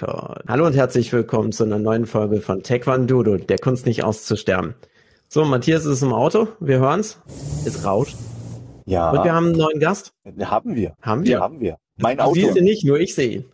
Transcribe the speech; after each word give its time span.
2. 0.00 0.06
Record. 0.06 0.44
Hallo 0.48 0.66
und 0.66 0.74
herzlich 0.74 1.12
willkommen 1.12 1.52
zu 1.52 1.64
einer 1.64 1.78
neuen 1.78 2.06
Folge 2.06 2.40
von 2.40 2.62
Taekwondo, 2.62 3.22
der 3.36 3.58
Kunst 3.58 3.84
nicht 3.86 4.02
auszusterben. 4.02 4.74
So, 5.28 5.44
Matthias 5.44 5.84
ist 5.84 6.02
im 6.02 6.12
Auto, 6.12 6.48
wir 6.58 6.78
hören's. 6.78 7.18
Es 7.66 7.84
rauscht. 7.84 8.16
Ja. 8.86 9.10
Und 9.10 9.24
wir 9.24 9.32
haben 9.34 9.46
einen 9.48 9.58
neuen 9.58 9.78
Gast. 9.78 10.12
Haben 10.24 10.74
wir. 10.74 10.94
Haben 11.02 11.24
wir? 11.24 11.30
Ja, 11.32 11.40
haben 11.40 11.60
wir. 11.60 11.76
Mein 11.98 12.16
Du 12.16 12.24
Auto. 12.24 12.34
siehst 12.34 12.56
ihn 12.56 12.64
nicht, 12.64 12.84
nur 12.84 12.98
ich 12.98 13.14
sehe 13.14 13.30
ihn. 13.30 13.44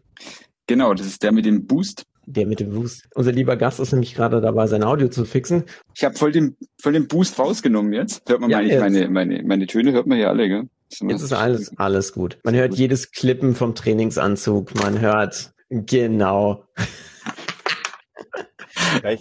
Genau, 0.69 0.95
das 0.95 1.07
ist 1.07 1.23
der 1.23 1.33
mit 1.33 1.45
dem 1.47 1.67
Boost. 1.67 2.05
Der 2.27 2.47
mit 2.47 2.61
dem 2.61 2.71
Boost. 2.71 3.09
Unser 3.15 3.33
lieber 3.33 3.57
Gast 3.57 3.81
ist 3.81 3.93
nämlich 3.93 4.15
gerade 4.15 4.41
dabei, 4.41 4.67
sein 4.69 4.85
Audio 4.85 5.09
zu 5.09 5.25
fixen. 5.25 5.65
Ich 5.95 6.05
habe 6.05 6.15
voll 6.15 6.33
den, 6.33 6.57
voll 6.81 6.93
den 6.93 7.09
Boost 7.09 7.39
rausgenommen 7.39 7.93
jetzt. 7.93 8.29
Hört 8.29 8.41
man 8.41 8.51
Ja, 8.51 8.61
jetzt. 8.61 8.81
meine, 8.81 9.09
meine, 9.11 9.43
meine 9.43 9.67
Töne, 9.67 9.93
hört 9.93 10.07
man 10.07 10.19
hier 10.19 10.29
alle, 10.29 10.49
gell? 10.49 10.63
Jetzt 11.09 11.23
ist 11.23 11.33
alles, 11.33 11.77
alles 11.77 12.13
gut. 12.13 12.39
Man 12.45 12.55
hört 12.55 12.75
jedes 12.75 13.11
Klippen 13.11 13.57
vom 13.57 13.75
Trainingsanzug. 13.75 14.75
Man 14.77 15.01
hört 15.01 15.53
genau 15.69 16.65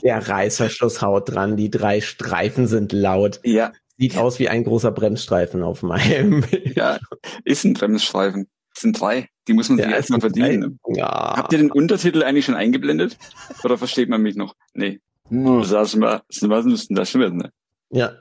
der 0.03 0.27
Reißverschluss 0.27 1.01
haut 1.01 1.33
dran. 1.33 1.57
Die 1.57 1.69
drei 1.69 2.01
Streifen 2.01 2.67
sind 2.67 2.91
laut. 2.93 3.39
Ja, 3.43 3.71
Sieht 3.97 4.17
aus 4.17 4.39
wie 4.39 4.49
ein 4.49 4.65
großer 4.65 4.91
Bremsstreifen 4.91 5.63
auf 5.63 5.81
meinem. 5.81 6.43
ja, 6.75 6.99
ist 7.45 7.63
ein 7.63 7.73
Bremsstreifen. 7.73 8.47
Das 8.73 8.81
sind 8.81 8.99
drei. 8.99 9.29
Die 9.47 9.53
muss 9.53 9.69
man 9.69 9.77
sich 9.77 9.87
Ja, 9.87 9.93
erstmal 9.95 10.19
verdienen. 10.19 10.79
drei. 10.83 10.97
Ja. 10.99 11.33
Habt 11.37 11.53
ihr 11.53 11.59
den 11.59 11.71
Untertitel 11.71 12.21
eigentlich 12.23 12.43
schon 12.45 12.55
eingeblendet? 12.55 13.17
Oder 13.63 13.77
versteht 13.77 14.09
man 14.09 14.21
mich 14.21 14.35
noch? 14.35 14.53
Nee. 14.73 14.99
Hm, 15.29 15.61
ist 15.61 15.71
denn 16.89 16.95
das 16.97 17.09
schon 17.09 17.21
wieder, 17.21 17.31
ne? 17.31 17.51
Ja. 17.89 18.11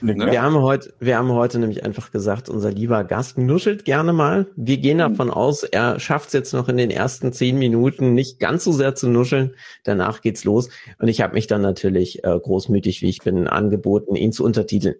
Ne? 0.00 0.30
Wir 0.30 0.42
haben 0.42 0.56
heute, 0.56 0.92
wir 0.98 1.16
haben 1.18 1.30
heute 1.32 1.58
nämlich 1.58 1.84
einfach 1.84 2.10
gesagt, 2.10 2.48
unser 2.48 2.70
lieber 2.70 3.04
Gast 3.04 3.38
nuschelt 3.38 3.84
gerne 3.84 4.12
mal. 4.12 4.46
Wir 4.56 4.78
gehen 4.78 4.96
Mhm. 4.96 5.00
davon 5.00 5.30
aus, 5.30 5.62
er 5.62 5.98
schafft 6.00 6.28
es 6.28 6.32
jetzt 6.34 6.52
noch 6.52 6.68
in 6.68 6.76
den 6.76 6.90
ersten 6.90 7.32
zehn 7.32 7.58
Minuten 7.58 8.14
nicht 8.14 8.38
ganz 8.40 8.64
so 8.64 8.72
sehr 8.72 8.94
zu 8.94 9.08
nuscheln. 9.08 9.54
Danach 9.84 10.20
geht's 10.20 10.44
los. 10.44 10.68
Und 10.98 11.08
ich 11.08 11.20
habe 11.20 11.34
mich 11.34 11.46
dann 11.46 11.62
natürlich 11.62 12.24
äh, 12.24 12.38
großmütig, 12.38 13.02
wie 13.02 13.08
ich 13.08 13.18
bin, 13.20 13.46
angeboten, 13.48 14.14
ihn 14.16 14.32
zu 14.32 14.44
untertiteln. 14.44 14.96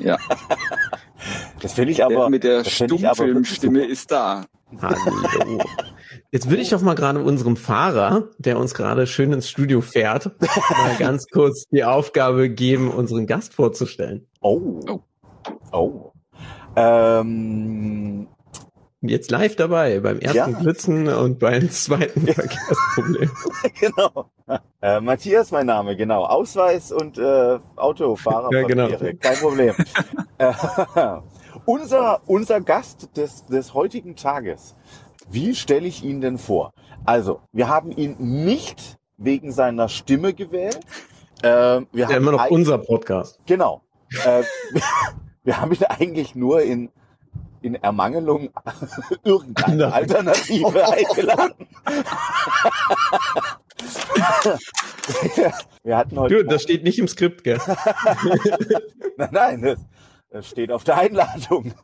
Ja, 0.00 0.18
Das 1.62 1.72
finde 1.74 1.92
ich 1.92 1.96
der 1.98 2.06
aber. 2.06 2.28
mit 2.30 2.44
der 2.44 2.64
Stummfilmstimme 2.64 3.84
ist 3.86 4.10
da. 4.10 4.44
Hallo. 4.80 4.96
Jetzt 6.34 6.50
würde 6.50 6.62
ich 6.62 6.70
doch 6.70 6.82
mal 6.82 6.94
gerade 6.94 7.22
unserem 7.22 7.56
Fahrer, 7.56 8.24
der 8.38 8.58
uns 8.58 8.74
gerade 8.74 9.06
schön 9.06 9.32
ins 9.32 9.48
Studio 9.48 9.80
fährt, 9.80 10.32
mal 10.40 10.96
ganz 10.98 11.28
kurz 11.28 11.66
die 11.70 11.84
Aufgabe 11.84 12.50
geben, 12.50 12.90
unseren 12.90 13.28
Gast 13.28 13.54
vorzustellen. 13.54 14.26
Oh. 14.40 14.80
Oh. 14.90 15.00
Oh. 15.70 16.12
Ähm, 16.74 18.26
Jetzt 19.00 19.30
live 19.30 19.54
dabei 19.54 20.00
beim 20.00 20.18
ersten 20.18 20.36
Ja. 20.36 20.58
Blitzen 20.58 21.06
und 21.06 21.38
beim 21.38 21.70
zweiten 21.70 22.26
Verkehrsproblem. 22.26 23.30
genau. 23.78 24.30
Äh, 24.82 25.00
Matthias, 25.00 25.52
mein 25.52 25.66
Name, 25.66 25.94
genau. 25.94 26.24
Ausweis 26.24 26.90
und 26.90 27.16
äh, 27.16 27.60
Autofahrer. 27.76 28.50
Ja, 28.52 28.66
genau. 28.66 28.88
Kein 29.20 29.36
Problem. 29.36 29.74
äh, 30.38 30.52
unser, 31.64 32.22
unser 32.26 32.60
Gast 32.60 33.16
des, 33.16 33.46
des 33.46 33.72
heutigen 33.72 34.16
Tages. 34.16 34.74
Wie 35.30 35.54
stelle 35.54 35.86
ich 35.86 36.04
ihn 36.04 36.20
denn 36.20 36.38
vor? 36.38 36.72
Also, 37.04 37.40
wir 37.52 37.68
haben 37.68 37.90
ihn 37.90 38.16
nicht 38.18 38.98
wegen 39.16 39.52
seiner 39.52 39.88
Stimme 39.88 40.34
gewählt. 40.34 40.80
Äh, 41.42 41.48
wir 41.48 41.80
Ist 41.80 41.98
ja 41.98 42.06
haben 42.08 42.16
immer 42.16 42.32
noch 42.32 42.50
unser 42.50 42.78
Podcast. 42.78 43.38
Genau. 43.46 43.82
Äh, 44.24 44.42
wir 45.44 45.60
haben 45.60 45.72
ihn 45.72 45.84
eigentlich 45.84 46.34
nur 46.34 46.62
in, 46.62 46.90
in 47.62 47.74
Ermangelung 47.74 48.50
irgendeiner 49.24 49.92
Alternative 49.92 50.88
eingeladen. 50.92 51.68
wir 55.82 55.96
hatten 55.96 56.18
heute. 56.18 56.34
Du, 56.36 56.44
das 56.44 56.62
steht 56.62 56.84
nicht 56.84 56.98
im 56.98 57.08
Skript, 57.08 57.44
gell? 57.44 57.60
Nein, 59.16 59.28
nein, 59.32 59.62
das, 59.62 59.78
das 60.34 60.48
steht 60.48 60.72
auf 60.72 60.84
der 60.84 60.98
Einladung. 60.98 61.72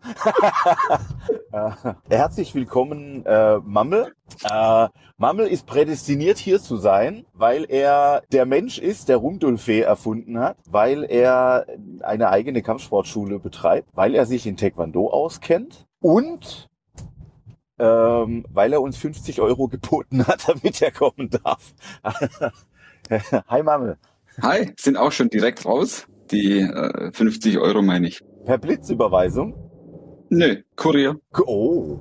Äh, 1.52 1.72
Herzlich 2.08 2.54
willkommen, 2.54 3.26
äh, 3.26 3.58
Mammel. 3.58 4.14
Äh, 4.48 4.88
Mammel 5.16 5.48
ist 5.48 5.66
prädestiniert 5.66 6.38
hier 6.38 6.60
zu 6.60 6.76
sein, 6.76 7.26
weil 7.32 7.64
er 7.68 8.22
der 8.30 8.46
Mensch 8.46 8.78
ist, 8.78 9.08
der 9.08 9.16
Rumdulfee 9.16 9.80
erfunden 9.80 10.38
hat, 10.38 10.58
weil 10.66 11.02
er 11.02 11.66
eine 12.02 12.28
eigene 12.28 12.62
Kampfsportschule 12.62 13.40
betreibt, 13.40 13.88
weil 13.94 14.14
er 14.14 14.26
sich 14.26 14.46
in 14.46 14.56
Taekwondo 14.56 15.10
auskennt 15.10 15.86
und 15.98 16.68
ähm, 17.80 18.46
weil 18.48 18.72
er 18.72 18.80
uns 18.80 18.96
50 18.96 19.40
Euro 19.40 19.66
geboten 19.66 20.24
hat, 20.28 20.48
damit 20.48 20.80
er 20.80 20.92
kommen 20.92 21.30
darf. 21.30 21.74
Hi 23.48 23.62
Mammel. 23.64 23.98
Hi, 24.40 24.72
sind 24.78 24.96
auch 24.96 25.10
schon 25.10 25.30
direkt 25.30 25.66
raus. 25.66 26.06
Die 26.30 26.60
äh, 26.60 27.10
50 27.12 27.58
Euro 27.58 27.82
meine 27.82 28.06
ich. 28.06 28.22
Per 28.44 28.58
Blitzüberweisung. 28.58 29.54
Nö, 30.30 30.56
Kurier. 30.76 31.16
Oh. 31.46 31.98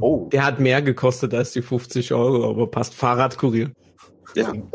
Oh. 0.00 0.28
Der 0.32 0.44
hat 0.44 0.60
mehr 0.60 0.82
gekostet 0.82 1.32
als 1.34 1.52
die 1.52 1.62
50 1.62 2.12
Euro, 2.12 2.50
aber 2.50 2.66
passt 2.70 2.94
Fahrradkurier. 2.94 3.70
Ja, 4.34 4.50
In 4.52 4.68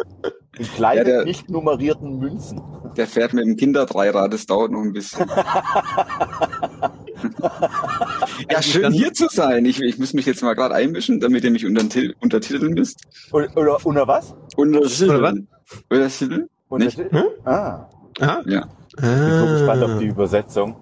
kleinen, 0.75 0.97
Ja, 0.99 1.03
der- 1.03 1.25
nicht 1.25 1.49
nummerierten 1.49 2.17
Münzen. 2.17 2.59
der 2.97 3.05
fährt 3.07 3.33
mit 3.33 3.45
dem 3.45 3.55
Kinderdreirad, 3.55 4.33
das 4.33 4.45
dauert 4.47 4.71
noch 4.71 4.81
ein 4.81 4.93
bisschen. 4.93 5.27
ja, 8.51 8.61
schön 8.61 8.91
hier 8.93 9.13
zu 9.13 9.27
sein. 9.29 9.65
Ich, 9.65 9.81
ich 9.81 9.97
muss 9.99 10.13
mich 10.13 10.25
jetzt 10.25 10.41
mal 10.43 10.53
gerade 10.55 10.73
einmischen, 10.75 11.19
damit 11.19 11.43
ihr 11.43 11.51
mich 11.51 11.65
untertil- 11.65 12.15
untertiteln 12.21 12.73
müsst. 12.73 12.99
Oder, 13.31 13.55
oder 13.55 13.85
unter 13.85 14.07
was? 14.07 14.35
Untertiteln. 14.55 15.47
Untertiteln? 15.89 16.49
Unter 16.69 16.85
Nicht? 16.85 16.97
Hm? 16.97 17.23
Ah, 17.45 17.89
Aha. 18.19 18.41
Ja, 18.45 18.67
ich 18.97 19.01
bin 19.01 19.39
so 19.39 19.45
gespannt 19.47 19.83
auf 19.83 19.91
Ah. 19.91 19.97
die 19.99 20.05
Übersetzung. 20.07 20.75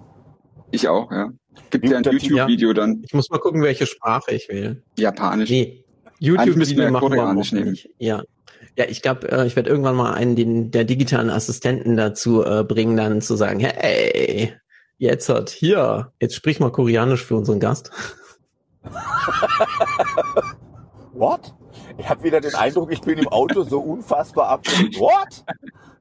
ich 0.70 0.88
auch, 0.88 1.10
ja. 1.10 1.30
Gibt 1.70 1.88
ja 1.88 1.98
ein? 1.98 2.04
YouTube-Video 2.04 2.72
dann. 2.72 3.02
Ich 3.04 3.12
muss 3.14 3.28
mal 3.30 3.38
gucken, 3.38 3.62
welche 3.62 3.86
Sprache 3.86 4.32
ich 4.32 4.48
wähle. 4.48 4.82
Japanisch. 4.98 5.50
Nee. 5.50 5.84
Wir 6.18 6.34
YouTube-Video 6.34 6.90
machen 6.90 7.10
wir 7.10 7.16
Koreanisch 7.18 7.52
nicht. 7.52 7.90
Ja. 7.98 8.22
Ja, 8.78 8.86
ich 8.88 9.02
glaube, 9.02 9.30
äh, 9.30 9.46
ich 9.46 9.54
werde 9.56 9.68
irgendwann 9.68 9.96
mal 9.96 10.14
einen 10.14 10.34
den, 10.34 10.70
der 10.70 10.84
digitalen 10.84 11.28
Assistenten 11.28 11.96
dazu 11.96 12.42
äh, 12.44 12.64
bringen, 12.64 12.96
dann 12.96 13.20
zu 13.20 13.36
sagen, 13.36 13.60
hey, 13.60 14.54
jetzt 14.96 15.28
hat 15.28 15.50
hier, 15.50 16.12
jetzt 16.20 16.34
sprich 16.34 16.58
mal 16.58 16.70
Koreanisch 16.72 17.22
für 17.24 17.36
unseren 17.36 17.60
Gast. 17.60 17.90
What? 21.12 21.54
Ich 21.98 22.08
habe 22.08 22.22
wieder 22.24 22.40
den 22.40 22.54
Eindruck, 22.54 22.90
ich 22.92 23.02
bin 23.02 23.18
im 23.18 23.28
Auto 23.28 23.62
so 23.64 23.80
unfassbar 23.80 24.48
abgelenkt. 24.48 24.98
What? 24.98 25.44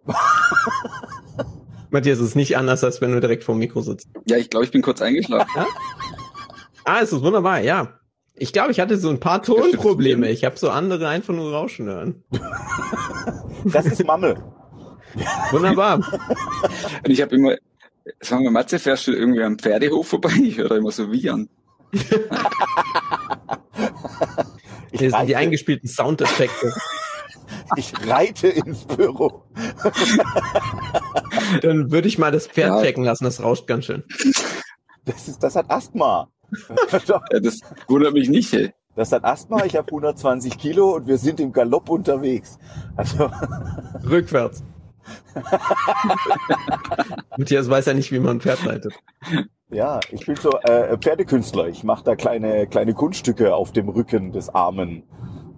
Matthias, 1.92 2.20
es 2.20 2.30
ist 2.30 2.36
nicht 2.36 2.58
anders, 2.58 2.84
als 2.84 3.02
wenn 3.02 3.12
du 3.12 3.20
direkt 3.20 3.44
vor 3.44 3.56
dem 3.56 3.60
Mikro 3.60 3.82
sitzt. 3.82 4.08
Ja, 4.26 4.38
ich 4.38 4.50
glaube, 4.50 4.66
ich 4.66 4.72
bin 4.72 4.82
kurz 4.82 5.02
eingeschlafen. 5.02 5.66
Ah, 6.84 7.00
es 7.02 7.12
ist 7.12 7.22
wunderbar, 7.22 7.60
ja. 7.60 8.00
Ich 8.34 8.54
glaube, 8.54 8.72
ich 8.72 8.80
hatte 8.80 8.98
so 8.98 9.10
ein 9.10 9.20
paar 9.20 9.44
Tonprobleme. 9.44 10.30
Ich 10.30 10.46
habe 10.46 10.58
so 10.58 10.72
andere 10.72 11.08
einfach 11.08 11.34
nur 11.34 11.54
rauschen 11.54 11.86
hören. 11.86 12.24
Das 13.66 13.86
ist 13.86 14.04
Mammel. 14.04 14.44
Wunderbar. 15.52 15.98
Und 15.98 17.12
ich 17.12 17.22
habe 17.22 17.36
immer, 17.36 17.56
sagen 18.20 18.44
wir, 18.44 18.52
Matze, 18.52 18.80
fährst 18.80 19.06
du 19.06 19.12
irgendwie 19.12 19.44
am 19.44 19.60
Pferdehof 19.60 20.08
vorbei? 20.08 20.32
Ich 20.44 20.58
höre 20.58 20.70
da 20.70 20.78
immer 20.78 20.92
so 20.92 21.12
wie 21.12 21.30
an. 21.30 21.50
Ich 24.92 25.00
Hier 25.00 25.12
sind 25.12 25.28
die 25.28 25.36
eingespielten 25.36 25.88
Soundeffekte. 25.88 26.74
Ich 27.76 27.94
reite 28.08 28.48
ins 28.48 28.86
Büro. 28.86 29.44
Dann 31.62 31.92
würde 31.92 32.08
ich 32.08 32.18
mal 32.18 32.32
das 32.32 32.48
Pferd 32.48 32.70
Ja. 32.70 32.82
checken 32.82 33.04
lassen, 33.04 33.24
das 33.26 33.42
rauscht 33.44 33.68
ganz 33.68 33.86
schön. 33.86 34.04
Das, 35.06 35.28
ist, 35.28 35.42
das 35.44 35.56
hat 35.56 35.70
Asthma. 35.70 36.28
Ja, 37.08 37.22
das 37.40 37.60
wundert 37.88 38.14
mich 38.14 38.28
nicht, 38.30 38.54
ey. 38.54 38.74
Das 38.96 39.12
hat 39.14 39.24
Asthma, 39.24 39.64
ich 39.64 39.78
habe 39.78 39.88
120 39.88 40.58
Kilo 40.58 40.96
und 40.98 41.08
wir 41.08 41.18
sind 41.18 41.40
im 41.40 41.54
Galopp 41.54 41.90
unterwegs. 41.90 42.60
Also, 42.98 43.32
Rückwärts. 44.04 44.64
Matthias 47.38 47.70
weiß 47.70 47.86
ja 47.86 47.94
nicht, 47.94 48.12
wie 48.12 48.20
man 48.20 48.38
ein 48.38 48.42
Pferd 48.42 48.64
leitet. 48.66 48.94
ja, 49.70 50.00
ich 50.12 50.26
bin 50.26 50.36
so 50.36 50.52
äh, 50.64 50.98
Pferdekünstler. 50.98 51.68
Ich 51.70 51.84
mache 51.84 52.04
da 52.04 52.16
kleine, 52.16 52.68
kleine 52.68 52.94
Kunststücke 52.94 53.56
auf 53.56 53.72
dem 53.72 53.88
Rücken 53.90 54.32
des 54.34 54.50
armen 54.50 55.04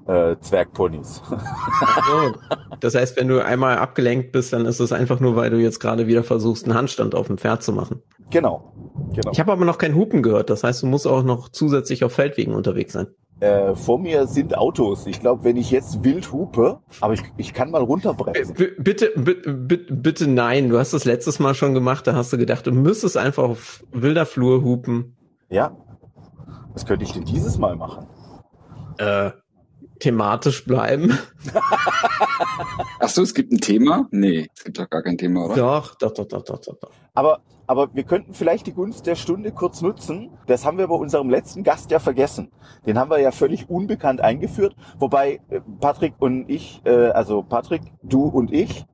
äh, 0.07 0.35
Zwergponys. 0.39 1.21
So. 1.27 2.33
Das 2.79 2.95
heißt, 2.95 3.17
wenn 3.17 3.27
du 3.27 3.44
einmal 3.44 3.77
abgelenkt 3.77 4.31
bist, 4.31 4.51
dann 4.51 4.65
ist 4.65 4.79
es 4.79 4.91
einfach 4.91 5.19
nur, 5.19 5.35
weil 5.35 5.50
du 5.50 5.57
jetzt 5.57 5.79
gerade 5.79 6.07
wieder 6.07 6.23
versuchst, 6.23 6.65
einen 6.65 6.75
Handstand 6.75 7.15
auf 7.15 7.27
dem 7.27 7.38
Pferd 7.38 7.63
zu 7.63 7.71
machen. 7.71 8.01
genau, 8.29 8.73
genau. 9.13 9.31
Ich 9.31 9.39
habe 9.39 9.51
aber 9.51 9.63
noch 9.65 9.77
kein 9.77 9.95
Hupen 9.95 10.21
gehört. 10.21 10.50
Das 10.50 10.63
heißt, 10.63 10.83
du 10.83 10.88
musst 10.88 11.07
auch 11.07 11.23
noch 11.23 11.50
zusätzlich 11.50 12.03
auf 12.03 12.13
Feldwegen 12.13 12.53
unterwegs 12.53 12.94
sein. 12.94 13.07
Äh, 13.39 13.75
vor 13.75 14.00
mir 14.00 14.27
sind 14.27 14.57
Autos. 14.57 15.07
Ich 15.07 15.19
glaube, 15.19 15.44
wenn 15.44 15.57
ich 15.57 15.71
jetzt 15.71 16.03
wild 16.03 16.31
hupe, 16.31 16.79
aber 17.01 17.13
ich, 17.13 17.23
ich 17.38 17.53
kann 17.53 17.71
mal 17.71 17.81
runterbremsen. 17.81 18.53
B 18.55 18.67
bitte, 18.77 19.11
bitte, 19.15 19.53
bitte, 19.53 19.94
bitte 19.94 20.27
nein. 20.29 20.69
Du 20.69 20.77
hast 20.77 20.94
das 20.94 21.05
letztes 21.05 21.39
Mal 21.39 21.55
schon 21.55 21.73
gemacht. 21.73 22.07
Da 22.07 22.15
hast 22.15 22.31
du 22.33 22.38
gedacht, 22.38 22.67
du 22.67 22.71
müsstest 22.71 23.17
einfach 23.17 23.44
auf 23.44 23.83
wilder 23.91 24.25
Flur 24.25 24.63
hupen. 24.63 25.15
Ja. 25.50 25.75
Was 26.73 26.85
könnte 26.85 27.03
ich 27.03 27.13
denn 27.13 27.25
dieses 27.25 27.57
Mal 27.57 27.75
machen? 27.75 28.05
äh, 28.97 29.31
thematisch 30.03 30.65
bleiben. 30.65 31.17
Ach 33.00 33.07
so, 33.07 33.21
es 33.21 33.33
gibt 33.33 33.53
ein 33.53 33.61
Thema? 33.61 34.07
Nee, 34.11 34.50
es 34.53 34.63
gibt 34.65 34.77
doch 34.77 34.89
gar 34.89 35.01
kein 35.01 35.17
Thema, 35.17 35.45
oder? 35.45 35.55
Doch, 35.55 35.95
doch, 35.95 36.11
doch, 36.11 36.25
doch, 36.25 36.44
doch, 36.44 36.59
doch. 36.59 36.75
doch. 36.75 36.91
Aber, 37.13 37.39
aber 37.67 37.89
wir 37.94 38.03
könnten 38.03 38.33
vielleicht 38.33 38.67
die 38.67 38.73
Gunst 38.73 39.05
der 39.05 39.15
Stunde 39.15 39.53
kurz 39.53 39.81
nutzen. 39.81 40.29
Das 40.45 40.65
haben 40.65 40.77
wir 40.77 40.88
bei 40.88 40.95
unserem 40.95 41.29
letzten 41.29 41.63
Gast 41.63 41.89
ja 41.89 42.00
vergessen. 42.00 42.51
Den 42.85 43.00
haben 43.00 43.09
wir 43.09 43.19
ja 43.19 43.31
völlig 43.31 43.69
unbekannt 43.69 44.19
eingeführt. 44.19 44.75
Wobei 45.00 45.39
äh, 45.50 45.61
Patrick 45.79 46.15
und 46.19 46.50
ich, 46.50 46.81
äh, 46.83 46.89
also 47.11 47.41
Patrick, 47.41 47.83
du 48.01 48.25
und 48.25 48.51
ich, 48.51 48.85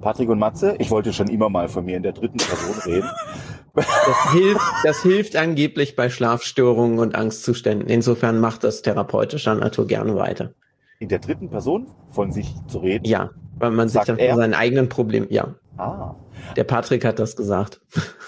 Patrick 0.00 0.30
und 0.30 0.38
Matze, 0.38 0.76
ich 0.78 0.90
wollte 0.90 1.12
schon 1.12 1.28
immer 1.28 1.50
mal 1.50 1.68
von 1.68 1.84
mir 1.84 1.98
in 1.98 2.02
der 2.02 2.12
dritten 2.12 2.38
Person 2.38 2.74
reden. 2.86 3.10
Das 3.84 4.32
hilft, 4.32 4.60
das 4.84 5.02
hilft 5.02 5.36
angeblich 5.36 5.96
bei 5.96 6.10
Schlafstörungen 6.10 6.98
und 6.98 7.14
Angstzuständen. 7.14 7.88
Insofern 7.88 8.40
macht 8.40 8.64
das 8.64 8.82
therapeutischer 8.82 9.54
Natur 9.54 9.86
gerne 9.86 10.16
weiter. 10.16 10.52
In 11.00 11.08
der 11.08 11.18
dritten 11.20 11.48
Person 11.48 11.86
von 12.10 12.32
sich 12.32 12.54
zu 12.66 12.78
reden. 12.78 13.04
Ja, 13.04 13.30
weil 13.58 13.70
man 13.70 13.88
sich 13.88 14.02
dann 14.02 14.18
von 14.18 14.36
seinen 14.36 14.54
eigenen 14.54 14.88
Problemen, 14.88 15.26
ja, 15.30 15.54
Ah. 15.76 16.14
der 16.56 16.64
Patrick 16.64 17.04
hat 17.04 17.18
das 17.20 17.36
gesagt. 17.36 17.80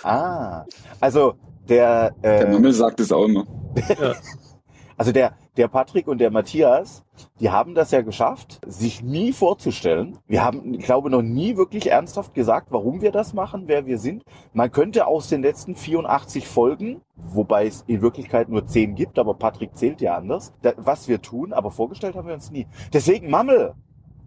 Ah. 0.05 0.65
Also 1.01 1.35
der, 1.69 2.13
Der 2.23 2.47
äh, 2.47 2.53
Mammel 2.53 2.73
sagt 2.73 3.01
es 3.01 3.11
auch 3.11 3.25
immer. 3.25 3.45
also 5.01 5.13
der, 5.13 5.33
der 5.57 5.69
Patrick 5.69 6.07
und 6.09 6.19
der 6.19 6.31
Matthias, 6.31 7.05
die 7.41 7.49
haben 7.51 7.75
das 7.75 7.91
ja 7.91 8.03
geschafft, 8.03 8.61
sich 8.67 9.03
nie 9.03 9.33
vorzustellen. 9.33 10.19
Wir 10.27 10.45
haben, 10.45 10.75
ich 10.75 10.85
glaube, 10.85 11.09
noch 11.09 11.23
nie 11.23 11.57
wirklich 11.57 11.91
ernsthaft 11.91 12.35
gesagt, 12.35 12.67
warum 12.71 13.01
wir 13.01 13.11
das 13.11 13.33
machen, 13.33 13.63
wer 13.67 13.87
wir 13.87 13.97
sind. 13.97 14.25
Man 14.53 14.71
könnte 14.71 15.07
aus 15.07 15.29
den 15.29 15.41
letzten 15.41 15.75
84 15.75 16.47
Folgen, 16.47 17.01
wobei 17.17 17.67
es 17.67 17.83
in 17.87 18.03
Wirklichkeit 18.03 18.51
nur 18.51 18.67
10 18.67 18.95
gibt, 18.95 19.19
aber 19.19 19.33
Patrick 19.33 19.75
zählt 19.75 20.03
ja 20.03 20.17
anders, 20.19 20.53
da, 20.61 20.73
was 20.77 21.09
wir 21.09 21.23
tun, 21.23 21.55
aber 21.55 21.71
vorgestellt 21.71 22.15
haben 22.15 22.29
wir 22.29 22.35
uns 22.35 22.51
nie. 22.51 22.67
Deswegen, 22.93 23.31
Mammel, 23.31 23.73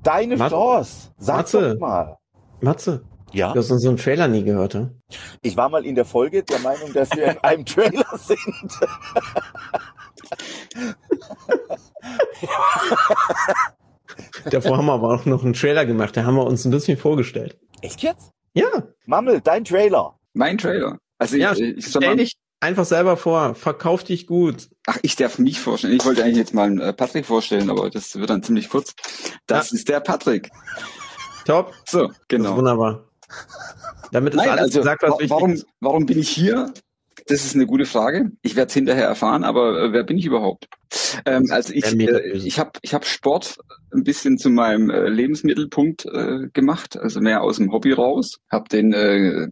deine 0.01 0.37
Mat- 0.37 0.49
Chance. 0.51 1.11
Sag 1.19 1.37
Matze. 1.37 1.73
doch 1.75 1.79
mal. 1.79 2.17
Matze, 2.61 3.03
Ja. 3.31 3.53
du 3.53 3.59
hast 3.59 3.69
unseren 3.69 3.97
Trailer 3.97 4.27
nie 4.27 4.43
gehört, 4.43 4.73
ja? 4.73 4.89
Ich 5.43 5.55
war 5.55 5.69
mal 5.69 5.85
in 5.85 5.93
der 5.93 6.05
Folge 6.05 6.41
der 6.43 6.59
Meinung, 6.61 6.91
dass 6.93 7.11
wir 7.11 7.25
in 7.31 7.37
einem 7.43 7.63
Trailer 7.65 8.05
sind. 8.17 8.39
Davor 14.49 14.77
haben 14.77 14.85
wir 14.85 14.93
aber 14.93 15.13
auch 15.13 15.25
noch 15.25 15.43
einen 15.43 15.53
Trailer 15.53 15.85
gemacht, 15.85 16.15
da 16.17 16.23
haben 16.25 16.35
wir 16.35 16.45
uns 16.45 16.65
ein 16.65 16.71
bisschen 16.71 16.97
vorgestellt. 16.97 17.57
Echt 17.81 18.01
jetzt? 18.03 18.31
Ja, 18.53 18.67
Mammel, 19.05 19.41
dein 19.41 19.65
Trailer. 19.65 20.17
Mein 20.33 20.57
Trailer. 20.57 20.97
Also 21.17 21.37
ja, 21.37 21.53
ich, 21.53 21.59
ich 21.61 21.91
soll 21.91 22.01
stell 22.03 22.17
dich 22.17 22.33
einfach 22.59 22.85
selber 22.85 23.17
vor, 23.17 23.55
verkauf 23.55 24.03
dich 24.03 24.27
gut. 24.27 24.69
ach, 24.87 24.97
ich 25.01 25.15
darf 25.15 25.39
mich 25.39 25.59
vorstellen. 25.59 25.93
Ich 25.95 26.05
wollte 26.05 26.23
eigentlich 26.23 26.37
jetzt 26.37 26.53
mal 26.53 26.65
einen, 26.67 26.79
äh, 26.79 26.93
Patrick 26.93 27.25
vorstellen, 27.25 27.69
aber 27.69 27.89
das 27.89 28.15
wird 28.15 28.29
dann 28.29 28.43
ziemlich 28.43 28.69
kurz. 28.69 28.93
Das 29.47 29.71
ist 29.71 29.89
der 29.89 29.99
Patrick. 30.01 30.51
Top, 31.45 31.73
So, 31.87 32.07
das 32.07 32.17
ist 32.17 32.29
genau. 32.29 32.55
wunderbar. 32.57 33.05
Damit 34.11 34.33
ist 34.33 34.37
Nein, 34.37 34.49
alles 34.49 34.61
also 34.63 34.79
gesagt, 34.79 35.01
was 35.03 35.11
wa- 35.11 35.15
wichtig 35.15 35.29
warum, 35.31 35.51
ist. 35.53 35.65
warum 35.79 36.05
bin 36.05 36.19
ich 36.19 36.29
hier? 36.29 36.71
Das 37.27 37.45
ist 37.45 37.55
eine 37.55 37.65
gute 37.65 37.85
Frage. 37.85 38.31
Ich 38.41 38.55
werde 38.55 38.67
es 38.67 38.73
hinterher 38.73 39.05
erfahren, 39.05 39.43
aber 39.43 39.81
äh, 39.81 39.93
wer 39.93 40.03
bin 40.03 40.17
ich 40.17 40.25
überhaupt? 40.25 40.67
Ähm, 41.25 41.47
also 41.51 41.73
ich, 41.73 41.85
äh, 41.85 42.31
ich 42.33 42.59
habe 42.59 42.71
ich 42.81 42.93
hab 42.93 43.05
Sport 43.05 43.57
ein 43.93 44.03
bisschen 44.03 44.37
zu 44.37 44.49
meinem 44.49 44.89
äh, 44.89 45.07
Lebensmittelpunkt 45.07 46.05
äh, 46.05 46.49
gemacht, 46.51 46.97
also 46.97 47.21
mehr 47.21 47.41
aus 47.41 47.57
dem 47.57 47.71
Hobby 47.71 47.93
raus. 47.93 48.39
Habe 48.49 48.67
den 48.69 48.93
äh, 48.93 49.47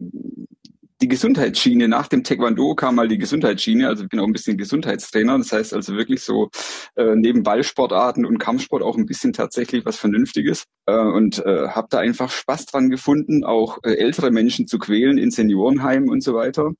die 1.02 1.08
Gesundheitsschiene 1.08 1.88
nach 1.88 2.06
dem 2.06 2.22
Taekwondo 2.22 2.76
kam 2.76 2.94
mal 2.94 3.08
die 3.08 3.18
Gesundheitsschiene, 3.18 3.88
also 3.88 4.04
ich 4.04 4.08
bin 4.08 4.20
auch 4.20 4.26
ein 4.26 4.32
bisschen 4.32 4.56
Gesundheitstrainer. 4.56 5.36
Das 5.36 5.50
heißt 5.50 5.74
also 5.74 5.96
wirklich 5.96 6.22
so 6.22 6.48
äh, 6.94 7.16
neben 7.16 7.42
Ballsportarten 7.42 8.24
und 8.24 8.38
Kampfsport 8.38 8.82
auch 8.82 8.96
ein 8.96 9.06
bisschen 9.06 9.32
tatsächlich 9.32 9.84
was 9.84 9.96
Vernünftiges 9.96 10.64
äh, 10.86 10.96
und 10.96 11.44
äh, 11.44 11.68
habe 11.68 11.88
da 11.90 11.98
einfach 11.98 12.30
Spaß 12.30 12.66
dran 12.66 12.88
gefunden, 12.88 13.44
auch 13.44 13.78
äh, 13.82 13.94
ältere 13.94 14.30
Menschen 14.30 14.68
zu 14.68 14.78
quälen 14.78 15.18
in 15.18 15.32
Seniorenheimen 15.32 16.08
und 16.08 16.22
so 16.22 16.34
weiter. 16.34 16.70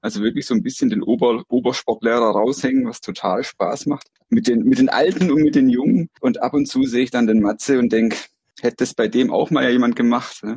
Also 0.00 0.22
wirklich 0.22 0.46
so 0.46 0.54
ein 0.54 0.62
bisschen 0.62 0.90
den 0.90 1.02
Ober 1.02 1.44
Obersportlehrer 1.48 2.30
raushängen, 2.30 2.86
was 2.86 3.00
total 3.00 3.44
Spaß 3.44 3.86
macht. 3.86 4.08
Mit 4.28 4.48
den, 4.48 4.64
mit 4.64 4.78
den 4.78 4.88
Alten 4.88 5.30
und 5.30 5.42
mit 5.42 5.54
den 5.54 5.68
Jungen. 5.68 6.08
Und 6.20 6.42
ab 6.42 6.54
und 6.54 6.66
zu 6.66 6.84
sehe 6.84 7.04
ich 7.04 7.10
dann 7.10 7.26
den 7.26 7.40
Matze 7.40 7.78
und 7.78 7.92
denk, 7.92 8.16
hätte 8.60 8.76
das 8.78 8.94
bei 8.94 9.08
dem 9.08 9.32
auch 9.32 9.50
mal 9.50 9.64
ja 9.64 9.70
jemand 9.70 9.96
gemacht. 9.96 10.42
Ne? 10.42 10.56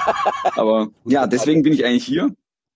Aber 0.56 0.88
ja, 1.04 1.26
deswegen 1.26 1.62
bin 1.62 1.72
ich 1.72 1.84
eigentlich 1.84 2.04
hier. 2.04 2.34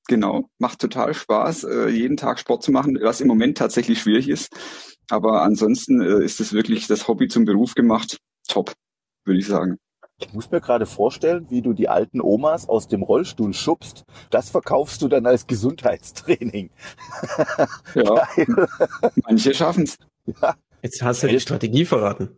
Genau, 0.08 0.48
macht 0.58 0.78
total 0.78 1.12
Spaß, 1.12 1.64
äh, 1.64 1.88
jeden 1.90 2.16
Tag 2.16 2.38
Sport 2.38 2.62
zu 2.62 2.72
machen, 2.72 2.98
was 3.02 3.20
im 3.20 3.28
Moment 3.28 3.58
tatsächlich 3.58 4.00
schwierig 4.00 4.28
ist. 4.30 4.48
Aber 5.10 5.42
ansonsten 5.42 6.00
äh, 6.00 6.24
ist 6.24 6.40
es 6.40 6.54
wirklich 6.54 6.86
das 6.86 7.08
Hobby 7.08 7.28
zum 7.28 7.44
Beruf 7.44 7.74
gemacht. 7.74 8.18
Top, 8.48 8.72
würde 9.24 9.38
ich 9.38 9.46
sagen. 9.46 9.78
Ich 10.20 10.32
muss 10.32 10.50
mir 10.50 10.60
gerade 10.60 10.84
vorstellen, 10.84 11.46
wie 11.48 11.62
du 11.62 11.72
die 11.72 11.88
alten 11.88 12.20
Omas 12.20 12.68
aus 12.68 12.88
dem 12.88 13.02
Rollstuhl 13.02 13.54
schubst. 13.54 14.04
Das 14.30 14.50
verkaufst 14.50 15.00
du 15.00 15.08
dann 15.08 15.26
als 15.26 15.46
Gesundheitstraining. 15.46 16.70
Ja, 17.94 18.28
manche 19.24 19.54
schaffen's. 19.54 19.96
Jetzt 20.82 21.02
hast 21.02 21.22
du 21.22 21.28
die 21.28 21.38
Strategie 21.38 21.84
verraten. 21.84 22.30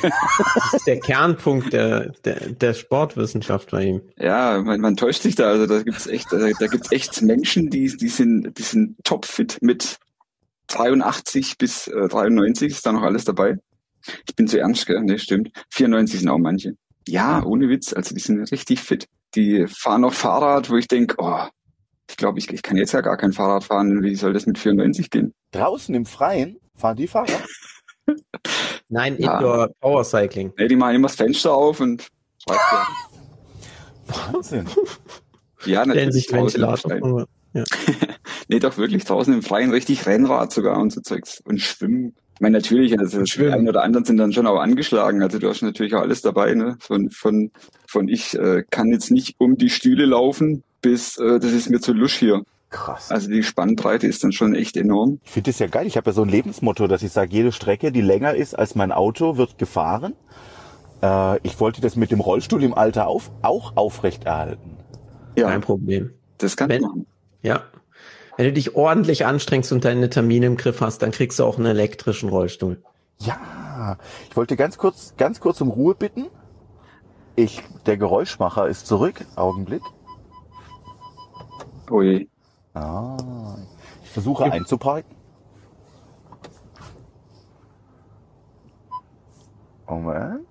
Das 0.00 0.74
ist 0.74 0.86
der 0.86 1.00
Kernpunkt 1.00 1.72
der, 1.72 2.10
der, 2.24 2.50
der 2.50 2.74
Sportwissenschaft 2.74 3.72
bei 3.72 3.84
ihm. 3.84 4.02
Ja, 4.16 4.60
man, 4.62 4.80
man 4.80 4.96
täuscht 4.96 5.22
sich 5.22 5.34
da. 5.34 5.48
Also 5.48 5.66
da 5.66 5.82
gibt's 5.82 6.06
echt, 6.06 6.32
da, 6.32 6.38
da 6.38 6.66
gibt's 6.66 6.92
echt 6.92 7.20
Menschen, 7.22 7.68
die, 7.68 7.94
die 7.96 8.08
sind, 8.08 8.58
die 8.58 8.62
sind 8.62 8.96
topfit 9.04 9.58
mit 9.60 9.98
83 10.68 11.58
bis 11.58 11.88
äh, 11.88 12.08
93 12.08 12.72
ist 12.72 12.86
da 12.86 12.92
noch 12.92 13.02
alles 13.02 13.24
dabei. 13.24 13.58
Ich 14.28 14.34
bin 14.34 14.48
zu 14.48 14.58
ernst, 14.58 14.86
gell? 14.86 15.00
Nee, 15.02 15.18
stimmt. 15.18 15.50
94 15.70 16.20
sind 16.20 16.28
auch 16.28 16.38
manche. 16.38 16.76
Ja, 17.08 17.42
ohne 17.44 17.68
Witz. 17.68 17.92
Also 17.92 18.14
die 18.14 18.20
sind 18.20 18.40
richtig 18.52 18.80
fit. 18.80 19.06
Die 19.34 19.66
fahren 19.66 20.02
noch 20.02 20.14
Fahrrad, 20.14 20.70
wo 20.70 20.76
ich 20.76 20.88
denk, 20.88 21.14
oh, 21.18 21.44
ich 22.08 22.16
glaube, 22.16 22.38
ich, 22.38 22.50
ich 22.50 22.62
kann 22.62 22.76
jetzt 22.76 22.92
ja 22.92 23.00
gar 23.00 23.16
kein 23.16 23.32
Fahrrad 23.32 23.64
fahren. 23.64 24.02
Wie 24.02 24.14
soll 24.14 24.32
das 24.32 24.46
mit 24.46 24.58
94 24.58 25.10
gehen? 25.10 25.34
Draußen 25.52 25.94
im 25.94 26.06
Freien 26.06 26.58
fahren 26.74 26.96
die 26.96 27.08
Fahrrad. 27.08 27.42
Nein, 28.88 29.16
Ja. 29.18 29.34
Indoor 29.38 29.68
Power 29.80 30.04
Cycling. 30.04 30.52
Nee, 30.58 30.68
die 30.68 30.76
machen 30.76 30.96
immer 30.96 31.08
das 31.08 31.16
Fenster 31.16 31.52
auf 31.54 31.80
und 31.80 32.08
ja. 32.48 32.86
Wahnsinn. 34.06 34.66
Ja, 35.64 35.82
Stellen 35.82 35.88
natürlich 35.88 36.14
sich 36.14 36.26
draußen 36.26 36.60
im 36.60 36.68
Ventilator. 36.68 36.90
Freien. 36.90 37.00
vor. 37.00 37.26
Nee, 38.48 38.58
doch 38.58 38.76
wirklich 38.76 39.04
draußen 39.04 39.32
im 39.32 39.42
Freien 39.42 39.70
richtig 39.70 40.04
Rennrad 40.06 40.52
sogar 40.52 40.78
und 40.78 40.92
so 40.92 41.00
Zeugs 41.00 41.40
und 41.44 41.58
Schwimmen. 41.60 42.14
Ich 42.42 42.44
meine, 42.44 42.58
natürlich, 42.58 42.98
also 42.98 43.22
die 43.22 43.46
einen 43.52 43.68
oder 43.68 43.84
anderen 43.84 44.04
sind 44.04 44.16
dann 44.16 44.32
schon 44.32 44.48
auch 44.48 44.58
angeschlagen. 44.58 45.22
Also 45.22 45.38
du 45.38 45.48
hast 45.48 45.62
natürlich 45.62 45.94
auch 45.94 46.00
alles 46.00 46.22
dabei, 46.22 46.54
ne? 46.54 46.76
Von, 46.80 47.08
von, 47.10 47.52
von 47.86 48.08
ich 48.08 48.36
äh, 48.36 48.64
kann 48.68 48.88
jetzt 48.88 49.12
nicht 49.12 49.36
um 49.38 49.56
die 49.56 49.70
Stühle 49.70 50.06
laufen, 50.06 50.64
bis 50.80 51.18
äh, 51.18 51.38
das 51.38 51.52
ist 51.52 51.70
mir 51.70 51.78
zu 51.80 51.92
lusch 51.92 52.16
hier. 52.16 52.42
Krass. 52.70 53.12
Also 53.12 53.30
die 53.30 53.44
Spannbreite 53.44 54.08
ist 54.08 54.24
dann 54.24 54.32
schon 54.32 54.56
echt 54.56 54.76
enorm. 54.76 55.20
Ich 55.22 55.30
finde 55.30 55.52
das 55.52 55.60
ja 55.60 55.68
geil. 55.68 55.86
Ich 55.86 55.96
habe 55.96 56.10
ja 56.10 56.14
so 56.14 56.22
ein 56.22 56.28
Lebensmotto, 56.28 56.88
dass 56.88 57.04
ich 57.04 57.12
sage, 57.12 57.30
jede 57.32 57.52
Strecke, 57.52 57.92
die 57.92 58.00
länger 58.00 58.34
ist 58.34 58.58
als 58.58 58.74
mein 58.74 58.90
Auto, 58.90 59.36
wird 59.36 59.56
gefahren. 59.58 60.14
Äh, 61.00 61.38
ich 61.46 61.60
wollte 61.60 61.80
das 61.80 61.94
mit 61.94 62.10
dem 62.10 62.18
Rollstuhl 62.18 62.64
im 62.64 62.74
Alter 62.74 63.06
auf, 63.06 63.30
auch 63.42 63.76
aufrechterhalten. 63.76 64.78
Ja, 65.36 65.46
Kein 65.48 65.60
Problem. 65.60 66.10
das 66.38 66.56
kann 66.56 66.70
Wenn- 66.70 66.82
man 66.82 66.90
machen. 66.90 67.06
Ja. 67.42 67.62
Wenn 68.36 68.46
du 68.46 68.52
dich 68.52 68.74
ordentlich 68.74 69.26
anstrengst 69.26 69.72
und 69.72 69.84
deine 69.84 70.08
Termine 70.08 70.46
im 70.46 70.56
Griff 70.56 70.80
hast, 70.80 71.02
dann 71.02 71.10
kriegst 71.10 71.38
du 71.38 71.44
auch 71.44 71.58
einen 71.58 71.66
elektrischen 71.66 72.28
Rollstuhl. 72.28 72.82
Ja, 73.18 73.98
ich 74.28 74.36
wollte 74.36 74.56
ganz 74.56 74.78
kurz, 74.78 75.14
ganz 75.16 75.40
kurz 75.40 75.60
um 75.60 75.68
Ruhe 75.68 75.94
bitten. 75.94 76.26
Ich, 77.36 77.62
der 77.86 77.96
Geräuschmacher 77.96 78.68
ist 78.68 78.86
zurück. 78.86 79.24
Augenblick. 79.36 79.82
Oh 81.90 82.02
je. 82.02 82.28
Ah, 82.74 83.56
ich 84.02 84.10
versuche 84.10 84.44
einzuparken. 84.44 85.14
Moment. 89.86 90.46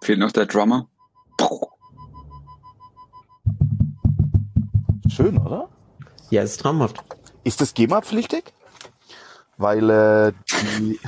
Fehlt 0.00 0.18
noch 0.18 0.32
der 0.32 0.46
Drummer. 0.46 0.88
Schön, 5.18 5.36
oder? 5.36 5.68
Ja, 6.30 6.42
ist 6.42 6.60
traumhaft. 6.60 7.02
Ist 7.42 7.60
das 7.60 7.74
GEMA-pflichtig? 7.74 8.54
Weil 9.56 9.90
äh, 9.90 10.32
die, 10.78 11.00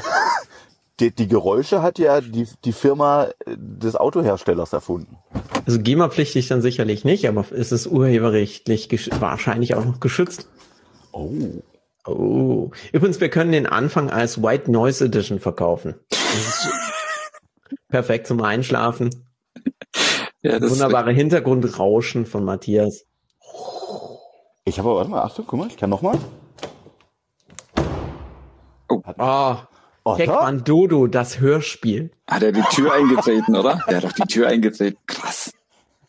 die, 0.99 1.15
die 1.15 1.29
Geräusche 1.29 1.81
hat 1.81 2.01
ja 2.01 2.21
die, 2.21 2.49
die 2.65 2.73
Firma 2.73 3.27
äh, 3.47 3.57
des 3.57 3.95
Autoherstellers 3.95 4.73
erfunden. 4.73 5.17
Also 5.65 5.79
GEMA-pflichtig 5.79 6.49
dann 6.49 6.61
sicherlich 6.61 7.05
nicht, 7.05 7.29
aber 7.29 7.45
es 7.53 7.71
ist 7.71 7.87
urheberrechtlich 7.87 8.89
gesch- 8.89 9.21
wahrscheinlich 9.21 9.77
auch 9.77 9.85
noch 9.85 10.01
geschützt. 10.01 10.49
Oh. 11.13 11.63
Oh. 12.05 12.73
Übrigens, 12.93 13.21
wir 13.21 13.29
können 13.31 13.53
den 13.53 13.69
Anfang 13.69 14.11
als 14.11 14.43
White 14.43 14.73
Noise 14.73 15.05
Edition 15.05 15.39
verkaufen. 15.39 15.95
Perfekt 17.89 18.27
zum 18.27 18.43
Einschlafen. 18.43 19.11
Ja, 20.43 20.59
das 20.59 20.73
Wunderbare 20.73 21.13
Hintergrundrauschen 21.13 22.27
von 22.27 22.45
Matthias. 22.45 23.05
Ich 24.71 24.79
habe, 24.79 24.95
warte 24.95 25.11
mal, 25.11 25.23
Achtung, 25.23 25.47
guck 25.49 25.59
mal, 25.59 25.67
ich 25.67 25.77
kann 25.77 25.91
noch 25.91 26.01
mal. 26.01 26.17
Oh, 28.89 29.03
Otto? 29.05 29.57
Pac-Man 30.05 30.63
Dodo, 30.63 31.09
das 31.09 31.41
Hörspiel. 31.41 32.13
Hat 32.29 32.45
er 32.45 32.53
die 32.53 32.63
Tür 32.71 32.95
eingetreten, 32.95 33.57
oder? 33.57 33.83
Der 33.89 33.97
hat 33.97 34.05
doch 34.05 34.13
die 34.13 34.29
Tür 34.29 34.47
eingetreten. 34.47 34.97
Krass. 35.09 35.53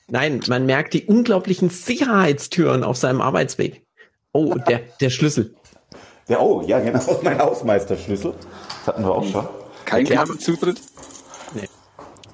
Nein, 0.09 0.41
man 0.47 0.67
merkt 0.67 0.93
die 0.93 1.05
unglaublichen 1.07 1.71
Sicherheitstüren 1.71 2.83
auf 2.83 2.97
seinem 2.97 3.19
Arbeitsweg. 3.19 3.83
Oh, 4.31 4.53
der, 4.53 4.81
der 4.99 5.09
Schlüssel. 5.09 5.55
Ja, 6.27 6.39
oh, 6.39 6.61
ja, 6.61 6.79
genau. 6.81 7.01
Mein 7.23 7.39
Hausmeisterschlüssel. 7.39 8.35
Das 8.85 8.87
hatten 8.93 9.03
wir 9.03 9.11
auch 9.11 9.23
schon. 9.23 9.47
Kein 9.85 10.05
Okay. 10.05 10.13
Kassenzutritt? 10.13 10.79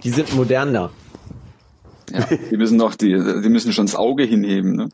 Die 0.03 0.10
sind 0.10 0.36
moderner. 0.36 0.91
Ja, 2.12 2.25
die 2.25 2.57
müssen 2.57 2.75
noch, 2.75 2.96
die, 2.96 3.13
die 3.13 3.50
müssen 3.50 3.72
schon 3.72 3.86
das 3.86 3.96
Auge 3.96 4.25
hinheben, 4.25 4.75
ne? 4.75 4.89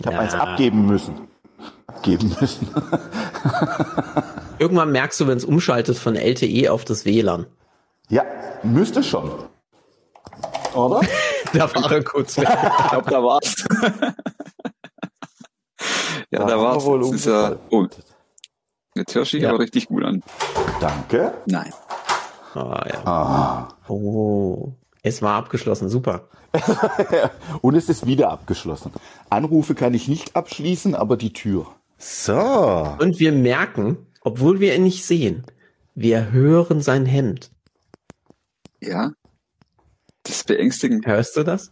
Ich 0.00 0.06
habe 0.06 0.18
eins 0.18 0.34
abgeben 0.34 0.86
müssen. 0.86 1.28
Abgeben 1.86 2.34
müssen. 2.40 2.68
Irgendwann 4.58 4.92
merkst 4.92 5.20
du, 5.20 5.26
wenn 5.26 5.36
es 5.38 5.44
umschaltet 5.44 5.98
von 5.98 6.14
LTE 6.16 6.70
auf 6.70 6.84
das 6.84 7.04
WLAN. 7.04 7.46
Ja, 8.08 8.22
müsste 8.62 9.02
schon. 9.02 9.30
Oder? 10.74 11.00
Da 11.52 11.72
war 11.72 11.92
er 11.92 12.02
kurz 12.02 12.36
weg. 12.36 12.48
Ich 12.50 12.88
glaube, 12.88 13.08
da 13.10 13.22
war's. 13.22 13.64
ja, 16.32 16.38
Da 16.40 16.44
da 16.46 16.58
war's. 16.60 16.84
wohl 16.84 17.00
Das 17.00 17.12
ist 17.12 17.26
ja, 17.26 17.54
oh, 17.70 17.86
jetzt 18.96 19.14
hört 19.14 19.26
sich 19.28 19.40
Ja. 19.42 19.50
aber 19.50 19.60
richtig 19.60 19.86
gut 19.86 20.02
an. 20.04 20.22
Danke. 20.80 21.32
Nein. 21.46 21.72
Ah, 22.54 22.84
ja. 22.92 23.06
Ah. 23.06 23.68
Oh, 23.88 24.72
es 25.04 25.20
war 25.20 25.34
abgeschlossen. 25.34 25.88
Super. 25.88 26.28
Und 27.60 27.76
es 27.76 27.88
ist 27.88 28.06
wieder 28.06 28.30
abgeschlossen. 28.30 28.90
Anrufe 29.28 29.74
kann 29.74 29.92
ich 29.92 30.08
nicht 30.08 30.34
abschließen, 30.34 30.94
aber 30.94 31.16
die 31.16 31.32
Tür. 31.32 31.66
So. 31.98 32.96
Und 32.98 33.20
wir 33.20 33.32
merken, 33.32 33.98
obwohl 34.22 34.60
wir 34.60 34.74
ihn 34.74 34.82
nicht 34.82 35.04
sehen, 35.04 35.44
wir 35.94 36.32
hören 36.32 36.80
sein 36.80 37.04
Hemd. 37.04 37.50
Ja. 38.80 39.12
Das 40.22 40.36
ist 40.36 40.46
beängstigend. 40.46 41.06
Hörst 41.06 41.36
du 41.36 41.44
das? 41.44 41.70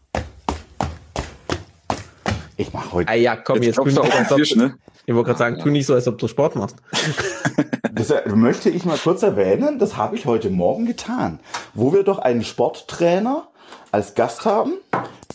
Ich 2.58 2.72
mache 2.74 2.92
heute. 2.92 3.10
Ah 3.10 3.14
ja, 3.14 3.36
komm, 3.36 3.62
jetzt, 3.62 3.78
Jetzt 3.78 3.96
du 3.96 4.02
auf 4.02 4.10
den 4.10 4.36
Tisch, 4.36 4.56
ne? 4.56 4.76
ich 5.06 5.14
wollte 5.14 5.28
gerade 5.28 5.38
sagen, 5.38 5.58
tu 5.58 5.70
nicht 5.70 5.86
so, 5.86 5.94
als 5.94 6.06
ob 6.06 6.18
du 6.18 6.28
Sport 6.28 6.54
machst. 6.56 6.76
Das 8.08 8.26
möchte 8.34 8.68
ich 8.68 8.84
mal 8.84 8.98
kurz 8.98 9.22
erwähnen. 9.22 9.78
Das 9.78 9.96
habe 9.96 10.16
ich 10.16 10.26
heute 10.26 10.50
Morgen 10.50 10.86
getan, 10.86 11.38
wo 11.72 11.92
wir 11.92 12.02
doch 12.02 12.18
einen 12.18 12.42
Sporttrainer 12.42 13.46
als 13.92 14.14
Gast 14.14 14.44
haben 14.44 14.72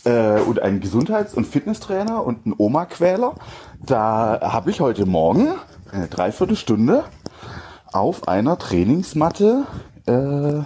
äh, 0.04 0.38
und 0.40 0.60
einen 0.60 0.80
Gesundheits- 0.80 1.32
und 1.32 1.46
Fitnesstrainer 1.46 2.24
und 2.26 2.44
einen 2.44 2.54
Oma-Quäler. 2.58 3.36
Da 3.80 4.40
habe 4.42 4.70
ich 4.70 4.80
heute 4.80 5.06
Morgen 5.06 5.54
eine 5.92 6.08
Dreiviertelstunde 6.08 7.04
auf 7.86 8.28
einer 8.28 8.58
Trainingsmatte 8.58 9.64
äh, 10.06 10.60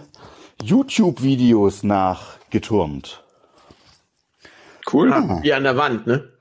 YouTube-Videos 0.64 1.84
nachgeturnt. 1.84 3.22
Cool. 4.92 5.12
Ah, 5.12 5.38
wie 5.40 5.52
an 5.52 5.62
der 5.62 5.76
Wand, 5.76 6.08
ne? 6.08 6.32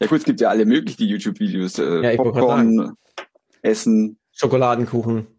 Ja 0.00 0.06
gut, 0.06 0.20
es 0.20 0.24
gibt 0.24 0.40
ja 0.40 0.48
alle 0.48 0.64
möglichen 0.64 1.02
YouTube-Videos. 1.04 1.78
Äh, 1.78 2.14
Ja, 2.14 2.16
Popcorn, 2.16 2.96
Essen, 3.60 4.16
Schokoladenkuchen. 4.40 5.26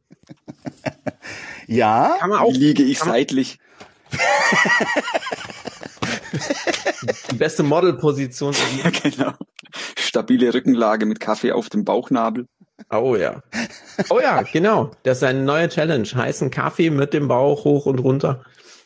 Ja, 1.68 2.18
Kann 2.20 2.32
man 2.32 2.40
wie 2.40 2.44
auch 2.44 2.52
liege 2.52 2.84
ich 2.84 3.00
seitlich? 3.00 3.58
die 7.32 7.36
beste 7.36 7.64
Modelposition. 7.64 8.54
Ja, 8.84 8.90
genau. 8.90 9.32
Stabile 9.98 10.54
Rückenlage 10.54 11.06
mit 11.06 11.22
Kaffee 11.22 11.54
auf 11.54 11.70
dem 11.70 11.86
Bauchnabel. 11.86 12.48
Oh 12.90 13.16
ja. 13.16 13.42
Oh 14.10 14.20
ja, 14.20 14.42
genau. 14.42 14.92
Das 15.04 15.20
ist 15.20 15.24
eine 15.24 15.44
neue 15.44 15.70
Challenge. 15.70 16.10
Heißen 16.14 16.52
Kaffee 16.52 16.90
mit 16.90 17.14
dem 17.14 17.30
Bauch 17.30 17.64
hoch 17.64 17.86
und 17.86 18.00
runter. 18.00 18.44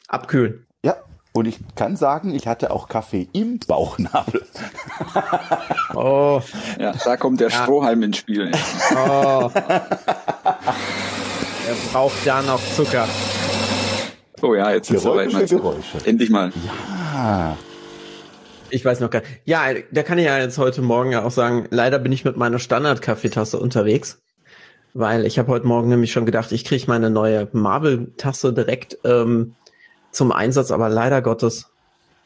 Abkühlen. 0.08 0.65
Ja. 1.36 1.40
Und 1.40 1.46
ich 1.48 1.58
kann 1.76 1.96
sagen, 1.98 2.34
ich 2.34 2.48
hatte 2.48 2.72
auch 2.72 2.88
Kaffee 2.88 3.28
im 3.34 3.60
Bauchnabel. 3.68 4.42
Oh, 5.94 6.42
Ja, 6.80 6.94
da 7.06 7.16
kommt 7.18 7.40
der 7.40 7.50
Strohhalm 7.50 8.04
ins 8.04 8.18
Spiel. 8.18 8.52
oh. 8.94 9.50
Er 11.68 11.76
braucht 11.92 12.26
da 12.26 12.42
noch 12.42 12.60
Zucker. 12.76 13.08
Oh 14.42 14.54
ja, 14.56 14.72
jetzt 14.72 14.92
ist 14.92 15.04
soweit. 15.04 15.30
Geräusche. 15.30 15.56
Geräusche. 15.56 15.98
Endlich 16.06 16.30
mal. 16.30 16.52
Ah, 17.16 17.54
Ich 18.70 18.84
weiß 18.84 19.00
noch 19.00 19.10
gar 19.10 19.20
nicht. 19.22 19.32
Ja, 19.46 19.68
da 19.92 20.04
kann 20.04 20.18
ich 20.18 20.26
ja 20.26 20.38
jetzt 20.38 20.58
heute 20.58 20.82
Morgen 20.82 21.12
ja 21.12 21.24
auch 21.24 21.32
sagen, 21.32 21.68
leider 21.72 21.98
bin 22.00 22.12
ich 22.12 22.26
mit 22.26 22.36
meiner 22.36 22.60
Standard-Kaffeetasse 22.60 23.58
unterwegs. 23.60 24.22
Weil 24.94 25.26
ich 25.26 25.40
habe 25.40 25.50
heute 25.52 25.66
Morgen 25.68 25.90
nämlich 25.90 26.12
schon 26.12 26.26
gedacht, 26.26 26.52
ich 26.52 26.66
kriege 26.66 26.84
meine 26.88 27.10
neue 27.10 27.48
Marvel-Tasse 27.54 28.54
direkt 28.54 28.98
ähm, 29.06 29.56
zum 30.16 30.32
Einsatz, 30.32 30.72
aber 30.72 30.90
leider 30.90 31.22
Gottes. 31.22 31.72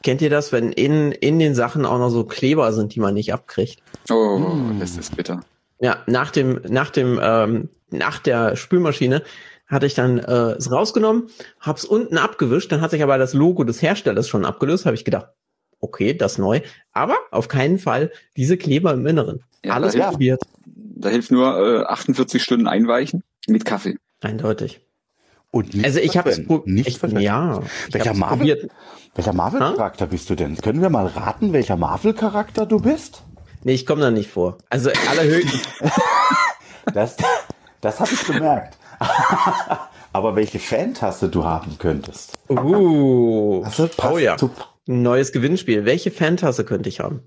Kennt 0.02 0.22
ihr 0.22 0.30
das, 0.30 0.52
wenn 0.52 0.72
in, 0.72 1.12
in 1.12 1.40
den 1.40 1.56
Sachen 1.56 1.86
auch 1.86 2.00
noch 2.00 2.10
so 2.10 2.24
Kleber 2.24 2.72
sind, 2.72 2.96
die 2.96 3.00
man 3.02 3.14
nicht 3.14 3.34
abkriegt? 3.34 3.82
Oh, 4.10 4.42
das 4.80 4.96
ist 4.98 5.18
bitter. 5.18 5.42
Ja, 5.82 6.04
nach 6.08 6.32
dem, 6.32 6.62
nach 6.70 6.90
dem, 6.90 7.20
ähm, 7.22 7.70
nach 7.90 8.20
der 8.20 8.56
Spülmaschine 8.56 9.24
hatte 9.68 9.86
ich 9.86 9.94
dann 9.94 10.20
äh, 10.20 10.52
es 10.52 10.72
rausgenommen, 10.72 11.28
hab's 11.60 11.86
unten 11.86 12.18
abgewischt, 12.18 12.72
dann 12.72 12.82
hat 12.82 12.92
sich 12.92 13.04
aber 13.04 13.18
das 13.18 13.34
Logo 13.34 13.64
des 13.64 13.82
Herstellers 13.82 14.28
schon 14.28 14.46
abgelöst, 14.46 14.86
habe 14.86 14.96
ich 14.96 15.06
gedacht, 15.06 15.28
okay, 15.80 16.14
das 16.14 16.38
neu, 16.38 16.62
aber 16.92 17.18
auf 17.32 17.48
keinen 17.48 17.78
Fall 17.78 18.12
diese 18.36 18.58
Kleber 18.58 18.94
im 18.94 19.06
Inneren. 19.06 19.44
Ja, 19.64 19.74
Alles 19.74 19.94
ja. 19.94 20.10
probiert. 20.10 20.42
Da 20.66 21.10
hilft 21.10 21.32
nur 21.32 21.82
äh, 21.82 21.86
48 21.86 22.42
Stunden 22.42 22.68
einweichen 22.68 23.24
mit 23.48 23.64
Kaffee. 23.64 23.98
Eindeutig. 24.22 24.82
Und 25.52 25.74
nicht 25.74 25.86
Also 25.86 26.00
ich 26.00 26.18
habe 26.18 26.30
es 26.30 26.40
nicht 26.66 26.88
ich, 26.88 27.00
verschwenden. 27.00 27.24
ja, 27.24 27.62
Welcher 27.92 28.10
hab's 28.10 28.20
Marvel? 28.20 28.38
probiert. 28.38 28.72
Welcher 29.16 29.34
Marvel-Charakter 29.34 30.08
bist 30.08 30.30
du 30.30 30.36
denn? 30.36 30.56
Können 30.58 30.82
wir 30.82 30.90
mal 30.90 31.08
raten, 31.08 31.52
welcher 31.54 31.76
Marvel-Charakter 31.78 32.66
du 32.66 32.80
bist? 32.80 33.24
Nee, 33.64 33.74
ich 33.74 33.86
komme 33.86 34.02
da 34.02 34.12
nicht 34.12 34.30
vor. 34.30 34.58
Also 34.70 34.92
allerhöchstens 35.10 35.64
Das, 36.94 37.18
das 37.82 38.00
habe 38.00 38.12
ich 38.14 38.26
gemerkt. 38.26 38.78
Aber 40.14 40.36
welche 40.36 40.60
Fantasse 40.60 41.30
du 41.30 41.44
haben 41.46 41.78
könntest. 41.78 42.38
uh, 42.50 43.62
passt 43.62 43.98
oh 44.12 44.18
ja, 44.18 44.36
neues 44.88 45.32
Gewinnspiel. 45.32 45.86
Welche 45.86 46.10
Fantasse 46.12 46.64
könnte 46.66 46.90
ich 46.90 47.00
haben? 47.00 47.22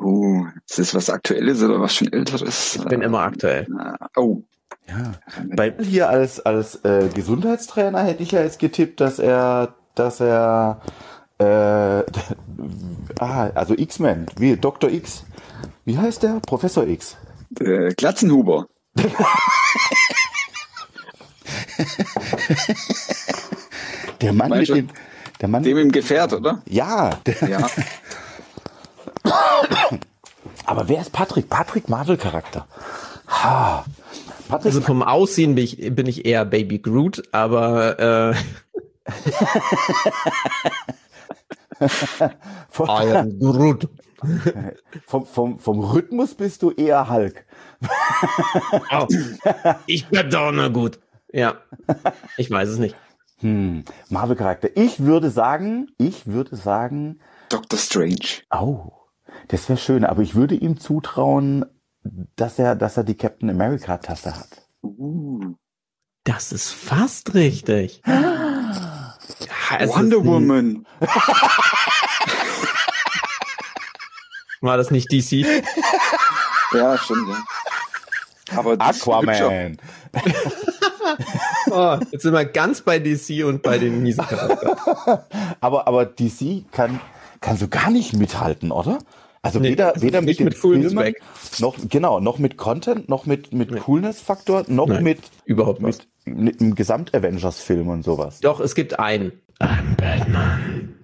Oh, 0.00 0.44
ist 0.68 0.78
das 0.78 0.94
was 0.94 1.10
Aktuelles 1.10 1.62
oder 1.62 1.80
was 1.80 1.94
schon 1.94 2.12
Älteres? 2.12 2.76
Ich 2.76 2.84
bin 2.84 3.02
immer 3.02 3.20
aktuell. 3.20 3.66
Oh, 4.16 4.42
Ja. 4.88 5.12
Bei 5.56 5.72
hier 5.80 6.08
als, 6.08 6.40
als 6.40 6.76
äh, 6.84 7.08
Gesundheitstrainer 7.14 8.02
hätte 8.02 8.22
ich 8.22 8.32
ja 8.32 8.42
jetzt 8.42 8.58
getippt, 8.58 9.00
dass 9.00 9.18
er, 9.18 9.74
dass 9.94 10.20
er, 10.20 10.80
äh, 11.38 11.44
ah, 13.18 13.50
also 13.54 13.74
X-Men, 13.76 14.26
wie 14.36 14.56
Dr. 14.56 14.90
X. 14.90 15.24
Wie 15.84 15.98
heißt 15.98 16.22
der? 16.22 16.40
Professor 16.46 16.86
X. 16.86 17.16
äh, 17.60 17.94
Glatzenhuber. 17.94 18.66
Der 24.20 24.32
Mann 24.32 24.50
mit 24.50 24.68
dem, 24.68 24.88
der 25.40 25.48
Mann, 25.48 25.62
Dem 25.62 25.78
im 25.78 25.90
Gefährt, 25.92 26.32
oder? 26.32 26.62
ja, 26.68 27.10
der, 27.26 27.48
Ja. 27.48 27.68
aber 30.66 30.88
wer 30.88 31.00
ist 31.00 31.12
Patrick? 31.12 31.48
Patrick 31.48 31.88
Marvel-Charakter. 31.88 32.66
Ha. 33.28 33.84
Patrick, 34.52 34.74
Also 34.74 34.80
vom 34.80 35.02
Aussehen 35.02 35.54
bin 35.54 35.64
ich, 35.64 35.94
bin 35.94 36.06
ich 36.06 36.24
eher 36.24 36.44
Baby 36.44 36.78
Groot, 36.78 37.22
aber 37.32 38.32
äh, 38.32 38.34
vom, 42.68 42.86
I 42.86 43.12
am 43.16 43.38
Groot. 43.38 43.88
vom, 45.06 45.26
vom, 45.26 45.58
vom 45.58 45.80
Rhythmus 45.80 46.34
bist 46.34 46.62
du 46.62 46.70
eher 46.70 47.10
Hulk. 47.10 47.44
Oh, 48.92 49.06
ich 49.86 50.06
bin 50.06 50.30
doch 50.30 50.52
nur 50.52 50.70
gut. 50.70 51.00
Ja, 51.32 51.56
ich 52.36 52.50
weiß 52.50 52.68
es 52.68 52.78
nicht. 52.78 52.94
Hm, 53.40 53.84
Marvel-Charakter. 54.10 54.68
Ich 54.76 55.00
würde 55.00 55.30
sagen, 55.30 55.88
ich 55.98 56.26
würde 56.26 56.54
sagen, 56.54 57.20
Dr. 57.48 57.78
Strange. 57.78 58.42
oh, 58.50 58.92
das 59.48 59.68
wäre 59.68 59.78
schön, 59.78 60.04
aber 60.04 60.22
ich 60.22 60.34
würde 60.34 60.54
ihm 60.54 60.78
zutrauen, 60.78 61.64
dass 62.36 62.58
er, 62.58 62.74
dass 62.76 62.96
er 62.96 63.04
die 63.04 63.16
Captain 63.16 63.50
America-Tasse 63.50 64.36
hat. 64.36 64.48
Uh. 64.82 65.54
Das 66.24 66.52
ist 66.52 66.72
fast 66.72 67.34
richtig. 67.34 68.00
Ist 69.80 69.88
Wonder 69.88 70.24
Woman. 70.24 70.86
War 74.60 74.76
das 74.76 74.92
nicht 74.92 75.10
DC? 75.10 75.44
Ja, 76.72 76.96
stimmt, 76.96 77.28
ja. 77.28 77.42
Aber. 78.56 78.76
Aquaman. 78.78 79.78
Oh, 81.70 81.98
jetzt 82.10 82.22
sind 82.22 82.34
wir 82.34 82.44
ganz 82.44 82.82
bei 82.82 82.98
DC 82.98 83.44
und 83.44 83.62
bei 83.62 83.78
den 83.78 84.02
miesen 84.02 84.26
Charakteren. 84.26 85.18
Aber, 85.60 85.86
aber 85.86 86.04
DC 86.06 86.64
kann, 86.70 87.00
kann 87.40 87.56
so 87.56 87.68
gar 87.68 87.90
nicht 87.90 88.12
mithalten, 88.14 88.72
oder? 88.72 88.98
Also 89.44 89.58
Nee, 89.58 89.70
weder, 89.70 89.94
also 89.94 90.06
weder 90.06 90.20
mit 90.22 90.38
mit 90.38 90.54
Filmen, 90.54 90.94
noch, 91.58 91.76
genau, 91.88 92.20
noch 92.20 92.38
mit 92.38 92.56
Content, 92.56 93.08
noch 93.08 93.26
mit, 93.26 93.52
mit 93.52 93.72
Nee. 93.72 93.80
Coolness-Faktor, 93.80 94.64
noch 94.68 94.86
Nein. 94.86 95.02
mit, 95.02 95.18
Überhaupt 95.44 95.82
was. 95.82 95.98
mit, 96.24 96.38
mit 96.38 96.60
einem 96.60 96.74
Gesamt-Avengers-Film 96.76 97.88
und 97.88 98.04
sowas. 98.04 98.38
Doch, 98.40 98.60
es 98.60 98.76
gibt 98.76 99.00
einen. 99.00 99.32
I'm 99.58 99.96
Batman. 99.96 100.94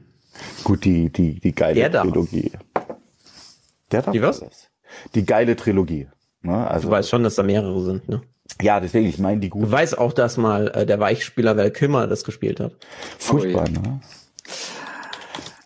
Gut, 0.63 0.85
die, 0.85 1.11
die, 1.13 1.41
die 1.41 1.53
geile 1.53 1.91
Der. 1.91 2.03
Trilogie. 2.03 2.53
Der 3.91 4.03
darf 4.03 4.13
Die 4.13 4.23
was? 4.23 4.41
alles. 4.43 4.69
Die 5.17 5.27
geile 5.27 5.57
Trilogie. 5.57 6.07
Ne? 6.43 6.65
Also, 6.69 6.87
Du 6.89 6.93
weißt 6.93 7.09
schon, 7.09 7.25
dass 7.25 7.35
da 7.35 7.43
mehrere 7.43 7.83
sind, 7.83 8.09
ne? 8.09 8.23
ja, 8.63 8.79
deswegen, 8.79 9.09
ich 9.09 9.19
meine 9.19 9.41
die 9.41 9.49
Du 9.51 9.59
gut. 9.59 9.71
weißt 9.71 9.99
auch, 9.99 10.13
dass 10.13 10.37
mal 10.37 10.69
äh, 10.69 10.87
der 10.87 11.01
Weichspieler 11.01 11.57
Val 11.57 11.73
Kilmer 11.73 12.07
das 12.07 12.23
gespielt 12.23 12.61
hat. 12.61 12.77
Furchtbar, 13.19 13.65
Ui. 13.67 13.73
ne? 13.73 14.01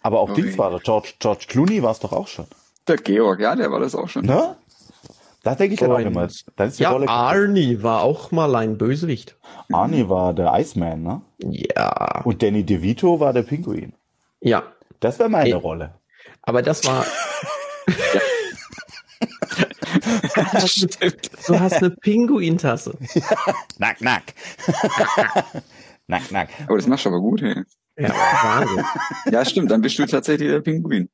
Aber 0.02 0.20
auch 0.20 0.30
Ui. 0.30 0.34
Dings 0.36 0.56
war 0.56 0.70
da. 0.70 0.78
George, 0.78 1.10
George 1.18 1.44
Clooney 1.48 1.82
war 1.82 1.92
es 1.92 2.00
doch 2.00 2.12
auch 2.12 2.28
schon. 2.28 2.46
Der 2.88 2.96
Georg, 2.96 3.40
ja, 3.40 3.54
der 3.54 3.70
war 3.70 3.80
das 3.80 3.94
auch 3.94 4.08
schon. 4.08 4.26
Ne? 4.26 4.56
Da 5.42 5.54
denke 5.54 5.74
ich 5.74 5.80
dann 5.80 5.90
auch 5.90 5.98
immer. 5.98 6.28
Dann 6.56 6.68
ist 6.68 6.78
die 6.78 6.84
Ja, 6.84 6.90
Rolle. 6.90 7.08
Arnie 7.08 7.82
war 7.82 8.02
auch 8.02 8.30
mal 8.30 8.54
ein 8.54 8.78
Bösewicht. 8.78 9.36
Arnie 9.72 10.08
war 10.08 10.34
der 10.34 10.52
Iceman, 10.54 11.02
ne? 11.02 11.22
Ja. 11.38 12.22
Und 12.24 12.42
Danny 12.42 12.64
DeVito 12.64 13.20
war 13.20 13.32
der 13.32 13.42
Pinguin. 13.42 13.94
Ja. 14.40 14.62
Das 15.00 15.18
wäre 15.18 15.28
meine 15.28 15.48
Ey. 15.48 15.52
Rolle. 15.52 15.94
Aber 16.42 16.62
das 16.62 16.84
war. 16.84 17.04
du 21.46 21.60
hast 21.60 21.76
eine 21.76 21.90
Pinguintasse. 21.90 22.96
Nack, 23.78 24.00
nack. 24.00 24.22
nack, 26.06 26.30
nack. 26.30 26.48
Aber 26.66 26.76
das 26.76 26.86
machst 26.86 27.04
du 27.04 27.08
aber 27.08 27.20
gut, 27.20 27.42
hey. 27.42 27.62
Ja, 27.99 28.08
Wahnsinn. 28.08 28.84
Ja, 29.30 29.44
stimmt, 29.44 29.70
dann 29.70 29.82
bist 29.82 29.99
du 29.99 30.06
tatsächlich 30.06 30.49
der 30.50 30.61
Pinguin. 30.61 31.08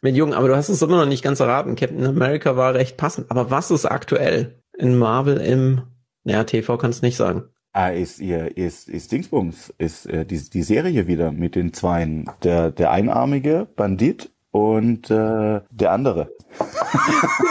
Mit 0.00 0.14
Jungen, 0.16 0.32
aber 0.32 0.48
du 0.48 0.56
hast 0.56 0.68
es 0.68 0.80
immer 0.80 0.98
noch 0.98 1.06
nicht 1.06 1.24
ganz 1.24 1.40
erraten. 1.40 1.74
Captain 1.74 2.06
America 2.06 2.56
war 2.56 2.74
recht 2.74 2.96
passend. 2.96 3.30
Aber 3.30 3.50
was 3.50 3.70
ist 3.70 3.84
aktuell 3.84 4.62
in 4.76 4.96
Marvel 4.96 5.38
im, 5.38 5.82
naja, 6.22 6.44
TV 6.44 6.76
kannst 6.78 7.02
du 7.02 7.06
nicht 7.06 7.16
sagen. 7.16 7.44
Ah, 7.72 7.88
ist 7.88 8.20
ihr, 8.20 8.56
ist, 8.56 8.88
ist 8.88 9.12
Dingsbums, 9.12 9.74
ist 9.78 10.06
äh, 10.06 10.24
die, 10.24 10.38
die 10.50 10.62
Serie 10.62 11.06
wieder 11.06 11.32
mit 11.32 11.54
den 11.54 11.72
Zweien. 11.72 12.30
Der, 12.42 12.70
der 12.70 12.92
einarmige 12.92 13.66
Bandit 13.76 14.30
und 14.50 15.10
äh, 15.10 15.60
der 15.70 15.90
andere. 15.92 16.30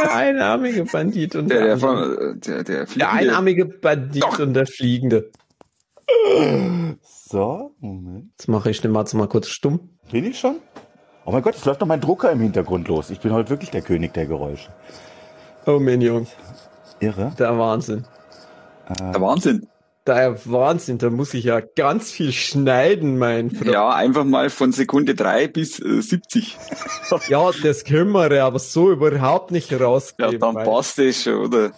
Der 0.03 0.15
einarmige 0.15 0.86
Bandit 0.86 1.36
und 1.36 1.50
Der, 1.50 1.63
der, 1.63 1.74
andere. 1.74 2.15
von, 2.15 2.17
äh, 2.17 2.39
der, 2.39 2.63
der, 2.63 2.86
der 2.86 3.12
einarmige 3.12 3.65
Bandit 3.65 4.24
Doch. 4.24 4.39
und 4.39 4.53
der 4.53 4.65
Fliegende. 4.67 5.32
So, 7.02 7.72
Moment. 7.80 8.32
Jetzt 8.38 8.48
mache 8.48 8.70
ich 8.70 8.82
den 8.82 8.92
Matze 8.92 9.18
mal 9.18 9.28
kurz 9.28 9.48
stumm. 9.48 9.90
Bin 10.12 10.26
ich 10.26 10.40
schon? 10.40 10.58
Oh 11.26 11.32
mein 11.32 11.42
Gott, 11.42 11.56
es 11.56 11.66
läuft 11.66 11.82
noch 11.82 11.88
mein 11.88 12.00
Drucker 12.02 12.32
im 12.32 12.40
Hintergrund 12.40 12.88
los. 12.88 13.10
Ich 13.10 13.20
bin 13.20 13.34
heute 13.34 13.50
wirklich 13.50 13.70
der 13.72 13.82
König 13.82 14.14
der 14.14 14.26
Geräusche. 14.26 14.70
Oh 15.66 15.80
mein 15.80 16.00
Jungs, 16.00 16.30
Irre. 17.02 17.34
der 17.38 17.58
Wahnsinn. 17.58 18.06
Der 18.98 19.20
Wahnsinn. 19.20 19.68
Der 20.06 20.38
Wahnsinn, 20.46 20.98
da 21.00 21.10
muss 21.10 21.34
ich 21.34 21.44
ja 21.44 21.60
ganz 21.60 22.10
viel 22.12 22.32
schneiden, 22.32 23.18
mein 23.18 23.52
Freund. 23.52 23.72
Ja, 23.72 23.90
einfach 23.94 24.24
mal 24.24 24.50
von 24.50 24.72
Sekunde 24.72 25.16
drei 25.16 25.48
bis 25.50 25.82
äh, 25.82 26.02
70. 26.02 26.58
Ja, 27.28 27.52
das 27.62 27.84
wir 28.32 28.46
aber 28.46 28.60
so 28.60 28.90
überhaupt 28.90 29.52
nicht 29.52 29.70
Ja, 29.72 29.80
rausgeben. 29.80 30.40
dann 30.40 30.56
weil 30.56 30.66
passt 30.66 30.98
es 31.00 31.24
schon, 31.24 31.36
oder? 31.48 31.72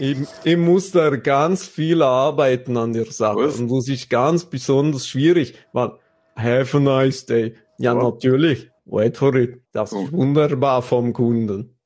Ich, 0.00 0.18
ich 0.44 0.56
muss 0.56 0.90
da 0.90 1.10
ganz 1.16 1.66
viel 1.66 2.02
arbeiten 2.02 2.76
an 2.76 2.92
der 2.92 3.06
Sache. 3.06 3.36
Was? 3.36 3.58
Und 3.60 3.68
das 3.70 3.88
ist 3.88 4.10
ganz 4.10 4.44
besonders 4.44 5.06
schwierig. 5.06 5.54
Weil, 5.72 5.92
have 6.36 6.76
a 6.76 6.80
nice 6.80 7.26
day. 7.26 7.54
Ja, 7.78 7.94
Ja. 7.94 8.02
natürlich. 8.02 8.70
Wait 8.86 9.16
for 9.16 9.34
it. 9.36 9.60
Das 9.72 9.92
ist 9.92 10.12
wunderbar 10.12 10.82
vom 10.82 11.12
Kunden. 11.12 11.76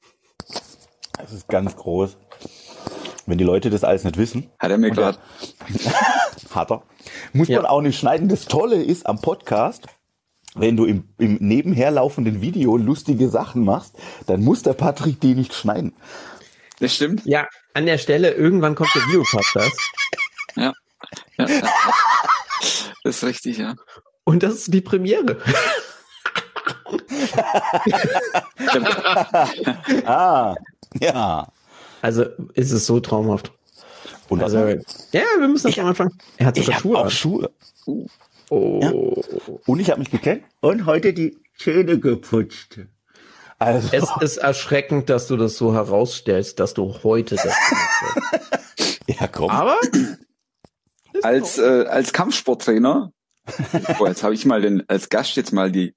Das 1.18 1.32
ist 1.32 1.48
ganz 1.48 1.76
groß. 1.76 2.16
Wenn 3.26 3.38
die 3.38 3.44
Leute 3.44 3.70
das 3.70 3.84
alles 3.84 4.04
nicht 4.04 4.16
wissen, 4.18 4.50
Hat 4.58 4.70
er 4.70 4.78
mir 4.78 4.90
gerade. 4.90 5.18
hat 6.54 6.70
er. 6.70 6.82
Muss 7.32 7.48
Ja. 7.48 7.58
man 7.62 7.66
auch 7.66 7.80
nicht 7.80 7.98
schneiden. 7.98 8.28
Das 8.28 8.46
Tolle 8.46 8.82
ist 8.82 9.06
am 9.06 9.20
Podcast, 9.20 9.86
wenn 10.54 10.76
du 10.76 10.84
im, 10.84 11.08
im 11.18 11.36
nebenher 11.40 11.90
laufenden 11.90 12.40
Video 12.40 12.76
lustige 12.76 13.28
Sachen 13.28 13.64
machst, 13.64 13.96
dann 14.26 14.42
muss 14.42 14.62
der 14.62 14.74
Patrick 14.74 15.20
die 15.20 15.34
nicht 15.34 15.54
schneiden. 15.54 15.94
Das 16.80 16.94
stimmt. 16.94 17.24
Ja, 17.24 17.46
an 17.74 17.87
der 17.87 17.98
Stelle, 17.98 18.30
irgendwann 18.32 18.74
kommt 18.74 18.94
der 18.94 19.02
Videopodcast. 19.02 19.80
Ja. 20.56 20.72
ja, 21.37 21.48
ja. 21.48 21.68
Das 23.02 23.16
ist 23.16 23.24
richtig, 23.24 23.58
ja. 23.58 23.74
Und 24.24 24.42
das 24.42 24.54
ist 24.54 24.72
die 24.74 24.80
Premiere. 24.80 25.38
Ah, 30.06 30.54
ja. 31.00 31.48
Also 32.00 32.24
ist 32.54 32.70
es 32.70 32.87
so 32.87 33.00
traumhaft. 33.00 33.52
Und 34.28 34.42
Also, 34.42 34.58
ja, 34.58 35.22
wir 35.38 35.48
müssen 35.48 35.68
das 35.68 35.78
am 35.78 35.87
Anfang. 35.87 36.12
Er 36.37 36.46
hat 36.46 36.56
ich 36.56 36.66
sogar 36.66 36.80
Schuhe 36.80 36.98
auch 36.98 37.04
an. 37.04 37.10
Schuhe. 37.10 37.50
Oh. 38.50 39.22
Und 39.66 39.80
ich 39.80 39.90
habe 39.90 40.00
mich 40.00 40.10
gekennt. 40.10 40.44
Und 40.60 40.87
heute 40.87 41.12
die 41.12 41.37
Zähne 41.58 41.98
geputzt. 41.98 42.78
Also, 43.64 43.88
Es 43.92 44.11
ist 44.22 44.37
erschreckend, 44.38 45.09
dass 45.11 45.27
du 45.27 45.37
das 45.37 45.57
so 45.57 45.72
herausstellst, 45.74 46.61
dass 46.61 46.74
du 46.74 46.94
heute 47.03 47.37
das 47.37 47.46
ja, 49.07 49.27
komm. 49.29 49.50
Aber 49.50 49.79
Als, 51.22 51.59
äh, 51.59 51.85
als 51.88 52.12
Kampfsporttrainer. 52.12 53.11
Oh, 53.98 54.07
jetzt 54.07 54.22
habe 54.22 54.33
ich 54.35 54.46
mal 54.46 54.61
den, 54.62 54.83
als 54.88 55.09
Gast 55.11 55.37
jetzt 55.37 55.53
mal 55.53 55.70
die, 55.70 55.94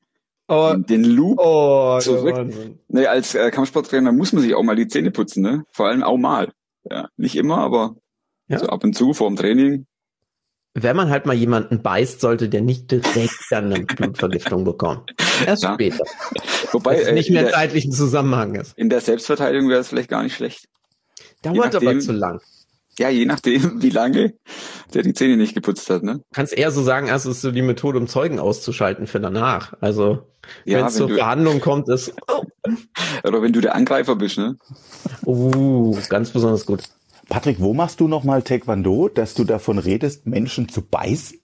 oh, 0.49 0.71
den, 0.73 0.85
den 0.85 1.03
Loop. 1.05 1.39
oh 1.39 1.97
Zurück. 1.99 2.53
Nee, 2.89 3.07
als 3.07 3.35
äh, 3.35 3.51
Kampfsporttrainer 3.51 4.11
muss 4.11 4.33
man 4.33 4.41
sich 4.43 4.53
auch 4.53 4.63
mal 4.63 4.75
die 4.75 4.87
Zähne 4.89 5.11
putzen, 5.11 5.43
ne? 5.43 5.63
Vor 5.71 5.87
allem 5.87 6.03
auch 6.03 6.17
mal. 6.17 6.51
Ja, 6.89 7.07
nicht 7.15 7.35
immer, 7.37 7.59
aber 7.59 7.95
Ja. 8.49 8.59
so 8.59 8.67
ab 8.67 8.83
und 8.83 8.95
zu 8.95 9.13
vor 9.13 9.29
dem 9.29 9.37
Training. 9.37 9.85
Wenn 10.73 10.95
man 10.97 11.09
halt 11.09 11.25
mal 11.25 11.35
jemanden 11.35 11.81
beißt, 11.81 12.19
sollte 12.19 12.49
der 12.49 12.61
nicht 12.61 12.91
direkt 12.91 13.33
dann 13.49 13.71
eine 13.73 13.85
Blutvergiftung 13.85 14.63
bekommen. 14.65 15.03
Erst 15.45 15.63
Ja. 15.63 15.73
später. 15.73 16.03
Wobei 16.71 16.99
es 16.99 17.07
äh, 17.07 17.13
nicht 17.13 17.29
mehr 17.29 17.43
der, 17.43 17.51
zeitlichen 17.53 17.91
Zusammenhang 17.91 18.55
ist. 18.55 18.77
in 18.77 18.89
der 18.89 19.01
Selbstverteidigung 19.01 19.69
wäre 19.69 19.79
es 19.81 19.87
vielleicht 19.89 20.09
gar 20.09 20.23
nicht 20.23 20.35
schlecht. 20.35 20.67
Dauert 21.41 21.75
aber 21.75 21.85
nachdem- 21.85 22.01
zu 22.01 22.11
lang. 22.11 22.41
Ja, 22.99 23.09
je 23.09 23.25
nachdem, 23.25 23.81
wie 23.83 23.91
lange 23.91 24.33
der 24.93 25.03
die 25.03 25.13
Zähne 25.13 25.37
nicht 25.37 25.53
geputzt 25.53 25.89
hat, 25.91 26.01
ne? 26.01 26.21
Kannst 26.33 26.53
eher 26.53 26.71
so 26.71 26.81
sagen, 26.81 27.09
es 27.09 27.27
ist 27.27 27.41
so 27.41 27.51
die 27.51 27.61
Methode, 27.61 27.99
um 27.99 28.07
Zeugen 28.07 28.39
auszuschalten 28.39 29.05
für 29.05 29.19
danach. 29.19 29.73
Also, 29.81 30.27
Ja, 30.65 30.79
wenn 30.79 30.85
es 30.87 30.95
zur 30.95 31.07
du- 31.09 31.15
Verhandlung 31.15 31.59
kommt, 31.59 31.89
ist, 31.89 32.13
oh, 32.27 32.43
Oder 33.23 33.41
wenn 33.43 33.53
du 33.53 33.61
der 33.61 33.75
Angreifer 33.75 34.15
bist, 34.15 34.37
ne? 34.39 34.57
uh, 35.25 35.95
ganz 36.09 36.31
besonders 36.31 36.65
gut. 36.65 36.83
Patrick, 37.29 37.59
wo 37.59 37.73
machst 37.73 37.99
du 37.99 38.07
nochmal 38.07 38.41
Taekwondo, 38.41 39.09
dass 39.09 39.33
du 39.33 39.43
davon 39.43 39.77
redest, 39.79 40.25
Menschen 40.25 40.67
zu 40.69 40.81
beißen? 40.81 41.39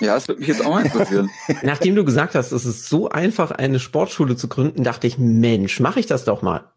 Ja, 0.00 0.14
das 0.14 0.28
würde 0.28 0.40
mich 0.40 0.48
jetzt 0.48 0.64
auch 0.64 0.70
mal 0.70 0.84
interessieren. 0.84 1.30
Nachdem 1.62 1.94
du 1.94 2.04
gesagt 2.04 2.34
hast, 2.34 2.52
es 2.52 2.64
ist 2.64 2.88
so 2.88 3.08
einfach, 3.08 3.50
eine 3.50 3.80
Sportschule 3.80 4.36
zu 4.36 4.48
gründen, 4.48 4.84
dachte 4.84 5.06
ich, 5.06 5.18
Mensch, 5.18 5.80
mache 5.80 6.00
ich 6.00 6.06
das 6.06 6.24
doch 6.24 6.42
mal. 6.42 6.70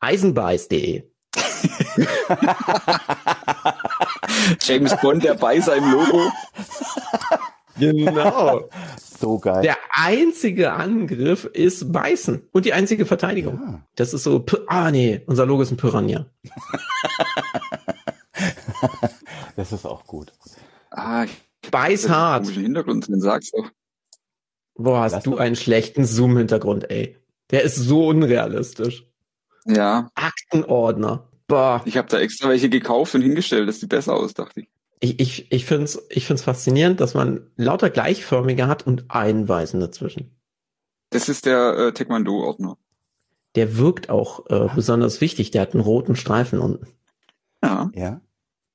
Eisenbeiß.de. 0.00 1.04
James 4.62 4.96
Bond, 5.00 5.24
der 5.24 5.34
bei 5.34 5.60
seinem 5.60 5.90
Logo. 5.92 6.30
Genau. 7.78 8.68
So 9.18 9.38
geil. 9.38 9.62
Der 9.62 9.76
einzige 9.90 10.72
Angriff 10.72 11.44
ist 11.44 11.92
Beißen 11.92 12.48
und 12.52 12.64
die 12.64 12.72
einzige 12.72 13.06
Verteidigung. 13.06 13.60
Ja. 13.62 13.80
Das 13.96 14.14
ist 14.14 14.24
so, 14.24 14.44
ah 14.66 14.90
nee, 14.90 15.22
unser 15.26 15.46
Logo 15.46 15.62
ist 15.62 15.70
ein 15.70 15.76
Piranha. 15.76 16.26
Das 19.56 19.72
ist 19.72 19.84
auch 19.84 20.06
gut. 20.06 20.32
Ah, 20.90 21.24
ich 21.24 21.49
Beiß 21.70 22.04
hab 22.04 22.10
einen 22.10 22.20
hart. 22.20 22.42
komischen 22.42 22.62
Hintergrund, 22.62 23.08
den 23.08 23.20
sagst 23.20 23.54
du. 23.54 23.66
Boah, 24.74 25.02
hast 25.02 25.26
du 25.26 25.36
einen 25.36 25.56
schlechten 25.56 26.04
Zoom-Hintergrund, 26.04 26.90
ey. 26.90 27.16
Der 27.50 27.62
ist 27.62 27.76
so 27.76 28.08
unrealistisch. 28.08 29.06
Ja, 29.66 30.10
Aktenordner. 30.14 31.28
Boah. 31.46 31.82
ich 31.84 31.96
habe 31.96 32.08
da 32.08 32.18
extra 32.20 32.48
welche 32.48 32.68
gekauft 32.70 33.14
und 33.14 33.22
hingestellt, 33.22 33.68
das 33.68 33.80
sieht 33.80 33.88
besser 33.88 34.14
aus, 34.14 34.34
dachte 34.34 34.60
ich. 34.60 34.68
Ich, 35.00 35.18
ich, 35.18 35.52
ich 35.52 35.64
finde 35.64 35.84
es 35.84 36.06
ich 36.10 36.26
find's 36.26 36.42
faszinierend, 36.42 37.00
dass 37.00 37.14
man 37.14 37.50
lauter 37.56 37.90
gleichförmige 37.90 38.68
hat 38.68 38.86
und 38.86 39.10
einen 39.10 39.48
weißen 39.48 39.80
dazwischen. 39.80 40.36
Das 41.10 41.28
ist 41.28 41.46
der 41.46 41.76
äh, 41.76 41.92
Taekwondo-Ordner. 41.92 42.76
Der 43.56 43.76
wirkt 43.78 44.10
auch 44.10 44.46
äh, 44.48 44.68
besonders 44.74 45.20
wichtig. 45.20 45.50
Der 45.50 45.62
hat 45.62 45.74
einen 45.74 45.82
roten 45.82 46.14
Streifen 46.16 46.60
unten. 46.60 46.86
Ja, 47.62 47.90
Ja. 47.94 48.20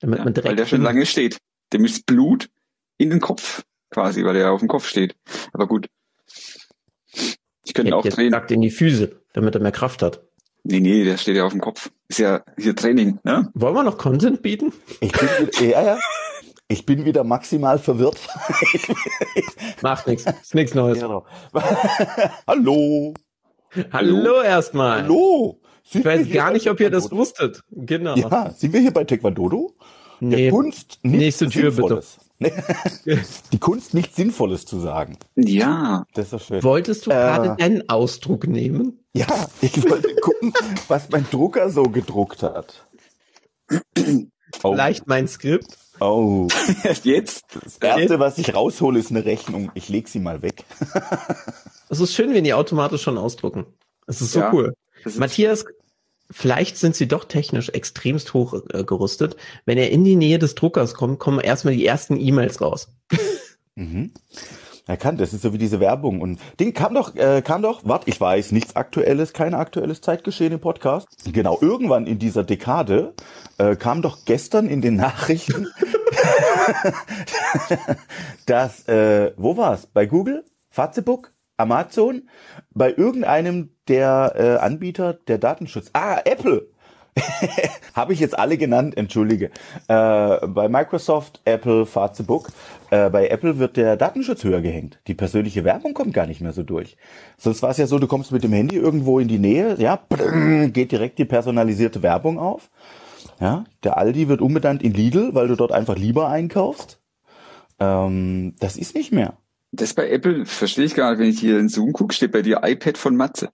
Damit 0.01 0.19
ja 0.19 0.25
man 0.25 0.33
direkt 0.33 0.49
weil 0.49 0.55
der 0.57 0.65
schon 0.65 0.81
lange 0.81 1.05
steht. 1.05 1.37
Dem 1.71 1.85
ist 1.85 2.05
Blut 2.05 2.49
in 2.97 3.09
den 3.09 3.19
Kopf 3.19 3.63
quasi, 3.91 4.23
weil 4.23 4.33
der 4.33 4.51
auf 4.51 4.59
dem 4.59 4.67
Kopf 4.69 4.87
steht. 4.87 5.15
Aber 5.53 5.67
gut. 5.67 5.87
Ich 7.63 7.73
könnte 7.73 7.89
Ich 7.89 7.93
auch 7.93 8.05
jetzt 8.05 8.17
drehen. 8.17 8.31
gesagt 8.31 8.51
in 8.51 8.61
die 8.61 8.71
Füße, 8.71 9.19
damit 9.33 9.55
er 9.55 9.61
mehr 9.61 9.71
Kraft 9.71 10.01
hat. 10.01 10.21
Nee, 10.63 10.79
nee, 10.79 11.03
der 11.03 11.17
steht 11.17 11.35
ja 11.37 11.45
auf 11.45 11.51
dem 11.51 11.61
Kopf. 11.61 11.91
Ist 12.07 12.19
ja 12.19 12.43
hier 12.57 12.75
Training, 12.75 13.19
ne? 13.23 13.51
Wollen 13.53 13.75
wir 13.75 13.83
noch 13.83 13.97
Content 13.97 14.41
bieten? 14.41 14.73
Ich 14.99 15.11
bin, 15.11 15.29
ja, 15.69 15.83
ja. 15.83 15.99
Ich 16.67 16.85
bin 16.87 17.05
wieder 17.05 17.23
maximal 17.23 17.77
verwirrt. 17.77 18.17
Macht 19.81 20.07
nichts. 20.07 20.25
Ist 20.25 20.55
nichts 20.55 20.73
Neues. 20.73 20.99
Genau. 20.99 21.25
Hallo. 22.47 23.13
Hallo 23.91 24.41
erstmal. 24.41 25.03
Hallo. 25.03 25.59
Sind 25.83 26.01
Ich 26.01 26.05
weiß 26.05 26.29
gar 26.31 26.51
nicht, 26.51 26.67
ob 26.69 26.79
ihr 26.79 26.89
das 26.89 27.11
wusstet. 27.11 27.61
Genau. 27.69 28.15
Ja, 28.15 28.49
sind 28.49 28.73
wir 28.73 28.79
hier 28.79 28.91
bei 28.93 29.03
Taekwondo? 29.03 29.75
Der 30.21 30.27
Nee. 30.39 30.49
Kunst 30.49 30.99
nichts 31.03 31.41
Nächste 31.41 31.49
Tür, 31.49 31.71
Sinnvolles. 31.71 32.17
Die 33.51 33.59
Kunst 33.59 33.93
nichts 33.93 34.15
Sinnvolles 34.15 34.65
zu 34.65 34.79
sagen. 34.79 35.17
Ja, 35.35 36.05
Das 36.13 36.25
ist 36.25 36.33
doch 36.33 36.41
schön. 36.41 36.63
Wolltest 36.63 37.05
du 37.05 37.11
Äh. 37.11 37.13
gerade 37.13 37.55
deinen 37.57 37.87
Ausdruck 37.89 38.47
nehmen? 38.47 38.99
Ja, 39.13 39.27
ich 39.61 39.89
wollte 39.89 40.13
gucken, 40.15 40.53
was 40.89 41.09
mein 41.09 41.25
Drucker 41.31 41.69
so 41.69 41.83
gedruckt 41.83 42.43
hat. 42.43 42.85
Oh, 44.63 44.71
Vielleicht 44.73 45.07
mein 45.07 45.27
Skript? 45.27 45.77
oh. 46.01 46.47
jetzt. 47.03 47.45
Das 47.63 47.77
erste, 47.77 48.19
was 48.19 48.37
ich 48.37 48.53
raushole, 48.53 48.99
ist 48.99 49.11
eine 49.11 49.23
Rechnung. 49.25 49.71
Ich 49.73 49.87
leg 49.89 50.07
sie 50.09 50.19
mal 50.19 50.41
weg. 50.41 50.65
Es 51.89 51.99
ist 52.01 52.13
schön, 52.13 52.33
wenn 52.33 52.43
die 52.43 52.53
automatisch 52.53 53.01
schon 53.03 53.17
ausdrucken. 53.17 53.65
Es 54.07 54.21
ist 54.21 54.33
so 54.33 54.39
Ja. 54.41 54.51
cool. 54.53 54.73
Matthias, 55.17 55.65
vielleicht 56.31 56.77
sind 56.77 56.95
sie 56.95 57.07
doch 57.07 57.25
technisch 57.25 57.69
extremst 57.69 58.33
hoch 58.33 58.53
äh, 58.73 58.83
gerüstet. 58.83 59.35
Wenn 59.65 59.77
er 59.77 59.91
in 59.91 60.03
die 60.03 60.15
Nähe 60.15 60.39
des 60.39 60.55
Druckers 60.55 60.93
kommt, 60.93 61.19
kommen 61.19 61.39
erstmal 61.39 61.75
die 61.75 61.85
ersten 61.85 62.19
E-Mails 62.19 62.61
raus. 62.61 62.89
Mhm. 63.77 64.13
Er 64.87 64.97
kann, 64.97 65.17
das 65.17 65.33
ist 65.33 65.41
so 65.41 65.51
wie 65.51 65.57
diese 65.57 65.79
Werbung. 65.79 66.21
Und 66.21 66.39
Ding 66.59 66.73
kam 66.73 66.93
doch, 66.93 67.15
äh, 67.15 67.41
kam 67.41 67.61
doch, 67.61 67.81
warte, 67.83 68.09
ich 68.09 68.21
weiß, 68.21 68.51
nichts 68.51 68.75
Aktuelles, 68.75 69.33
kein 69.33 69.53
aktuelles 69.53 69.99
Zeitgeschehen 70.01 70.53
im 70.53 70.59
Podcast. 70.59 71.07
Genau, 71.25 71.57
irgendwann 71.59 72.05
in 72.05 72.19
dieser 72.19 72.43
Dekade 72.43 73.13
äh, 73.57 73.75
kam 73.75 74.01
doch 74.03 74.25
gestern 74.25 74.67
in 74.67 74.81
den 74.81 74.95
Nachrichten, 74.95 75.67
dass, 78.45 78.87
äh, 78.87 79.33
wo 79.37 79.57
war's? 79.57 79.87
Bei 79.87 80.05
Google, 80.05 80.45
Facebook, 80.69 81.31
Amazon, 81.57 82.29
bei 82.71 82.93
irgendeinem 82.93 83.71
der 83.87 84.33
äh, 84.35 84.63
Anbieter 84.63 85.13
der 85.13 85.37
Datenschutz. 85.37 85.89
Ah, 85.93 86.19
Apple. 86.25 86.67
Habe 87.93 88.11
ich 88.13 88.19
jetzt 88.19 88.37
alle 88.37 88.57
genannt, 88.57 88.97
entschuldige. 88.97 89.45
Äh, 89.87 90.47
bei 90.47 90.67
Microsoft, 90.67 91.41
Apple, 91.45 91.85
Facebook. 91.85 92.49
Äh, 92.89 93.09
bei 93.09 93.29
Apple 93.29 93.57
wird 93.57 93.77
der 93.77 93.95
Datenschutz 93.95 94.43
höher 94.43 94.61
gehängt. 94.61 94.99
Die 95.07 95.13
persönliche 95.13 95.63
Werbung 95.63 95.93
kommt 95.93 96.13
gar 96.13 96.27
nicht 96.27 96.41
mehr 96.41 96.51
so 96.51 96.63
durch. 96.63 96.97
Sonst 97.37 97.61
war 97.61 97.69
es 97.69 97.77
ja 97.77 97.87
so, 97.87 97.99
du 97.99 98.07
kommst 98.07 98.31
mit 98.31 98.43
dem 98.43 98.51
Handy 98.51 98.75
irgendwo 98.75 99.19
in 99.19 99.29
die 99.29 99.39
Nähe, 99.39 99.75
ja, 99.79 99.99
geht 100.67 100.91
direkt 100.91 101.17
die 101.19 101.25
personalisierte 101.25 102.03
Werbung 102.03 102.37
auf. 102.37 102.69
Ja, 103.39 103.65
der 103.83 103.97
Aldi 103.97 104.27
wird 104.27 104.41
umbenannt 104.41 104.83
in 104.83 104.93
Lidl, 104.93 105.33
weil 105.33 105.47
du 105.47 105.55
dort 105.55 105.71
einfach 105.71 105.95
lieber 105.95 106.29
einkaufst. 106.29 107.01
Ähm, 107.79 108.55
das 108.59 108.77
ist 108.77 108.95
nicht 108.95 109.11
mehr. 109.11 109.37
Das 109.75 109.93
bei 109.93 110.09
Apple 110.09 110.45
verstehe 110.45 110.85
ich 110.85 110.95
gar 110.95 111.11
nicht. 111.11 111.19
Wenn 111.19 111.29
ich 111.29 111.39
hier 111.39 111.59
in 111.59 111.69
Zoom 111.69 111.93
gucke, 111.93 112.13
steht 112.13 112.31
bei 112.31 112.41
dir 112.41 112.61
iPad 112.63 112.97
von 112.97 113.15
Matze. 113.15 113.49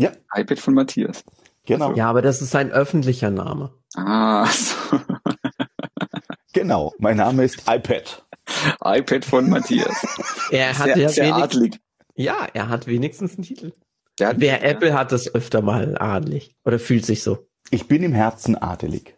Ja. 0.00 0.12
iPad 0.34 0.58
von 0.60 0.74
Matthias. 0.74 1.24
Genau, 1.66 1.92
Ja, 1.94 2.08
aber 2.08 2.22
das 2.22 2.40
ist 2.40 2.54
ein 2.56 2.70
öffentlicher 2.70 3.30
Name. 3.30 3.72
Ah, 3.94 4.46
so. 4.50 4.74
genau. 6.52 6.94
Mein 6.98 7.16
Name 7.18 7.44
ist 7.44 7.62
iPad. 7.68 8.24
iPad 8.82 9.24
von 9.24 9.50
Matthias. 9.50 9.94
Er 10.50 10.68
hat 10.78 10.86
Sehr, 10.86 10.96
ja 10.98 11.08
sehr 11.08 11.24
wenigstens, 11.26 11.42
adlig. 11.56 11.80
ja, 12.14 12.46
er 12.54 12.68
hat 12.68 12.86
wenigstens 12.86 13.34
einen 13.34 13.42
Titel. 13.44 13.72
Wer 14.18 14.64
Apple 14.64 14.94
hat 14.94 15.12
das 15.12 15.32
öfter 15.34 15.60
mal 15.62 15.96
adelig. 15.98 16.54
Oder 16.64 16.78
fühlt 16.78 17.04
sich 17.06 17.22
so. 17.22 17.46
Ich 17.70 17.86
bin 17.86 18.02
im 18.02 18.12
Herzen 18.12 18.56
adelig. 18.56 19.14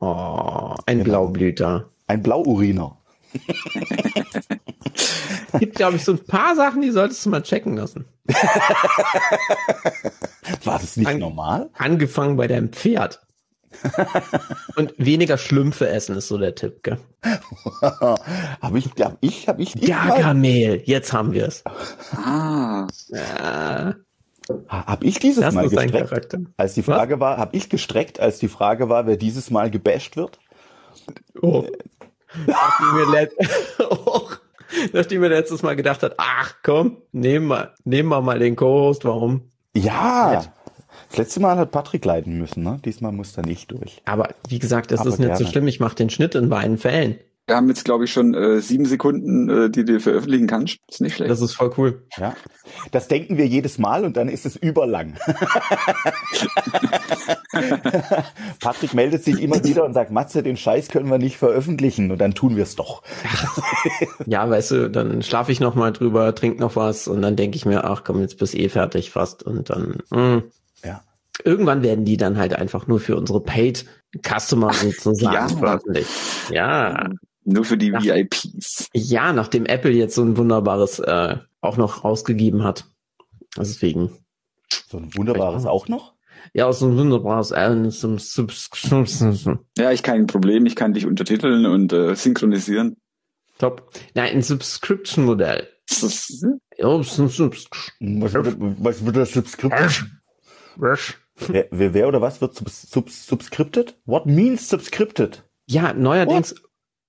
Oh, 0.00 0.74
ein 0.86 0.98
Genau. 0.98 1.04
Blaublüter. 1.26 1.90
Ein 2.06 2.22
Blauuriner. 2.22 2.98
Gibt, 5.58 5.76
glaube 5.76 5.96
ich, 5.96 6.04
so 6.04 6.12
ein 6.12 6.24
paar 6.24 6.54
Sachen, 6.56 6.82
die 6.82 6.90
solltest 6.90 7.24
du 7.26 7.30
mal 7.30 7.42
checken 7.42 7.76
lassen. 7.76 8.04
War 10.64 10.78
das 10.78 10.96
nicht 10.96 11.06
An- 11.08 11.18
normal? 11.18 11.70
Angefangen 11.74 12.36
bei 12.36 12.46
deinem 12.48 12.70
Pferd. 12.72 13.20
Und 14.76 14.94
weniger 14.98 15.36
Schlümpfe 15.36 15.88
essen 15.88 16.16
ist 16.16 16.28
so 16.28 16.38
der 16.38 16.54
Tipp, 16.54 16.82
gell? 16.84 16.98
habe 17.82 18.78
ich, 18.78 18.88
hab 19.00 19.16
ich, 19.20 19.48
habe 19.48 19.62
ich, 19.62 19.74
Gargamel, 19.80 20.82
jetzt 20.84 21.12
haben 21.12 21.32
wir 21.32 21.48
es. 21.48 21.64
Ah, 22.16 22.86
Ja, 23.10 23.94
habe 24.68 25.04
ich 25.06 25.18
dieses 25.18 25.42
das 25.42 25.54
Mal 25.54 25.68
gestreckt? 25.68 26.08
Charakter. 26.08 26.38
Als 26.56 26.74
die 26.74 26.82
Frage 26.82 27.18
war, 27.18 27.36
habe 27.38 27.56
ich 27.56 27.68
gestreckt, 27.68 28.20
als 28.20 28.38
die 28.38 28.48
Frage 28.48 28.88
war, 28.88 29.06
wer 29.06 29.16
dieses 29.16 29.50
Mal 29.50 29.70
gebasht 29.70 30.16
wird? 30.16 30.38
Oh. 31.42 31.64
Mir, 32.46 33.10
let 33.10 33.32
oh. 33.90 34.28
Nachdem 34.92 35.20
mir 35.20 35.28
letztes 35.28 35.62
Mal 35.62 35.76
gedacht 35.76 36.02
hat, 36.02 36.14
ach 36.18 36.54
komm, 36.62 36.98
nehmen 37.12 37.48
wir, 37.48 37.74
nehmen 37.84 38.08
wir 38.08 38.20
mal 38.20 38.38
den 38.38 38.56
Co-Host, 38.56 39.04
warum? 39.04 39.50
Ja. 39.74 40.44
Das 41.08 41.18
letzte 41.18 41.40
Mal 41.40 41.56
hat 41.56 41.70
Patrick 41.70 42.04
leiden 42.04 42.38
müssen, 42.38 42.62
ne? 42.62 42.80
Diesmal 42.84 43.12
muss 43.12 43.36
er 43.36 43.44
nicht 43.44 43.70
durch. 43.70 44.02
Aber 44.04 44.28
wie 44.48 44.58
gesagt, 44.58 44.90
das 44.90 45.00
Aber 45.00 45.10
ist 45.10 45.18
nicht 45.18 45.36
so 45.36 45.46
schlimm, 45.46 45.68
ich 45.68 45.80
mache 45.80 45.96
den 45.96 46.10
Schnitt 46.10 46.34
in 46.34 46.48
beiden 46.48 46.78
Fällen. 46.78 47.18
Wir 47.46 47.56
haben 47.56 47.68
jetzt, 47.68 47.84
glaube 47.84 48.04
ich, 48.04 48.12
schon 48.12 48.32
äh, 48.34 48.60
sieben 48.60 48.86
Sekunden, 48.86 49.48
äh, 49.50 49.70
die 49.70 49.84
du 49.84 50.00
veröffentlichen 50.00 50.46
kannst. 50.46 50.78
Ist 50.90 51.00
nicht 51.02 51.16
schlecht. 51.16 51.30
Das 51.30 51.40
ist 51.42 51.54
voll 51.54 51.72
cool. 51.76 52.02
Ja. 52.16 52.34
Das 52.90 53.06
denken 53.08 53.36
wir 53.36 53.46
jedes 53.46 53.78
Mal 53.78 54.04
und 54.04 54.16
dann 54.16 54.28
ist 54.28 54.46
es 54.46 54.56
überlang. 54.56 55.14
Patrick 58.60 58.94
meldet 58.94 59.24
sich 59.24 59.40
immer 59.42 59.62
wieder 59.62 59.84
und 59.84 59.92
sagt, 59.94 60.10
Matze, 60.10 60.42
den 60.42 60.56
Scheiß 60.56 60.88
können 60.88 61.10
wir 61.10 61.18
nicht 61.18 61.36
veröffentlichen 61.36 62.10
und 62.10 62.18
dann 62.18 62.34
tun 62.34 62.56
wir 62.56 62.62
es 62.62 62.76
doch. 62.76 63.02
Ja, 64.26 64.48
weißt 64.48 64.70
du, 64.70 64.90
dann 64.90 65.22
schlafe 65.22 65.52
ich 65.52 65.60
noch 65.60 65.74
mal 65.74 65.92
drüber, 65.92 66.34
trink 66.34 66.58
noch 66.58 66.76
was 66.76 67.08
und 67.08 67.20
dann 67.22 67.36
denke 67.36 67.56
ich 67.56 67.66
mir, 67.66 67.84
ach 67.84 68.04
komm, 68.04 68.20
jetzt 68.20 68.38
bist 68.38 68.54
eh 68.54 68.68
fertig 68.68 69.10
fast 69.10 69.42
und 69.42 69.70
dann 69.70 69.98
mh. 70.10 70.42
Ja. 70.84 71.02
irgendwann 71.44 71.82
werden 71.82 72.04
die 72.04 72.16
dann 72.16 72.38
halt 72.38 72.54
einfach 72.54 72.86
nur 72.86 73.00
für 73.00 73.16
unsere 73.16 73.40
Paid 73.42 73.84
Customer 74.22 74.72
sozusagen 74.72 75.34
Ja. 75.34 75.48
veröffentlicht. 75.48 76.10
Ja, 76.50 77.08
Nur 77.44 77.64
für 77.64 77.76
die 77.76 77.94
Ach. 77.94 78.02
VIPs. 78.02 78.88
ja, 78.94 79.32
nachdem 79.32 79.66
Apple 79.66 79.92
jetzt 79.92 80.14
so 80.14 80.22
ein 80.22 80.36
wunderbares 80.36 80.98
äh, 80.98 81.36
auch 81.60 81.76
noch 81.76 82.04
rausgegeben 82.04 82.64
hat. 82.64 82.86
Deswegen. 83.56 84.10
So 84.88 84.98
ein 84.98 85.14
wunderbares 85.14 85.66
auch 85.66 85.88
noch. 85.88 86.14
Ja, 86.52 86.72
so 86.72 86.86
ein 86.86 86.96
wunderbares 86.96 87.50
äh, 87.50 87.90
Subscription. 87.90 89.60
Ja, 89.78 89.92
ich 89.92 90.02
kein 90.02 90.26
Problem. 90.26 90.66
Ich 90.66 90.76
kann 90.76 90.94
dich 90.94 91.06
untertiteln 91.06 91.66
und 91.66 91.92
äh, 91.92 92.14
synchronisieren. 92.14 92.96
Top. 93.58 93.90
Nein, 94.14 94.36
ein 94.36 94.42
Subscription-Modell. 94.42 95.68
Ja, 96.76 97.02
Subscription. 97.02 98.22
Was 98.22 98.34
wird, 98.34 98.56
was 98.58 99.04
wird 99.04 99.16
das 99.16 99.32
Subskript? 99.32 100.06
Wer, 100.76 101.68
wer, 101.70 101.94
wer 101.94 102.08
oder 102.08 102.20
was 102.20 102.40
wird 102.40 102.54
sub, 102.54 102.68
sub, 102.68 103.10
subscripted? 103.10 103.96
What 104.06 104.26
means 104.26 104.68
subscripted? 104.68 105.44
Ja, 105.66 105.92
neuerdings, 105.92 106.54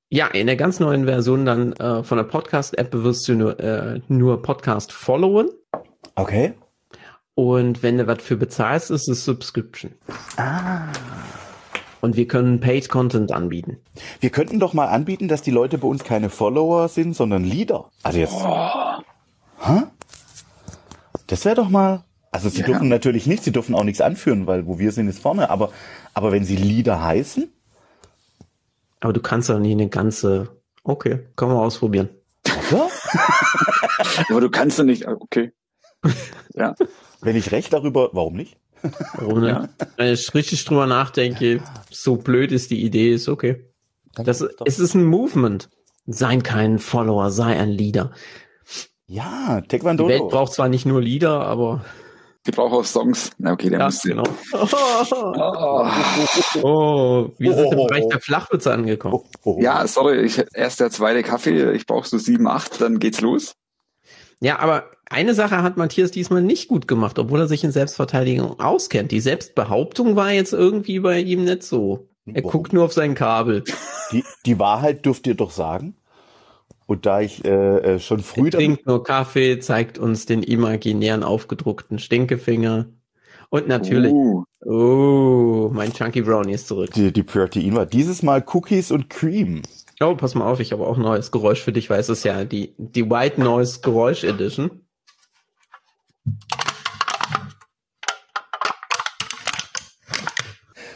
ja, 0.09 0.27
in 0.27 0.47
der 0.47 0.55
ganz 0.55 0.79
neuen 0.79 1.05
Version 1.05 1.45
dann 1.45 1.73
äh, 1.73 2.03
von 2.03 2.17
der 2.17 2.25
Podcast-App 2.25 2.93
wirst 2.93 3.27
du 3.27 3.33
nur, 3.35 3.59
äh, 3.59 4.01
nur 4.07 4.41
Podcast 4.41 4.91
followen. 4.91 5.49
Okay. 6.15 6.53
Und 7.33 7.83
wenn 7.83 7.97
du 7.97 8.07
was 8.07 8.21
für 8.21 8.37
bezahlst, 8.37 8.91
ist 8.91 9.09
es 9.09 9.25
Subscription. 9.25 9.91
Ah. 10.37 10.87
Und 12.01 12.15
wir 12.15 12.27
können 12.27 12.59
Paid 12.59 12.87
Content 12.87 13.31
anbieten. 13.31 13.77
Wir 14.19 14.29
könnten 14.29 14.59
doch 14.59 14.73
mal 14.73 14.85
anbieten, 14.87 15.27
dass 15.27 15.41
die 15.41 15.51
Leute 15.51 15.77
bei 15.79 15.87
uns 15.87 16.03
keine 16.03 16.29
Follower 16.29 16.87
sind, 16.87 17.15
sondern 17.15 17.43
Leader. 17.43 17.89
Also 18.03 18.19
jetzt. 18.19 18.35
Hä? 19.59 19.81
Das 21.27 21.43
wäre 21.45 21.55
doch 21.55 21.69
mal. 21.69 22.03
Also 22.31 22.49
sie 22.49 22.61
Ja. 22.61 22.67
dürfen 22.67 22.89
natürlich 22.89 23.25
nicht, 23.27 23.43
sie 23.43 23.51
dürfen 23.51 23.73
auch 23.75 23.83
nichts 23.83 24.01
anführen, 24.01 24.45
weil 24.45 24.67
wo 24.67 24.77
wir 24.77 24.91
sind 24.91 25.07
ist 25.07 25.19
vorne. 25.19 25.49
Aber, 25.49 25.71
aber 26.13 26.31
wenn 26.31 26.43
sie 26.45 26.57
Leader 26.57 27.01
heißen, 27.03 27.49
Aber 29.05 29.13
du 29.13 29.21
kannst 29.21 29.49
doch 29.49 29.59
nicht 29.59 29.73
eine 29.73 29.87
ganze. 29.87 30.49
Okay, 30.83 31.19
können 31.35 31.51
wir 31.51 31.59
ausprobieren. 31.61 32.09
aber 34.29 34.41
du 34.41 34.49
kannst 34.49 34.79
doch 34.79 34.83
nicht. 34.83 35.07
ah, 35.07 35.15
Okay. 35.19 35.51
Ja. 36.55 36.73
wenn 37.21 37.35
ich 37.35 37.51
recht 37.51 37.71
darüber, 37.71 38.09
warum 38.13 38.33
nicht? 38.35 38.57
Warum 39.17 39.41
nicht? 39.41 39.49
Ja. 39.49 39.69
Wenn 39.97 40.13
ich 40.13 40.33
richtig 40.33 40.65
drüber 40.65 40.87
nachdenke, 40.87 41.61
so 41.91 42.15
blöd 42.15 42.51
ist 42.51 42.71
die 42.71 42.83
Idee, 42.83 43.13
ist 43.13 43.27
okay. 43.29 43.69
Dann 44.15 44.25
Das, 44.25 44.41
es 44.65 44.79
ist 44.79 44.95
ein 44.95 45.03
Movement. 45.05 45.69
Sei 46.07 46.37
kein 46.37 46.79
Follower, 46.79 47.29
sei 47.29 47.59
ein 47.59 47.69
Leader. 47.69 48.11
ja, 49.05 49.61
Die 49.61 49.67
Taekwondo. 49.67 50.07
Welt 50.07 50.29
braucht 50.29 50.53
zwar 50.53 50.67
nicht 50.69 50.85
nur 50.87 50.99
Leader, 51.01 51.41
aber 51.41 51.85
Die 52.45 52.51
braucht 52.51 52.73
auch 52.73 52.85
Songs. 52.85 53.31
Na, 53.37 53.53
okay, 53.53 53.69
der 53.69 53.79
ja, 53.79 53.85
muss 53.85 54.01
genau. 54.01 54.23
Oh. 54.53 55.89
Oh, 56.61 57.29
wir 57.37 57.53
sind 57.55 57.73
im 57.73 57.79
Oh. 57.79 57.87
Bereich 57.87 58.07
der 58.07 58.19
Flachwitze 58.19 58.71
angekommen. 58.71 59.15
Oh, 59.15 59.25
oh. 59.43 59.57
Ja, 59.61 59.85
sorry, 59.87 60.21
ich 60.21 60.43
erst 60.53 60.79
der 60.79 60.91
zweite 60.91 61.23
Kaffee, 61.23 61.71
ich 61.73 61.85
brauche 61.85 62.07
so 62.07 62.17
sieben, 62.17 62.47
acht, 62.47 62.79
dann 62.81 62.99
geht's 62.99 63.21
los. 63.21 63.55
Ja, 64.41 64.59
aber 64.59 64.91
eine 65.09 65.33
Sache 65.33 65.63
hat 65.63 65.77
Matthias 65.77 66.11
diesmal 66.11 66.41
nicht 66.41 66.67
gut 66.67 66.87
gemacht, 66.87 67.17
obwohl 67.19 67.39
er 67.41 67.47
sich 67.47 67.63
in 67.63 67.71
Selbstverteidigung 67.71 68.59
auskennt. 68.59 69.11
Die 69.11 69.21
Selbstbehauptung 69.21 70.15
war 70.15 70.31
jetzt 70.31 70.53
irgendwie 70.53 70.99
bei 70.99 71.19
ihm 71.19 71.45
nicht 71.45 71.63
so. 71.63 72.09
Er 72.25 72.41
guckt 72.41 72.73
nur 72.73 72.85
auf 72.85 72.93
sein 72.93 73.15
Kabel. 73.15 73.63
Die, 74.11 74.23
die 74.45 74.59
Wahrheit 74.59 75.05
dürft 75.05 75.27
ihr 75.27 75.35
doch 75.35 75.51
sagen. 75.51 75.95
Und 76.87 77.05
da 77.05 77.21
ich 77.21 77.43
äh, 77.45 77.95
äh 77.95 77.99
schon 77.99 78.19
früh 78.19 78.45
Er 78.45 78.51
trinkt 78.51 78.85
nur 78.85 79.03
Kaffee, 79.03 79.59
zeigt 79.59 79.97
uns 79.97 80.25
den 80.25 80.43
imaginären 80.43 81.23
aufgedruckten 81.23 81.99
Stinkefinger. 81.99 82.85
Und 83.49 83.67
natürlich, 83.67 84.13
Uh, 84.13 84.43
oh, 84.65 85.69
mein 85.71 85.93
Chunky 85.93 86.21
Brownie 86.21 86.53
ist 86.53 86.67
zurück. 86.67 86.91
die, 86.95 87.13
die 87.13 87.21
Protein 87.21 87.75
war 87.75 87.85
dieses 87.85 88.23
Mal 88.23 88.43
Cookies 88.51 88.91
und 88.91 89.11
Cream. 89.11 89.61
Oh, 90.01 90.15
pass 90.15 90.33
mal 90.33 90.45
auf, 90.45 90.59
ich 90.59 90.71
habe 90.71 90.85
auch 90.87 90.97
ein 90.97 91.03
neues 91.03 91.31
Geräusch 91.31 91.61
für 91.61 91.71
dich, 91.71 91.89
weil 91.89 91.99
es 91.99 92.09
ist 92.09 92.25
ja 92.25 92.43
die, 92.43 92.73
die 92.77 93.09
White 93.09 93.39
Noise 93.39 93.81
Geräusch 93.81 94.23
Edition. 94.23 94.81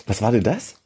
Was 0.08 0.22
war 0.22 0.32
denn 0.32 0.44
das? 0.44 0.79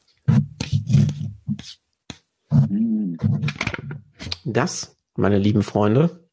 Das, 4.46 4.96
meine 5.16 5.38
lieben 5.38 5.64
Freunde, 5.64 6.28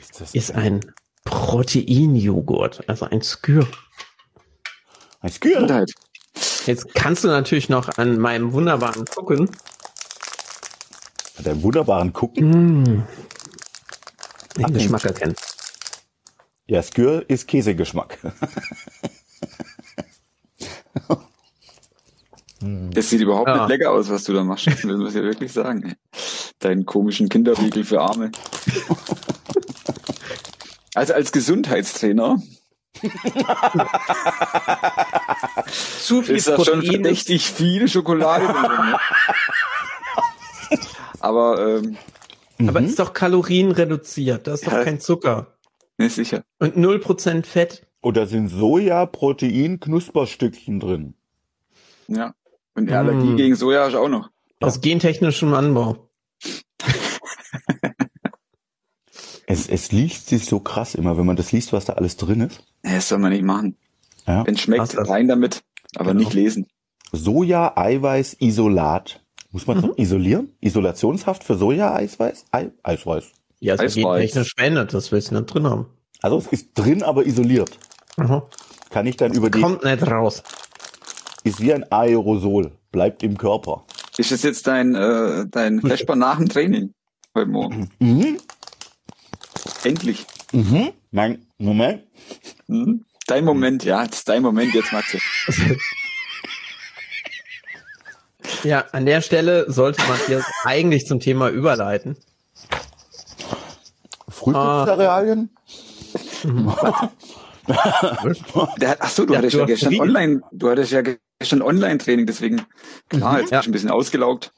Ist 0.00 0.20
das 0.20 0.34
ist 0.34 0.52
ein 0.52 0.80
Proteinjoghurt, 1.24 2.88
also 2.88 3.06
ein 3.06 3.22
Skür. 3.22 3.66
ein 5.20 5.30
Skür? 5.32 5.54
Gesundheit. 5.54 5.92
Jetzt 6.66 6.94
kannst 6.94 7.24
du 7.24 7.28
natürlich 7.28 7.68
noch 7.68 7.88
an 7.98 8.18
meinem 8.18 8.52
wunderbaren 8.52 9.04
gucken. 9.06 9.50
Hat 11.38 11.48
einen 11.48 11.62
wunderbaren 11.62 12.12
Gucken. 12.12 12.82
Mmh. 12.82 13.06
Den 14.56 14.64
Ach, 14.66 14.70
Geschmack 14.72 15.04
erkennen. 15.04 15.34
Ja, 16.66 16.82
Skür 16.82 17.24
ist 17.28 17.48
Käsegeschmack. 17.48 18.18
Das 22.60 23.10
sieht 23.10 23.20
überhaupt 23.20 23.48
Ja. 23.48 23.56
nicht 23.56 23.68
lecker 23.70 23.90
aus, 23.90 24.08
was 24.08 24.22
du 24.22 24.32
da 24.32 24.44
machst. 24.44 24.68
Das 24.68 24.84
muss 24.84 25.10
ich 25.10 25.16
ja 25.16 25.22
wirklich 25.22 25.52
sagen. 25.52 25.82
ey. 25.82 25.96
Deinen 26.64 26.86
komischen 26.86 27.28
Kinderriegel 27.28 27.84
für 27.84 28.00
Arme. 28.00 28.30
Also 30.94 31.14
als 31.14 31.32
Gesundheitstrainer 31.32 32.40
Zu 36.00 36.22
viel 36.22 36.36
ist 36.36 36.48
da 36.48 36.56
schon 36.62 36.80
Protein. 36.80 36.90
verdächtig 37.02 37.50
viel 37.50 37.88
Schokolade 37.88 38.46
drin. 38.46 38.62
ne? 38.62 38.98
Aber 41.20 41.78
ähm, 41.78 41.96
Aber 42.68 42.80
ist 42.80 42.98
doch 42.98 43.12
kalorienreduziert. 43.12 44.46
Da 44.46 44.54
ist 44.54 44.66
doch 44.66 44.72
Ja. 44.72 44.84
kein 44.84 45.00
Zucker. 45.00 45.56
nicht 45.98 46.14
sicher. 46.14 46.42
Und 46.58 46.76
0% 46.76 47.44
Fett. 47.46 47.86
Da 48.02 48.26
sind 48.26 48.48
Soja, 48.48 49.06
Protein, 49.06 49.78
Knusperstückchen 49.80 50.80
drin. 50.80 51.14
Ja. 52.08 52.34
Und 52.74 52.88
die 52.90 52.94
Allergie 52.94 53.28
Mm. 53.32 53.36
gegen 53.36 53.54
Soja 53.56 53.86
ist 53.86 53.94
auch 53.94 54.08
noch. 54.08 54.28
Aus 54.60 54.80
gentechnischem 54.80 55.54
Anbau. 55.54 56.08
Es, 59.52 59.68
es 59.68 59.92
liest 59.92 60.28
sich 60.28 60.46
so 60.46 60.60
krass 60.60 60.94
immer, 60.94 61.16
wenn 61.18 61.26
man 61.26 61.36
das 61.36 61.52
liest, 61.52 61.72
was 61.72 61.84
da 61.84 61.94
alles 61.94 62.16
drin 62.16 62.40
ist. 62.42 62.62
Das 62.82 63.08
soll 63.08 63.18
man 63.18 63.32
nicht 63.32 63.44
machen. 63.44 63.76
Ja. 64.26 64.46
Wenn 64.46 64.56
schmeckt, 64.56 64.80
Was 64.82 64.90
das? 64.90 65.08
rein 65.08 65.28
damit, 65.28 65.62
aber 65.96 66.10
Genau. 66.12 66.20
nicht 66.20 66.34
lesen. 66.34 66.66
Soja, 67.12 67.72
Eiweiß, 67.76 68.36
Isolat. 68.40 69.20
Muss 69.50 69.66
man 69.66 69.76
das 69.76 69.84
Mhm. 69.84 69.90
noch 69.90 69.98
isolieren? 69.98 70.56
Isolationshaft 70.60 71.44
für 71.44 71.56
Soja, 71.56 71.94
Eiweiß? 71.94 72.46
Ei, 72.52 72.70
Eiweiß. 72.82 73.24
Ja, 73.60 73.74
also 73.74 73.84
Eisweiß. 73.84 74.20
gentechnisch 74.20 74.54
verändert. 74.56 74.94
Das 74.94 75.12
willst 75.12 75.30
du 75.30 75.34
nicht 75.34 75.46
drin 75.52 75.66
haben. 75.68 75.86
Also 76.22 76.38
es 76.38 76.46
ist 76.46 76.68
drin, 76.74 77.02
aber 77.02 77.26
isoliert. 77.26 77.78
Aha. 78.16 78.48
Kann 78.90 79.06
ich 79.06 79.16
dann 79.18 79.34
über 79.34 79.50
die, 79.50 79.60
Kommt 79.60 79.84
nicht 79.84 80.06
raus. 80.06 80.42
ist 81.44 81.60
wie 81.60 81.72
ein 81.74 81.84
Aerosol, 81.92 82.72
bleibt 82.92 83.22
im 83.22 83.36
Körper. 83.36 83.84
Ist 84.16 84.30
das 84.32 84.42
jetzt 84.42 84.66
dein, 84.66 84.94
äh, 84.94 85.46
dein 85.50 85.80
Flashbar 85.80 86.16
nach 86.16 86.38
dem 86.38 86.48
Training 86.48 86.94
heute 87.34 87.50
Morgen? 87.50 87.90
Mhm. 87.98 88.38
Endlich. 89.84 90.24
Mhm. 90.52 90.92
Mein, 91.10 91.46
Moment. 91.58 92.04
Hm? 92.68 93.04
Dein 93.26 93.44
Moment, 93.44 93.84
ja, 93.84 94.04
das 94.06 94.18
ist 94.18 94.28
dein 94.28 94.42
Moment 94.42 94.74
jetzt, 94.74 94.92
Matze. 94.92 95.18
Ja, 98.64 98.84
an 98.92 99.06
der 99.06 99.22
Stelle 99.22 99.64
sollte 99.70 100.00
man 100.02 100.18
hier 100.26 100.44
eigentlich 100.64 101.06
zum 101.06 101.18
Thema 101.20 101.48
überleiten. 101.48 102.16
Frühstückscerealien? 104.28 105.50
Der 108.80 108.88
hat, 108.90 108.98
ach 109.00 109.08
so, 109.10 109.24
du 109.24 109.32
Ja, 109.32 109.38
hattest 109.38 109.54
du 109.54 109.58
ja 109.60 109.64
gestern 109.66 110.00
online, 110.00 110.42
du 110.52 110.70
hattest 110.70 110.92
ja 110.92 111.02
gestern 111.38 111.62
Online-Training, 111.62 112.26
deswegen, 112.26 112.62
klar, 113.08 113.40
jetzt 113.40 113.50
Ja. 113.50 113.58
bist 113.58 113.66
du 113.66 113.70
ein 113.70 113.72
bisschen 113.72 113.90
ausgelaugt. 113.90 114.52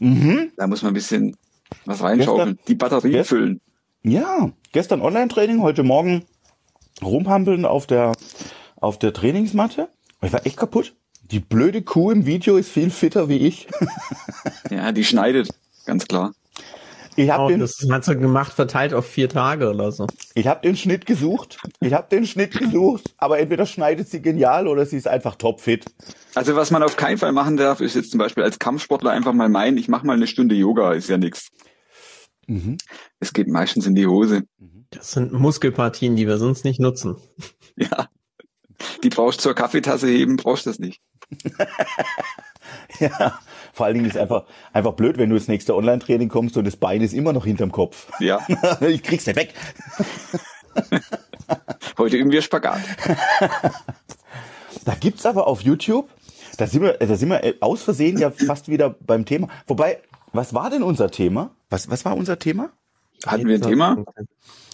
Mhm. 0.00 0.52
Da 0.56 0.66
muss 0.66 0.82
man 0.82 0.90
ein 0.92 0.94
bisschen 0.94 1.36
was 1.84 2.02
reinschaufeln. 2.02 2.58
Die 2.68 2.74
Batterie 2.74 3.10
Gestern- 3.12 3.38
füllen. 3.38 3.60
Ja, 4.02 4.50
gestern 4.72 5.00
Online-Training, 5.02 5.60
heute 5.62 5.82
Morgen 5.82 6.24
rumhampeln 7.02 7.64
auf 7.64 7.86
der, 7.86 8.12
auf 8.76 8.98
der 8.98 9.12
Trainingsmatte. 9.12 9.88
Ich 10.22 10.32
war 10.32 10.46
echt 10.46 10.56
kaputt. 10.56 10.94
Die 11.30 11.40
blöde 11.40 11.82
Kuh 11.82 12.10
im 12.10 12.24
Video 12.24 12.56
ist 12.56 12.70
viel 12.70 12.90
fitter 12.90 13.28
wie 13.28 13.38
ich. 13.46 13.68
Ja, 14.70 14.92
die 14.92 15.04
schneidet, 15.04 15.48
ganz 15.86 16.06
klar. 16.06 16.34
Ich 17.16 17.30
habe 17.30 17.44
Oh, 17.44 17.48
den, 17.48 17.60
das 17.60 17.78
hat 17.90 18.04
sie 18.04 18.16
gemacht, 18.16 18.52
verteilt 18.52 18.92
auf 18.92 19.06
vier 19.06 19.28
Tage 19.30 19.70
oder 19.70 19.90
so. 19.92 20.06
ich 20.34 20.46
hab 20.46 20.60
den 20.62 20.76
Schnitt 20.76 21.06
gesucht. 21.06 21.58
Ich 21.80 21.94
habe 21.94 22.06
den 22.10 22.26
Schnitt 22.26 22.52
gesucht. 22.52 23.14
Aber 23.16 23.38
entweder 23.38 23.64
schneidet 23.64 24.08
sie 24.10 24.20
genial 24.20 24.68
oder 24.68 24.84
sie 24.84 24.96
ist 24.98 25.08
einfach 25.08 25.36
topfit. 25.36 25.86
Also 26.34 26.54
was 26.54 26.70
man 26.70 26.82
auf 26.82 26.96
keinen 26.96 27.16
Fall 27.16 27.32
machen 27.32 27.56
darf, 27.56 27.80
ist 27.80 27.96
jetzt 27.96 28.10
zum 28.10 28.18
Beispiel 28.18 28.42
als 28.44 28.58
Kampfsportler 28.58 29.10
einfach 29.10 29.32
mal 29.32 29.48
meinen, 29.48 29.78
ich 29.78 29.88
mache 29.88 30.06
mal 30.06 30.12
eine 30.16 30.26
Stunde 30.26 30.54
Yoga, 30.54 30.92
ist 30.92 31.08
ja 31.08 31.16
nix. 31.16 31.48
Mhm. 32.48 32.78
Es 33.20 33.32
geht 33.32 33.46
meistens 33.46 33.86
in 33.86 33.94
die 33.94 34.06
Hose. 34.06 34.42
Das 34.90 35.12
sind 35.12 35.32
Muskelpartien, 35.32 36.16
die 36.16 36.26
wir 36.26 36.38
sonst 36.38 36.64
nicht 36.64 36.80
nutzen. 36.80 37.16
Ja. 37.80 38.08
Die 39.04 39.08
brauchst 39.08 39.40
zur 39.40 39.54
Kaffeetasse 39.54 40.08
heben, 40.08 40.36
brauchst 40.36 40.66
das 40.66 40.80
nicht. 40.80 41.00
Ja, 42.98 43.38
vor 43.72 43.86
allen 43.86 43.94
Dingen 43.94 44.06
ist 44.06 44.16
einfach, 44.16 44.44
einfach 44.72 44.92
blöd, 44.92 45.16
wenn 45.16 45.30
du 45.30 45.36
ins 45.36 45.48
nächste 45.48 45.74
Online-Training 45.74 46.28
kommst 46.28 46.56
und 46.56 46.66
das 46.66 46.76
Bein 46.76 47.00
ist 47.00 47.14
immer 47.14 47.32
noch 47.32 47.46
hinterm 47.46 47.72
Kopf. 47.72 48.10
Ja. 48.20 48.44
ich 48.80 49.02
krieg's 49.02 49.26
nicht 49.26 49.36
weg. 49.36 49.54
Heute 51.96 52.16
üben 52.16 52.30
wir 52.30 52.42
Spagat. 52.42 52.80
Da 54.84 54.94
gibt's 54.96 55.24
aber 55.24 55.46
auf 55.46 55.62
YouTube, 55.62 56.10
da 56.58 56.66
sind 56.66 56.82
wir, 56.82 56.94
da 56.94 57.16
sind 57.16 57.30
wir 57.30 57.54
aus 57.60 57.82
Versehen 57.82 58.18
ja 58.18 58.30
fast 58.30 58.68
wieder 58.68 58.90
beim 58.90 59.24
Thema. 59.24 59.48
Wobei, 59.66 60.02
was 60.32 60.54
war 60.54 60.70
denn 60.70 60.82
unser 60.82 61.10
Thema? 61.10 61.54
Was, 61.70 61.90
was 61.90 62.04
war 62.04 62.16
unser 62.16 62.38
Thema? 62.38 62.70
Hatten 63.26 63.46
wir 63.46 63.56
ein 63.56 63.62
Thema? 63.62 64.04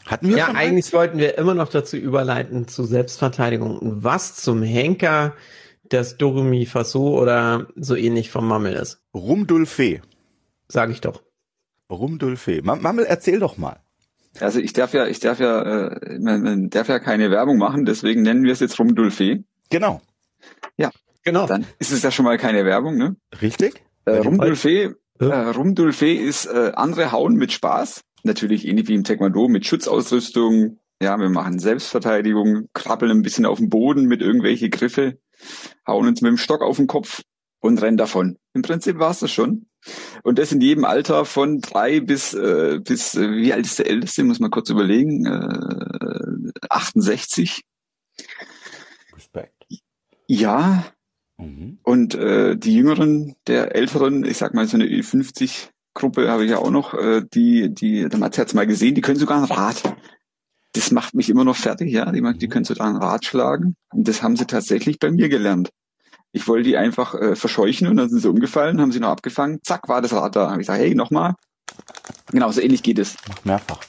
Hatten 0.07 0.29
wir 0.29 0.37
Ja, 0.37 0.47
schon 0.47 0.57
eigentlich 0.57 0.93
wollten 0.93 1.19
wir 1.19 1.39
immer 1.39 1.55
noch 1.55 1.69
dazu 1.69 1.97
überleiten 1.97 2.69
zu 2.69 2.85
Selbstverteidigung. 2.85 3.79
Was 3.83 4.37
zum 4.37 4.63
Henker 4.63 5.35
das 5.85 6.17
Doremi 6.17 6.67
Faso 6.67 7.19
oder 7.19 7.69
so 7.77 7.95
ähnlich 7.95 8.31
vom 8.31 8.47
Mammel 8.47 8.75
ist. 8.75 9.01
Rumdulfe. 9.15 10.01
Sag 10.69 10.91
ich 10.91 11.01
doch. 11.01 11.23
Rumdulfe. 11.91 12.61
Mam- 12.63 12.83
Mammel, 12.83 13.05
erzähl 13.07 13.39
doch 13.39 13.57
mal. 13.57 13.81
Also 14.41 14.59
ich 14.61 14.73
darf 14.73 14.95
ja, 14.95 15.07
ich 15.07 15.21
darf 15.21 15.41
ja, 15.41 15.89
äh, 15.89 16.19
man, 16.19 16.43
man 16.43 16.71
darf 16.71 16.89
ja 16.89 16.99
keine 16.99 17.31
Werbung 17.31 17.57
machen, 17.59 17.85
deswegen 17.85 18.23
nennen 18.23 18.45
wir 18.45 18.53
es 18.53 18.61
jetzt 18.61 18.79
Rumdulfe. 18.79 19.45
Genau. 19.71 20.01
Genau. 21.27 21.47
Dann 21.47 21.65
ist 21.79 21.91
es 21.91 22.03
ja 22.03 22.11
schon 22.11 22.27
mal 22.27 22.37
keine 22.37 22.67
Werbung, 22.67 22.99
ne? 22.99 23.17
Richtig? 23.41 23.83
Äh, 24.05 24.19
Rumdulfe, 24.19 24.97
äh, 25.21 25.27
Ja. 25.27 25.51
Rumdulfe 25.51 26.09
ist 26.09 26.47
äh, 26.47 26.73
andere 26.75 27.13
hauen 27.13 27.35
mit 27.35 27.53
Spaß. 27.53 28.03
Natürlich 28.23 28.67
ähnlich 28.67 28.89
wie 28.89 28.95
im 28.95 29.05
Taekwondo 29.05 29.49
mit 29.49 29.67
Schutzausrüstung. 29.67 30.79
Ja, 31.03 31.19
wir 31.19 31.29
machen 31.29 31.59
Selbstverteidigung, 31.59 32.69
krabbeln 32.73 33.11
ein 33.11 33.23
bisschen 33.23 33.47
auf 33.47 33.59
dem 33.59 33.69
Boden 33.69 34.07
mit 34.07 34.23
irgendwelche 34.23 34.71
Griffe, 34.71 35.19
hauen 35.87 36.07
uns 36.07 36.23
mit 36.23 36.31
dem 36.31 36.39
Stock 36.39 36.63
auf 36.63 36.77
den 36.77 36.87
Kopf 36.87 37.23
und 37.61 37.83
rennen 37.83 37.97
davon. 37.97 38.39
Im 38.55 38.63
Prinzip 38.63 38.99
war 38.99 39.11
es 39.11 39.21
das 39.21 39.31
schon. 39.33 39.67
Und 40.23 40.39
das 40.39 40.53
in 40.53 40.61
jedem 40.61 40.85
Alter 40.85 41.25
von 41.25 41.61
drei 41.61 42.01
bis, 42.01 42.33
äh, 42.33 42.81
bis 42.83 43.15
äh, 43.15 43.33
wie 43.33 43.53
alt 43.53 43.67
ist 43.67 43.79
der 43.79 43.89
Älteste, 43.89 44.25
muss 44.25 44.41
man 44.41 44.51
kurz 44.51 44.71
überlegen, 44.71 45.27
äh, 45.27 46.53
68. 46.71 47.63
Respekt. 49.15 49.67
Ja, 50.27 50.87
Mhm. 51.39 51.79
Und 51.83 52.15
äh, 52.15 52.57
die 52.57 52.75
Jüngeren, 52.75 53.35
der 53.47 53.75
Älteren, 53.75 54.25
ich 54.25 54.39
sag 54.39 54.55
mal 54.55 54.67
so 54.67 54.77
eine 54.77 55.03
50 55.03 55.71
Gruppe 55.95 56.29
habe 56.29 56.45
ich 56.45 56.51
ja 56.51 56.59
auch 56.59 56.71
noch, 56.71 56.95
äh, 56.95 57.23
die, 57.33 57.73
die, 57.73 58.09
der 58.09 58.19
Mats 58.19 58.39
hat's 58.39 58.55
mal 58.55 58.67
gesehen, 58.67 58.95
die 58.95 59.01
können 59.01 59.19
sogar 59.19 59.39
ein 59.39 59.45
Rad. 59.45 59.97
Das 60.73 60.91
macht 60.91 61.15
mich 61.15 61.31
immer 61.31 61.45
noch 61.45 61.57
fertig, 61.57 61.93
ja. 61.93 62.11
Die, 62.11 62.39
die 62.39 62.49
können 62.49 62.65
sogar 62.65 62.89
ein 62.89 62.97
Rad 62.97 63.25
schlagen. 63.25 63.77
Und 63.93 64.09
das 64.09 64.23
haben 64.23 64.37
sie 64.37 64.47
tatsächlich 64.47 64.99
bei 64.99 65.11
mir 65.11 65.29
gelernt. 65.29 65.71
Ich 66.33 66.49
wollte 66.49 66.65
die 66.65 66.77
einfach 66.77 67.15
äh, 67.15 67.37
verscheuchen 67.37 67.87
und 67.87 67.97
dann 67.97 68.09
sind 68.09 68.19
sie 68.19 68.29
umgefallen, 68.29 68.81
haben 68.81 68.91
sie 68.91 68.99
noch 68.99 69.11
abgefangen, 69.11 69.61
zack, 69.63 69.89
war 69.89 70.03
das 70.03 70.13
Rad 70.13 70.35
da. 70.35 70.51
Hab 70.51 70.55
ich 70.55 70.67
gesagt, 70.67 70.81
hey, 70.81 70.95
nochmal. 70.97 71.35
Genau, 72.33 72.51
so 72.51 72.61
ähnlich 72.61 72.83
geht 72.83 72.99
es. 72.99 73.17
Mehrfach. 73.45 73.81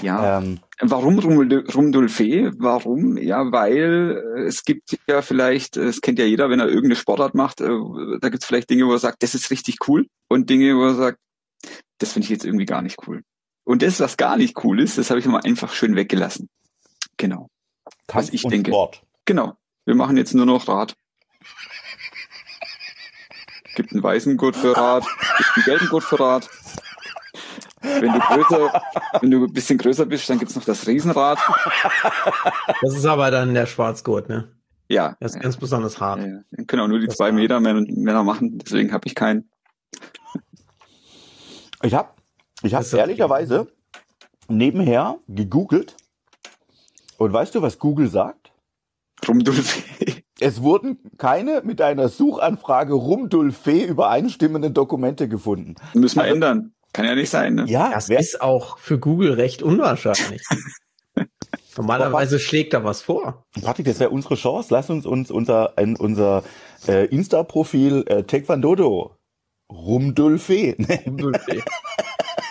Ja. 0.00 0.38
Ähm, 0.38 0.60
Warum 0.80 1.18
Rumdulfee? 1.18 2.50
Warum? 2.56 3.16
Ja, 3.16 3.52
weil 3.52 4.22
äh, 4.36 4.42
es 4.42 4.64
gibt 4.64 4.98
ja 5.06 5.22
vielleicht, 5.22 5.76
es 5.76 6.00
kennt 6.00 6.18
ja 6.18 6.24
jeder, 6.24 6.50
wenn 6.50 6.60
er 6.60 6.66
irgendeine 6.66 6.96
Sportart 6.96 7.34
macht, 7.34 7.60
äh, 7.60 7.68
da 8.20 8.28
gibt 8.28 8.42
es 8.42 8.46
vielleicht 8.46 8.70
Dinge, 8.70 8.86
wo 8.86 8.92
er 8.92 8.98
sagt, 8.98 9.22
das 9.22 9.34
ist 9.34 9.50
richtig 9.50 9.88
cool 9.88 10.06
und 10.28 10.50
Dinge, 10.50 10.76
wo 10.76 10.84
er 10.84 10.94
sagt, 10.94 11.18
das 11.98 12.12
finde 12.12 12.24
ich 12.24 12.30
jetzt 12.30 12.44
irgendwie 12.44 12.66
gar 12.66 12.82
nicht 12.82 13.06
cool. 13.06 13.22
Und 13.64 13.82
das, 13.82 14.00
was 14.00 14.16
gar 14.16 14.36
nicht 14.36 14.62
cool 14.64 14.80
ist, 14.80 14.98
das 14.98 15.10
habe 15.10 15.20
ich 15.20 15.26
mal 15.26 15.40
einfach 15.40 15.72
schön 15.72 15.96
weggelassen. 15.96 16.48
Genau. 17.16 17.48
Kampf 18.06 18.26
was 18.26 18.30
ich 18.30 18.42
denke. 18.42 18.70
Sport. 18.70 19.02
Genau. 19.24 19.56
Wir 19.84 19.94
machen 19.94 20.16
jetzt 20.16 20.34
nur 20.34 20.46
noch 20.46 20.68
Rad. 20.68 20.96
Gibt 23.76 23.92
einen 23.92 24.02
weißen 24.02 24.36
Gurt 24.36 24.56
für 24.56 24.76
Rad, 24.76 25.04
gibt 25.36 25.50
einen 25.56 25.64
gelben 25.64 25.88
Gurt 25.88 26.04
für 26.04 26.20
Rad. 26.20 26.48
Wenn 28.00 28.12
du 28.12 28.18
größer, 28.18 28.82
wenn 29.20 29.30
du 29.30 29.44
ein 29.44 29.52
bisschen 29.52 29.78
größer 29.78 30.06
bist, 30.06 30.28
dann 30.28 30.38
gibt's 30.38 30.54
noch 30.56 30.64
das 30.64 30.86
Riesenrad. 30.86 31.38
Das 32.82 32.94
ist 32.94 33.06
aber 33.06 33.30
dann 33.30 33.54
der 33.54 33.66
Schwarzgurt, 33.66 34.28
ne? 34.28 34.48
Ja. 34.88 35.16
Das 35.20 35.32
ist 35.32 35.36
ja. 35.36 35.42
ganz 35.42 35.56
besonders 35.56 36.00
hart. 36.00 36.20
Ja, 36.20 36.40
Dann 36.50 36.66
können 36.66 36.82
auch 36.82 36.88
nur 36.88 37.00
die 37.00 37.06
das 37.06 37.16
zwei 37.16 37.32
Meter 37.32 37.60
Männer 37.60 38.22
machen, 38.24 38.58
deswegen 38.58 38.92
habe 38.92 39.06
ich 39.06 39.14
keinen. 39.14 39.48
Ich 41.82 41.94
habe 41.94 42.08
ich 42.62 42.74
hab 42.74 42.90
ehrlicherweise 42.92 43.68
nebenher 44.48 45.18
gegoogelt 45.28 45.96
und 47.18 47.32
weißt 47.32 47.54
du, 47.54 47.62
was 47.62 47.78
Google 47.78 48.08
sagt? 48.08 48.52
Rumdulfee. 49.26 50.24
Es 50.40 50.62
wurden 50.62 50.98
keine 51.16 51.62
mit 51.64 51.80
einer 51.80 52.08
Suchanfrage 52.08 52.94
Rumdulfee 52.94 53.84
übereinstimmenden 53.84 54.74
Dokumente 54.74 55.28
gefunden. 55.28 55.76
Müssen 55.94 56.16
wir 56.16 56.24
also, 56.24 56.34
ändern. 56.34 56.73
Kann 56.94 57.06
ja 57.06 57.16
nicht 57.16 57.28
sein, 57.28 57.56
ne? 57.56 57.64
Ja, 57.66 57.90
das 57.92 58.08
ist 58.08 58.40
auch 58.40 58.78
für 58.78 59.00
Google 59.00 59.32
recht 59.32 59.62
unwahrscheinlich. 59.62 60.42
Normalerweise 61.76 62.38
schlägt 62.38 62.72
da 62.72 62.84
was 62.84 63.02
vor. 63.02 63.44
Patrick, 63.60 63.86
das 63.86 63.98
wäre 63.98 64.10
unsere 64.10 64.36
Chance. 64.36 64.68
Lass 64.72 64.90
uns, 64.90 65.04
uns 65.04 65.32
unser, 65.32 65.76
in 65.76 65.96
unser 65.96 66.44
äh, 66.86 67.06
Insta-Profil 67.06 68.04
äh, 68.06 68.22
Taekwondo 68.22 69.16
Rumdulfee. 69.72 70.76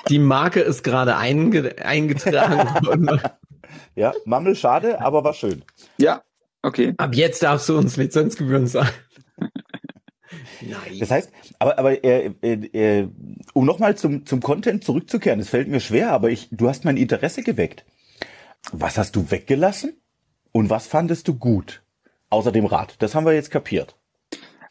Die 0.09 0.19
Marke 0.19 0.59
ist 0.59 0.83
gerade 0.83 1.15
einge 1.15 1.77
eingetragen 1.77 2.85
worden. 2.85 3.21
ja, 3.95 4.11
Mammel 4.25 4.57
schade, 4.57 4.99
aber 4.99 5.23
war 5.23 5.33
schön. 5.33 5.63
Ja, 5.97 6.21
okay. 6.63 6.93
Ab 6.97 7.15
jetzt 7.15 7.43
darfst 7.43 7.69
du 7.69 7.77
uns 7.77 7.95
Lizenzgebühren 7.95 8.67
zahlen. 8.67 8.89
Nein. 10.61 10.99
Das 10.99 11.11
heißt, 11.11 11.31
aber, 11.59 11.79
aber 11.79 12.03
äh, 12.03 12.33
äh, 12.41 12.53
äh, 13.01 13.07
um 13.53 13.65
nochmal 13.65 13.95
zum, 13.95 14.25
zum 14.25 14.41
Content 14.41 14.83
zurückzukehren, 14.83 15.39
es 15.39 15.49
fällt 15.49 15.67
mir 15.67 15.79
schwer, 15.79 16.11
aber 16.11 16.29
ich, 16.29 16.49
du 16.51 16.67
hast 16.67 16.85
mein 16.85 16.97
Interesse 16.97 17.43
geweckt. 17.43 17.85
Was 18.71 18.97
hast 18.97 19.15
du 19.15 19.29
weggelassen 19.31 19.93
und 20.51 20.69
was 20.69 20.87
fandest 20.87 21.27
du 21.27 21.35
gut? 21.35 21.83
Außer 22.29 22.51
dem 22.51 22.65
Rad. 22.65 22.95
Das 22.99 23.13
haben 23.13 23.25
wir 23.25 23.33
jetzt 23.33 23.51
kapiert. 23.51 23.95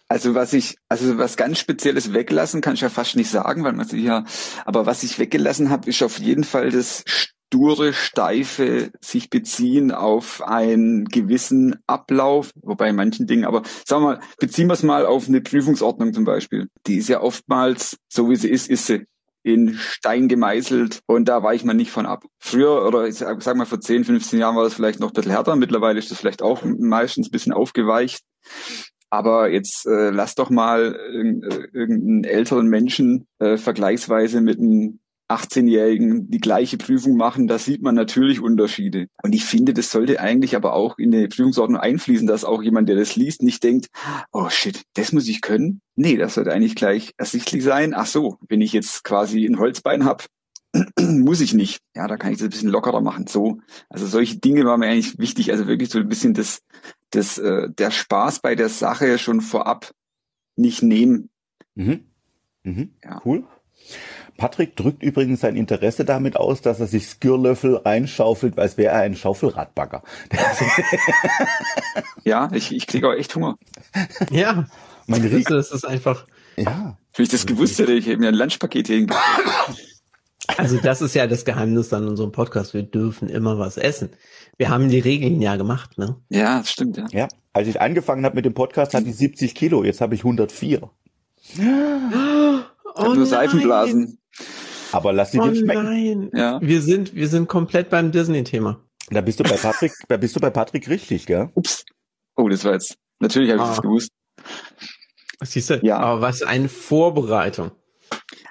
Also 0.09 0.35
was 0.35 0.53
ich, 0.53 0.77
also 0.89 1.17
was 1.17 1.37
ganz 1.37 1.59
Spezielles 1.59 2.13
weglassen, 2.13 2.61
kann 2.61 2.75
ich 2.75 2.83
ja 2.83 2.91
fast 2.91 3.17
nicht 3.17 3.31
sagen, 3.31 3.65
weil 3.65 3.73
man 3.73 3.89
sie 3.89 4.01
ja, 4.01 4.25
aber 4.67 4.85
was 4.85 5.03
ich 5.05 5.19
weggelassen 5.19 5.71
habe, 5.71 5.89
ist 5.89 6.03
auf 6.03 6.19
jeden 6.19 6.45
Fall 6.45 6.71
das 6.71 7.05
sture, 7.53 7.93
steife 7.93 8.91
sich 9.01 9.29
beziehen 9.29 9.93
auf 9.93 10.43
einen 10.43 11.05
gewissen 11.05 11.77
Ablauf, 11.87 12.51
wobei 12.63 12.93
manchen 12.95 13.27
Dingen, 13.27 13.45
aber 13.45 13.63
sagen 13.87 14.03
wir 14.05 14.13
mal, 14.13 14.21
beziehen 14.41 14.69
wir 14.69 14.75
es 14.75 14.83
mal 14.83 15.05
auf 15.05 15.29
eine 15.29 15.43
Prüfungsordnung 15.43 16.15
zum 16.15 16.25
Beispiel. 16.25 16.69
Die 16.87 16.97
ist 16.97 17.11
ja 17.11 17.21
oftmals, 17.21 17.99
so 18.09 18.31
wie 18.31 18.37
sie 18.37 18.49
ist, 18.49 18.71
ist 18.71 18.87
sie 18.87 19.05
in 19.45 19.75
Stein 19.75 20.29
gemeißelt 20.29 21.01
und 21.07 21.29
da 21.29 21.43
weicht 21.43 21.67
man 21.67 21.77
nicht 21.77 21.91
von 21.91 22.07
ab. 22.07 22.25
Früher, 22.39 22.87
oder 22.87 23.07
ich 23.07 23.17
sag, 23.17 23.43
sag 23.43 23.57
mal 23.57 23.67
vor 23.67 23.81
10, 23.81 24.05
15 24.05 24.39
Jahren 24.39 24.57
war 24.57 24.65
das 24.65 24.75
vielleicht 24.75 25.01
noch 25.01 25.09
ein 25.09 25.15
bisschen 25.15 25.33
härter, 25.33 25.57
mittlerweile 25.57 25.99
ist 25.99 26.11
das 26.11 26.19
vielleicht 26.19 26.43
auch 26.43 26.63
meistens 26.65 27.29
ein 27.29 27.33
bisschen 27.33 27.53
aufgeweicht. 27.53 28.23
Aber 29.11 29.51
jetzt 29.51 29.85
äh, 29.85 30.09
lass 30.09 30.37
doch 30.37 30.49
mal 30.49 30.95
äh, 30.95 31.77
irgendeinen 31.77 32.25
älteren 32.25 32.69
Menschen 32.69 33.27
äh, 33.41 33.59
vergleichsweise 33.59 34.41
mit 34.41 34.59
einem 34.59 35.01
18-Jährigen 35.35 36.31
die 36.31 36.41
gleiche 36.41 36.77
Prüfung 36.77 37.17
machen, 37.17 37.47
da 37.47 37.59
sieht 37.59 37.83
man 37.83 37.95
natürlich 37.95 38.41
Unterschiede. 38.41 39.07
Und 39.23 39.35
ich 39.35 39.45
finde, 39.45 39.75
das 39.75 39.91
sollte 39.91 40.21
eigentlich 40.21 40.57
aber 40.57 40.75
auch 40.75 40.99
in 40.99 41.11
die 41.11 41.29
Prüfungsordnung 41.29 41.81
einfließen, 41.81 42.27
dass 42.27 42.45
auch 42.45 42.63
jemand, 42.63 42.89
der 42.89 42.97
das 42.97 43.17
liest, 43.17 43.43
nicht 43.43 43.63
denkt, 43.63 43.89
oh 44.33 44.49
shit, 44.49 44.83
das 44.95 45.13
muss 45.13 45.29
ich 45.29 45.41
können. 45.41 45.81
Nee, 45.97 46.17
das 46.17 46.35
sollte 46.35 46.53
eigentlich 46.53 46.75
gleich 46.75 47.13
ersichtlich 47.17 47.63
sein. 47.63 47.95
Ach 47.95 48.07
so, 48.07 48.39
wenn 48.49 48.61
ich 48.61 48.73
jetzt 48.73 49.05
quasi 49.05 49.45
ein 49.45 49.59
Holzbein 49.59 50.05
habe, 50.05 50.25
muss 50.99 51.41
ich 51.41 51.55
nicht. 51.55 51.81
Ja, 51.95 52.07
da 52.09 52.17
kann 52.17 52.33
ich 52.33 52.39
das 52.39 52.47
ein 52.47 52.51
bisschen 52.51 52.71
lockerer 52.71 53.01
machen. 53.01 53.27
So, 53.27 53.61
also 53.89 54.07
solche 54.07 54.39
Dinge 54.39 54.65
waren 54.65 54.81
mir 54.81 54.87
eigentlich 54.87 55.19
wichtig. 55.19 55.53
Also 55.53 55.67
wirklich 55.67 55.91
so 55.91 55.99
ein 55.99 56.09
bisschen 56.09 56.35
das, 56.35 56.63
das, 57.11 57.39
äh, 57.39 57.69
der 57.71 57.91
Spaß 57.91 58.41
bei 58.41 58.55
der 58.55 58.69
Sache 58.69 59.19
schon 59.19 59.41
vorab 59.41 59.93
nicht 60.57 60.83
nehmen. 60.83 61.31
Mhm. 61.75 62.05
Mhm. 62.63 62.95
Ja. 63.03 63.21
Cool. 63.25 63.45
Patrick 64.37 64.77
drückt 64.77 65.03
übrigens 65.03 65.41
sein 65.41 65.57
Interesse 65.57 66.05
damit 66.05 66.37
aus, 66.37 66.63
dass 66.63 66.81
er 66.81 66.87
sich 66.87 67.07
Skürlöffel 67.07 67.77
reinschaufelt, 67.77 68.59
als 68.59 68.77
wäre 68.77 68.95
er 68.95 69.03
ein 69.03 69.15
Schaufelradbagger. 69.15 70.03
ja, 72.25 72.51
ich, 72.53 72.75
ich 72.75 72.87
kriege 72.87 73.09
auch 73.09 73.15
echt 73.15 73.35
Hunger. 73.35 73.57
Ja, 74.31 74.67
mein 75.07 75.23
Riese 75.23 75.57
ist 75.57 75.73
es 75.73 75.85
einfach. 75.85 76.27
Ja. 76.57 76.97
Wenn 77.15 77.25
ich 77.25 77.31
das 77.31 77.47
gewusst 77.47 77.79
hätte, 77.79 77.93
ich 77.93 78.07
hätte 78.07 78.19
mir 78.19 78.29
ein 78.29 78.35
Lunchpaket 78.35 78.87
hier 78.87 79.07
Also 80.57 80.79
das 80.79 81.03
ist 81.03 81.15
ja 81.15 81.27
das 81.27 81.45
Geheimnis 81.45 81.93
an 81.93 82.09
unserem 82.09 82.33
Podcast. 82.33 82.75
Wir 82.75 82.83
dürfen 82.83 83.29
immer 83.29 83.59
was 83.59 83.77
essen. 83.77 84.11
Wir 84.57 84.71
haben 84.71 84.89
die 84.89 84.99
Regeln 84.99 85.41
ja 85.41 85.57
gemacht, 85.57 85.99
ne? 85.99 86.17
Ja, 86.29 86.59
das 86.59 86.71
stimmt, 86.71 86.97
ja. 86.97 87.07
Ja, 87.13 87.29
als 87.53 87.69
ich 87.69 87.81
angefangen 87.81 88.25
habe 88.25 88.37
mit 88.37 88.45
dem 88.45 88.55
Podcast, 88.55 88.95
hatte 88.95 89.09
ich 89.09 89.17
70 89.17 89.55
Kilo. 89.55 89.85
Jetzt 89.85 90.01
habe 90.01 90.15
ich 90.15 90.21
104. 90.21 90.91
Oh 92.95 93.15
nur 93.15 93.27
Seifenblasen. 93.27 94.19
Aber 94.93 95.13
lass 95.13 95.33
sie 95.33 95.41
oh 95.41 95.49
dir 95.49 95.57
schmecken. 95.57 95.85
Nein. 95.85 96.31
Ja. 96.35 96.61
Wir 96.63 96.83
sind, 96.83 97.15
wir 97.15 97.29
sind 97.29 97.49
komplett 97.49 97.91
beim 97.91 98.13
Disney-Thema. 98.13 98.81
Da 99.11 99.21
bist 99.21 99.41
du 99.41 99.45
bei 99.45 99.57
Patrick, 99.57 99.93
da 100.09 100.17
bist 100.17 100.37
du 100.37 100.41
bei 100.41 100.51
Patrick 100.51 100.89
richtig, 100.89 101.27
gell? 101.27 101.51
Ups. 101.55 101.85
Oh, 102.37 102.49
das 102.49 102.65
war 102.65 102.73
jetzt. 102.73 102.97
Natürlich 103.19 103.51
habe 103.51 103.59
ich 103.59 103.65
ah. 103.65 103.69
das 103.71 103.83
gewusst. 103.83 104.11
Siehst 105.43 105.71
du? 105.71 105.81
Ja. 105.83 105.99
Aber 105.99 106.21
was 106.21 106.43
eine 106.43 106.69
Vorbereitung. 106.69 107.73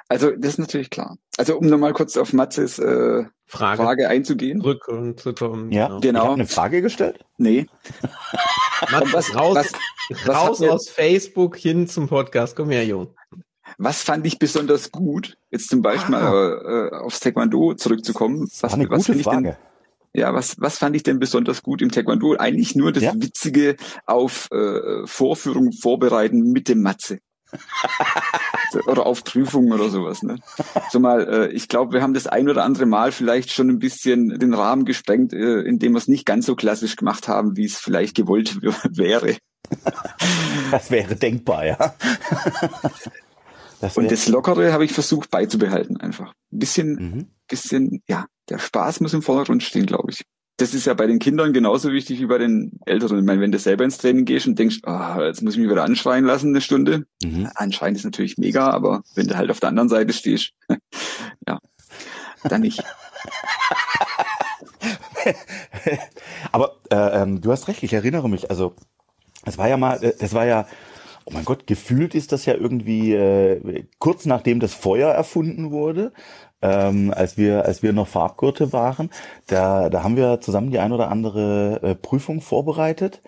Also, 0.09 0.31
das 0.31 0.53
ist 0.53 0.57
natürlich 0.57 0.89
klar. 0.89 1.17
Also, 1.37 1.57
um 1.57 1.67
nochmal 1.67 1.93
kurz 1.93 2.17
auf 2.17 2.33
Matzes 2.33 2.79
äh, 2.79 3.23
Frage. 3.47 3.81
Frage 3.81 4.09
einzugehen. 4.09 4.61
Zurück 4.61 4.87
und 4.87 5.19
zurückkommen. 5.19 5.71
Ja, 5.71 5.87
genau. 5.87 5.99
genau. 5.99 6.25
Ich 6.25 6.31
eine 6.33 6.47
Frage 6.47 6.81
gestellt? 6.81 7.23
Nee. 7.37 7.67
Matze, 8.91 9.13
was, 9.13 9.35
raus, 9.35 9.55
was, 10.09 10.27
raus 10.27 10.61
was 10.61 10.69
aus 10.69 10.89
Facebook 10.89 11.55
hin 11.55 11.87
zum 11.87 12.07
Podcast. 12.07 12.55
Komm 12.55 12.71
her, 12.71 12.85
Jung. 12.85 13.13
Was 13.77 14.01
fand 14.01 14.25
ich 14.25 14.39
besonders 14.39 14.91
gut? 14.91 15.37
Jetzt 15.49 15.69
zum 15.69 15.81
Beispiel 15.81 16.15
ah. 16.15 16.19
mal 16.19 16.89
äh, 16.91 16.95
aufs 16.95 17.19
Taekwondo 17.19 17.73
zurückzukommen. 17.75 18.47
Was, 18.61 18.73
eine 18.73 18.89
was 18.89 19.05
gute 19.05 19.19
Frage. 19.19 19.43
Denn, 19.43 19.55
ja, 20.13 20.33
was, 20.33 20.59
was 20.59 20.77
fand 20.77 20.95
ich 20.95 21.03
denn 21.03 21.19
besonders 21.19 21.63
gut 21.63 21.81
im 21.81 21.91
Taekwondo? 21.91 22.35
Eigentlich 22.37 22.75
nur 22.75 22.91
das 22.91 23.03
ja. 23.03 23.13
Witzige 23.15 23.77
auf 24.05 24.49
äh, 24.51 25.05
Vorführung 25.05 25.71
vorbereiten 25.71 26.51
mit 26.51 26.67
dem 26.67 26.81
Matze. 26.81 27.19
oder 28.87 29.05
auf 29.05 29.23
Prüfungen 29.23 29.71
oder 29.73 29.89
sowas. 29.89 30.23
Ne? 30.23 30.37
So 30.89 30.99
mal, 30.99 31.27
äh, 31.27 31.47
ich 31.51 31.67
glaube, 31.67 31.93
wir 31.93 32.01
haben 32.01 32.13
das 32.13 32.27
ein 32.27 32.49
oder 32.49 32.63
andere 32.63 32.85
Mal 32.85 33.11
vielleicht 33.11 33.51
schon 33.51 33.69
ein 33.69 33.79
bisschen 33.79 34.39
den 34.39 34.53
Rahmen 34.53 34.85
gesprengt, 34.85 35.33
äh, 35.33 35.61
indem 35.61 35.93
wir 35.93 35.97
es 35.97 36.07
nicht 36.07 36.25
ganz 36.25 36.45
so 36.45 36.55
klassisch 36.55 36.95
gemacht 36.95 37.27
haben, 37.27 37.57
wie 37.57 37.65
es 37.65 37.77
vielleicht 37.77 38.15
gewollt 38.15 38.61
wäre. 38.61 39.37
Das 40.71 40.91
wäre 40.91 41.15
denkbar, 41.15 41.65
ja. 41.65 41.95
Das 43.81 43.97
und 43.97 44.11
das 44.11 44.27
Lockere 44.27 44.71
habe 44.71 44.85
ich 44.85 44.93
versucht 44.93 45.31
beizubehalten 45.31 45.97
einfach. 45.97 46.33
Ein 46.51 46.59
bisschen, 46.59 46.93
mhm. 46.93 47.27
bisschen, 47.47 48.03
ja, 48.07 48.27
der 48.49 48.59
Spaß 48.59 48.99
muss 48.99 49.13
im 49.13 49.23
Vordergrund 49.23 49.63
stehen, 49.63 49.87
glaube 49.87 50.11
ich. 50.11 50.23
Das 50.57 50.75
ist 50.75 50.85
ja 50.85 50.93
bei 50.93 51.07
den 51.07 51.17
Kindern 51.17 51.53
genauso 51.53 51.91
wichtig 51.91 52.19
wie 52.19 52.27
bei 52.27 52.37
den 52.37 52.79
Älteren. 52.85 53.17
Ich 53.17 53.25
meine, 53.25 53.41
wenn 53.41 53.51
du 53.51 53.57
selber 53.57 53.83
ins 53.83 53.97
Training 53.97 54.25
gehst 54.25 54.45
und 54.45 54.59
denkst, 54.59 54.81
oh, 54.85 55.21
jetzt 55.21 55.41
muss 55.41 55.55
ich 55.55 55.59
mich 55.59 55.69
wieder 55.69 55.83
anschreien 55.83 56.25
lassen 56.25 56.49
eine 56.49 56.61
Stunde. 56.61 57.07
Mhm. 57.23 57.49
Anschreien 57.55 57.95
ist 57.95 58.05
natürlich 58.05 58.37
mega, 58.37 58.69
aber 58.69 59.01
wenn 59.15 59.27
du 59.27 59.35
halt 59.35 59.49
auf 59.49 59.59
der 59.59 59.69
anderen 59.69 59.89
Seite 59.89 60.13
stehst, 60.13 60.51
ja, 61.47 61.59
dann 62.43 62.61
nicht. 62.61 62.83
aber 66.51 66.75
äh, 66.91 67.21
ähm, 67.21 67.41
du 67.41 67.51
hast 67.51 67.67
recht, 67.67 67.81
ich 67.81 67.93
erinnere 67.93 68.29
mich. 68.29 68.51
Also 68.51 68.75
es 69.45 69.57
war 69.57 69.67
ja 69.67 69.77
mal, 69.77 70.03
äh, 70.03 70.13
das 70.19 70.33
war 70.33 70.45
ja 70.45 70.67
oh 71.25 71.31
mein 71.33 71.45
Gott, 71.45 71.67
gefühlt 71.67 72.15
ist 72.15 72.31
das 72.31 72.45
ja 72.45 72.53
irgendwie 72.55 73.13
äh, 73.13 73.83
kurz 73.99 74.25
nachdem 74.25 74.59
das 74.59 74.73
Feuer 74.73 75.11
erfunden 75.11 75.71
wurde, 75.71 76.13
ähm, 76.61 77.13
als 77.15 77.37
wir 77.37 77.65
als 77.65 77.83
wir 77.83 77.93
noch 77.93 78.07
Farbgurte 78.07 78.73
waren, 78.73 79.09
da 79.47 79.89
da 79.89 80.03
haben 80.03 80.15
wir 80.17 80.41
zusammen 80.41 80.71
die 80.71 80.79
ein 80.79 80.91
oder 80.91 81.09
andere 81.09 81.79
äh, 81.83 81.95
Prüfung 81.95 82.41
vorbereitet 82.41 83.21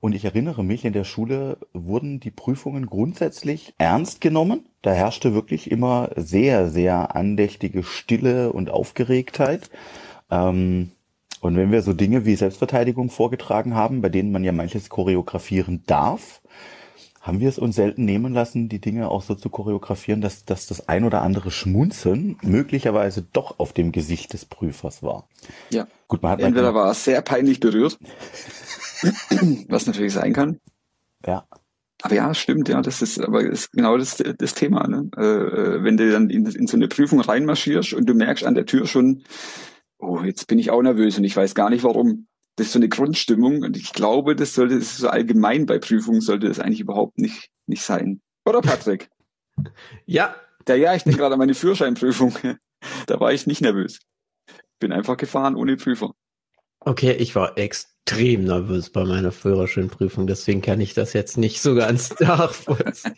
und 0.00 0.14
ich 0.14 0.24
erinnere 0.24 0.64
mich, 0.64 0.84
in 0.84 0.92
der 0.94 1.04
Schule 1.04 1.58
wurden 1.74 2.20
die 2.20 2.30
Prüfungen 2.30 2.86
grundsätzlich 2.86 3.74
ernst 3.78 4.20
genommen. 4.20 4.66
Da 4.82 4.92
herrschte 4.92 5.34
wirklich 5.34 5.70
immer 5.70 6.10
sehr, 6.16 6.70
sehr 6.70 7.14
andächtige 7.16 7.82
Stille 7.82 8.52
und 8.52 8.70
Aufgeregtheit. 8.70 9.70
Ähm, 10.30 10.92
Und 11.40 11.56
wenn 11.56 11.72
wir 11.72 11.82
so 11.82 11.92
Dinge 11.94 12.24
wie 12.26 12.36
Selbstverteidigung 12.36 13.10
vorgetragen 13.10 13.74
haben, 13.74 14.00
bei 14.02 14.08
denen 14.10 14.32
man 14.32 14.44
ja 14.44 14.52
manches 14.52 14.88
choreografieren 14.90 15.82
darf, 15.86 16.42
haben 17.20 17.40
wir 17.40 17.50
es 17.50 17.58
uns 17.58 17.76
selten 17.76 18.06
nehmen 18.06 18.32
lassen, 18.32 18.70
die 18.70 18.80
Dinge 18.80 19.10
auch 19.10 19.22
so 19.22 19.34
zu 19.34 19.50
choreografieren, 19.50 20.22
dass, 20.22 20.46
dass 20.46 20.66
das 20.66 20.88
ein 20.88 21.04
oder 21.04 21.20
andere 21.20 21.50
Schmunzeln 21.50 22.38
möglicherweise 22.42 23.22
doch 23.22 23.58
auf 23.58 23.74
dem 23.74 23.92
Gesicht 23.92 24.32
des 24.32 24.46
Prüfers 24.46 25.02
war. 25.02 25.28
Ja. 25.68 25.86
Gut, 26.08 26.22
man 26.22 26.32
hat 26.32 26.40
entweder 26.40 26.74
war 26.74 26.88
er 26.88 26.94
sehr 26.94 27.20
peinlich 27.20 27.60
berührt, 27.60 27.98
was 29.68 29.86
natürlich 29.86 30.14
sein 30.14 30.32
kann. 30.32 30.60
Ja. 31.26 31.44
Aber 32.02 32.14
ja, 32.14 32.32
stimmt, 32.32 32.70
ja, 32.70 32.80
das 32.80 33.02
ist 33.02 33.20
aber 33.20 33.42
ist 33.42 33.72
genau 33.72 33.98
das, 33.98 34.16
das 34.16 34.54
Thema. 34.54 34.88
Ne? 34.88 35.10
Äh, 35.18 35.22
äh, 35.22 35.84
wenn 35.84 35.98
du 35.98 36.10
dann 36.10 36.30
in, 36.30 36.46
in 36.46 36.66
so 36.66 36.78
eine 36.78 36.88
Prüfung 36.88 37.20
reinmarschierst 37.20 37.92
und 37.92 38.06
du 38.06 38.14
merkst 38.14 38.46
an 38.46 38.54
der 38.54 38.64
Tür 38.64 38.86
schon, 38.86 39.24
oh, 39.98 40.20
jetzt 40.20 40.46
bin 40.46 40.58
ich 40.58 40.70
auch 40.70 40.80
nervös 40.80 41.18
und 41.18 41.24
ich 41.24 41.36
weiß 41.36 41.54
gar 41.54 41.68
nicht 41.68 41.84
warum 41.84 42.28
das 42.56 42.68
ist 42.68 42.72
so 42.72 42.78
eine 42.78 42.88
Grundstimmung 42.88 43.62
und 43.62 43.76
ich 43.76 43.92
glaube, 43.92 44.36
das 44.36 44.54
sollte 44.54 44.78
das 44.78 44.96
so 44.96 45.08
allgemein 45.08 45.66
bei 45.66 45.78
Prüfungen 45.78 46.20
sollte 46.20 46.48
das 46.48 46.58
eigentlich 46.58 46.80
überhaupt 46.80 47.18
nicht 47.18 47.50
nicht 47.66 47.82
sein. 47.82 48.20
Oder 48.44 48.60
Patrick? 48.60 49.08
ja. 50.06 50.34
Ja, 50.68 50.74
ja, 50.76 50.94
ich 50.94 51.02
denke 51.02 51.18
gerade 51.18 51.32
an 51.32 51.38
meine 51.38 51.54
Führerscheinprüfung. 51.54 52.34
Da 53.06 53.20
war 53.20 53.30
ich 53.30 53.46
nicht 53.46 53.60
nervös. 53.60 54.00
Bin 54.78 54.90
einfach 54.90 55.18
gefahren 55.18 55.54
ohne 55.54 55.76
Prüfer. 55.76 56.14
Okay, 56.78 57.12
ich 57.12 57.34
war 57.34 57.58
extrem 58.10 58.44
nervös 58.44 58.90
bei 58.90 59.04
meiner 59.04 59.30
Führerscheinprüfung, 59.30 60.26
deswegen 60.26 60.62
kann 60.62 60.80
ich 60.80 60.94
das 60.94 61.12
jetzt 61.12 61.38
nicht 61.38 61.60
so 61.60 61.74
ganz 61.74 62.14
nachvollziehen. 62.20 63.14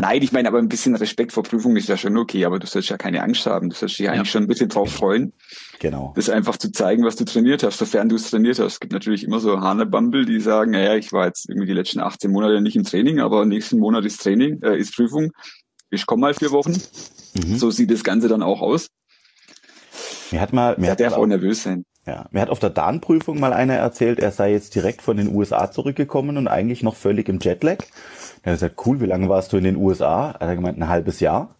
Nein, 0.00 0.22
ich 0.22 0.32
meine, 0.32 0.48
aber 0.48 0.58
ein 0.58 0.68
bisschen 0.68 0.96
Respekt 0.96 1.32
vor 1.32 1.42
Prüfungen 1.42 1.76
ist 1.76 1.88
ja 1.88 1.96
schon 1.96 2.16
okay, 2.16 2.44
aber 2.44 2.58
du 2.58 2.66
sollst 2.66 2.88
ja 2.88 2.96
keine 2.96 3.22
Angst 3.22 3.46
haben. 3.46 3.70
Du 3.70 3.76
sollst 3.76 3.98
dich 3.98 4.06
ja. 4.06 4.12
eigentlich 4.12 4.30
schon 4.30 4.44
ein 4.44 4.46
bisschen 4.46 4.68
drauf 4.68 4.90
freuen. 4.90 5.32
Genau. 5.80 6.12
Das 6.16 6.28
einfach 6.30 6.56
zu 6.56 6.72
zeigen, 6.72 7.04
was 7.04 7.16
du 7.16 7.24
trainiert 7.24 7.62
hast, 7.62 7.78
sofern 7.78 8.08
du 8.08 8.16
es 8.16 8.30
trainiert 8.30 8.58
hast. 8.58 8.74
Es 8.74 8.80
gibt 8.80 8.92
natürlich 8.92 9.24
immer 9.24 9.40
so 9.40 9.60
Hanebumble, 9.60 10.24
die 10.24 10.40
sagen, 10.40 10.72
naja, 10.72 10.96
ich 10.96 11.12
war 11.12 11.26
jetzt 11.26 11.48
irgendwie 11.48 11.66
die 11.66 11.74
letzten 11.74 12.00
18 12.00 12.30
Monate 12.30 12.60
nicht 12.60 12.76
im 12.76 12.84
Training, 12.84 13.20
aber 13.20 13.44
nächsten 13.44 13.78
Monat 13.78 14.04
ist 14.04 14.22
Training, 14.22 14.62
äh, 14.62 14.78
ist 14.78 14.94
Prüfung. 14.94 15.32
Ich 15.90 16.06
komme 16.06 16.22
mal 16.22 16.34
vier 16.34 16.50
Wochen. 16.50 16.72
Mhm. 17.34 17.58
So 17.58 17.70
sieht 17.70 17.90
das 17.90 18.02
Ganze 18.02 18.28
dann 18.28 18.42
auch 18.42 18.60
aus. 18.60 18.88
Mir 20.30 20.40
hat 20.40 20.52
mal, 20.52 20.74
mir 20.78 20.86
ja, 20.86 20.92
hat 20.92 21.00
der 21.00 21.16
auch 21.16 21.26
nervös 21.26 21.62
sein. 21.62 21.84
Ja, 22.06 22.26
mir 22.32 22.42
hat 22.42 22.50
auf 22.50 22.58
der 22.58 22.70
Dan-Prüfung 22.70 23.40
mal 23.40 23.54
einer 23.54 23.74
erzählt, 23.74 24.20
er 24.20 24.30
sei 24.30 24.52
jetzt 24.52 24.74
direkt 24.74 25.00
von 25.00 25.16
den 25.16 25.34
USA 25.34 25.70
zurückgekommen 25.70 26.36
und 26.36 26.48
eigentlich 26.48 26.82
noch 26.82 26.96
völlig 26.96 27.28
im 27.30 27.38
Jetlag. 27.40 27.78
Er 28.42 28.52
hat 28.52 28.60
gesagt, 28.60 28.86
cool, 28.86 29.00
wie 29.00 29.06
lange 29.06 29.30
warst 29.30 29.52
du 29.52 29.56
in 29.56 29.64
den 29.64 29.76
USA? 29.76 30.34
Hat 30.34 30.42
er 30.42 30.54
gemeint, 30.54 30.78
ein 30.78 30.88
halbes 30.88 31.20
Jahr. 31.20 31.54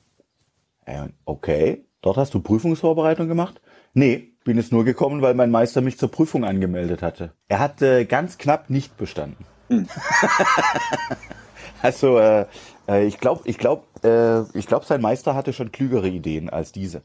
Okay, 1.24 1.86
dort 2.02 2.18
hast 2.18 2.34
du 2.34 2.40
Prüfungsvorbereitung 2.40 3.26
gemacht? 3.26 3.62
Nee, 3.94 4.34
bin 4.44 4.58
jetzt 4.58 4.72
nur 4.72 4.84
gekommen, 4.84 5.22
weil 5.22 5.34
mein 5.34 5.50
Meister 5.50 5.80
mich 5.80 5.98
zur 5.98 6.10
Prüfung 6.10 6.44
angemeldet 6.44 7.00
hatte. 7.00 7.32
Er 7.48 7.60
hat 7.60 7.80
äh, 7.80 8.04
ganz 8.04 8.36
knapp 8.36 8.68
nicht 8.68 8.98
bestanden. 8.98 9.46
Hm. 9.68 9.88
also 11.82 12.18
äh, 12.18 12.44
äh 12.86 13.06
ich 13.06 13.18
glaube, 13.18 13.42
ich 13.46 13.56
glaube, 13.56 13.84
äh, 14.02 14.58
ich 14.58 14.66
glaube, 14.66 14.84
sein 14.84 15.00
Meister 15.00 15.34
hatte 15.34 15.54
schon 15.54 15.72
klügere 15.72 16.08
Ideen 16.08 16.50
als 16.50 16.72
diese. 16.72 17.02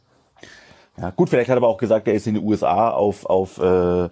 Ja, 1.00 1.12
gut, 1.12 1.30
vielleicht 1.30 1.50
hat 1.50 1.56
er 1.56 1.58
aber 1.58 1.68
auch 1.68 1.78
gesagt, 1.78 2.08
er 2.08 2.14
ist 2.14 2.28
in 2.28 2.36
den 2.36 2.44
USA 2.44 2.90
auf, 2.90 3.26
auf, 3.26 3.58
äh, 3.60 4.10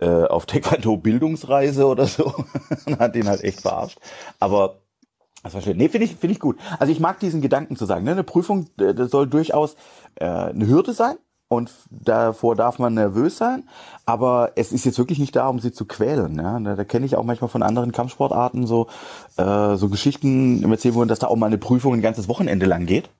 äh, 0.00 0.26
auf 0.26 0.46
Taekwondo-Bildungsreise 0.46 1.86
oder 1.86 2.06
so 2.06 2.32
und 2.86 2.98
hat 2.98 3.14
ihn 3.16 3.28
halt 3.28 3.44
echt 3.44 3.60
verarscht. 3.60 3.98
Aber 4.40 4.76
das 5.42 5.52
war 5.52 5.60
schön. 5.60 5.76
Nee, 5.76 5.90
finde 5.90 6.06
ich, 6.06 6.16
finde 6.16 6.32
ich 6.32 6.40
gut. 6.40 6.58
Also 6.78 6.90
ich 6.90 7.00
mag 7.00 7.20
diesen 7.20 7.42
Gedanken 7.42 7.76
zu 7.76 7.84
sagen. 7.84 8.04
Ne? 8.04 8.12
Eine 8.12 8.24
Prüfung 8.24 8.68
äh, 8.78 8.94
das 8.94 9.10
soll 9.10 9.26
durchaus 9.26 9.76
äh, 10.14 10.24
eine 10.24 10.66
Hürde 10.66 10.94
sein 10.94 11.16
und 11.48 11.70
davor 11.90 12.56
darf 12.56 12.78
man 12.78 12.94
nervös 12.94 13.36
sein, 13.36 13.68
aber 14.06 14.52
es 14.56 14.72
ist 14.72 14.86
jetzt 14.86 14.98
wirklich 14.98 15.18
nicht 15.18 15.36
da, 15.36 15.48
um 15.48 15.58
sie 15.60 15.72
zu 15.72 15.84
quälen. 15.84 16.36
Ja? 16.36 16.58
Da, 16.58 16.74
da 16.74 16.84
kenne 16.84 17.04
ich 17.04 17.16
auch 17.16 17.24
manchmal 17.24 17.50
von 17.50 17.62
anderen 17.62 17.92
Kampfsportarten 17.92 18.66
so 18.66 18.86
äh, 19.36 19.76
so 19.76 19.90
Geschichten 19.90 20.62
im 20.62 20.72
erzählen 20.72 20.94
wurden, 20.94 21.08
dass 21.08 21.18
da 21.18 21.26
auch 21.26 21.36
mal 21.36 21.46
eine 21.46 21.58
Prüfung 21.58 21.92
ein 21.92 22.02
ganzes 22.02 22.28
Wochenende 22.28 22.64
lang 22.64 22.86
geht. 22.86 23.10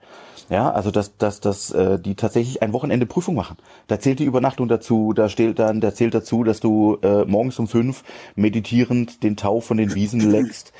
Ja, 0.50 0.70
also 0.70 0.90
dass, 0.90 1.16
dass, 1.16 1.40
dass 1.40 1.70
äh, 1.70 1.98
die 1.98 2.16
tatsächlich 2.16 2.62
ein 2.62 2.72
Wochenende 2.72 3.06
Prüfung 3.06 3.34
machen. 3.34 3.56
Da 3.86 3.98
zählt 3.98 4.18
die 4.18 4.24
Übernachtung 4.24 4.68
dazu, 4.68 5.12
da 5.14 5.28
steht 5.28 5.58
dann, 5.58 5.80
da 5.80 5.94
zählt 5.94 6.14
dazu, 6.14 6.44
dass 6.44 6.60
du 6.60 6.98
äh, 7.02 7.24
morgens 7.24 7.58
um 7.58 7.66
fünf 7.66 8.04
meditierend 8.36 9.22
den 9.22 9.36
Tau 9.36 9.60
von 9.60 9.78
den 9.78 9.94
Wiesen 9.94 10.20
leckst. 10.30 10.72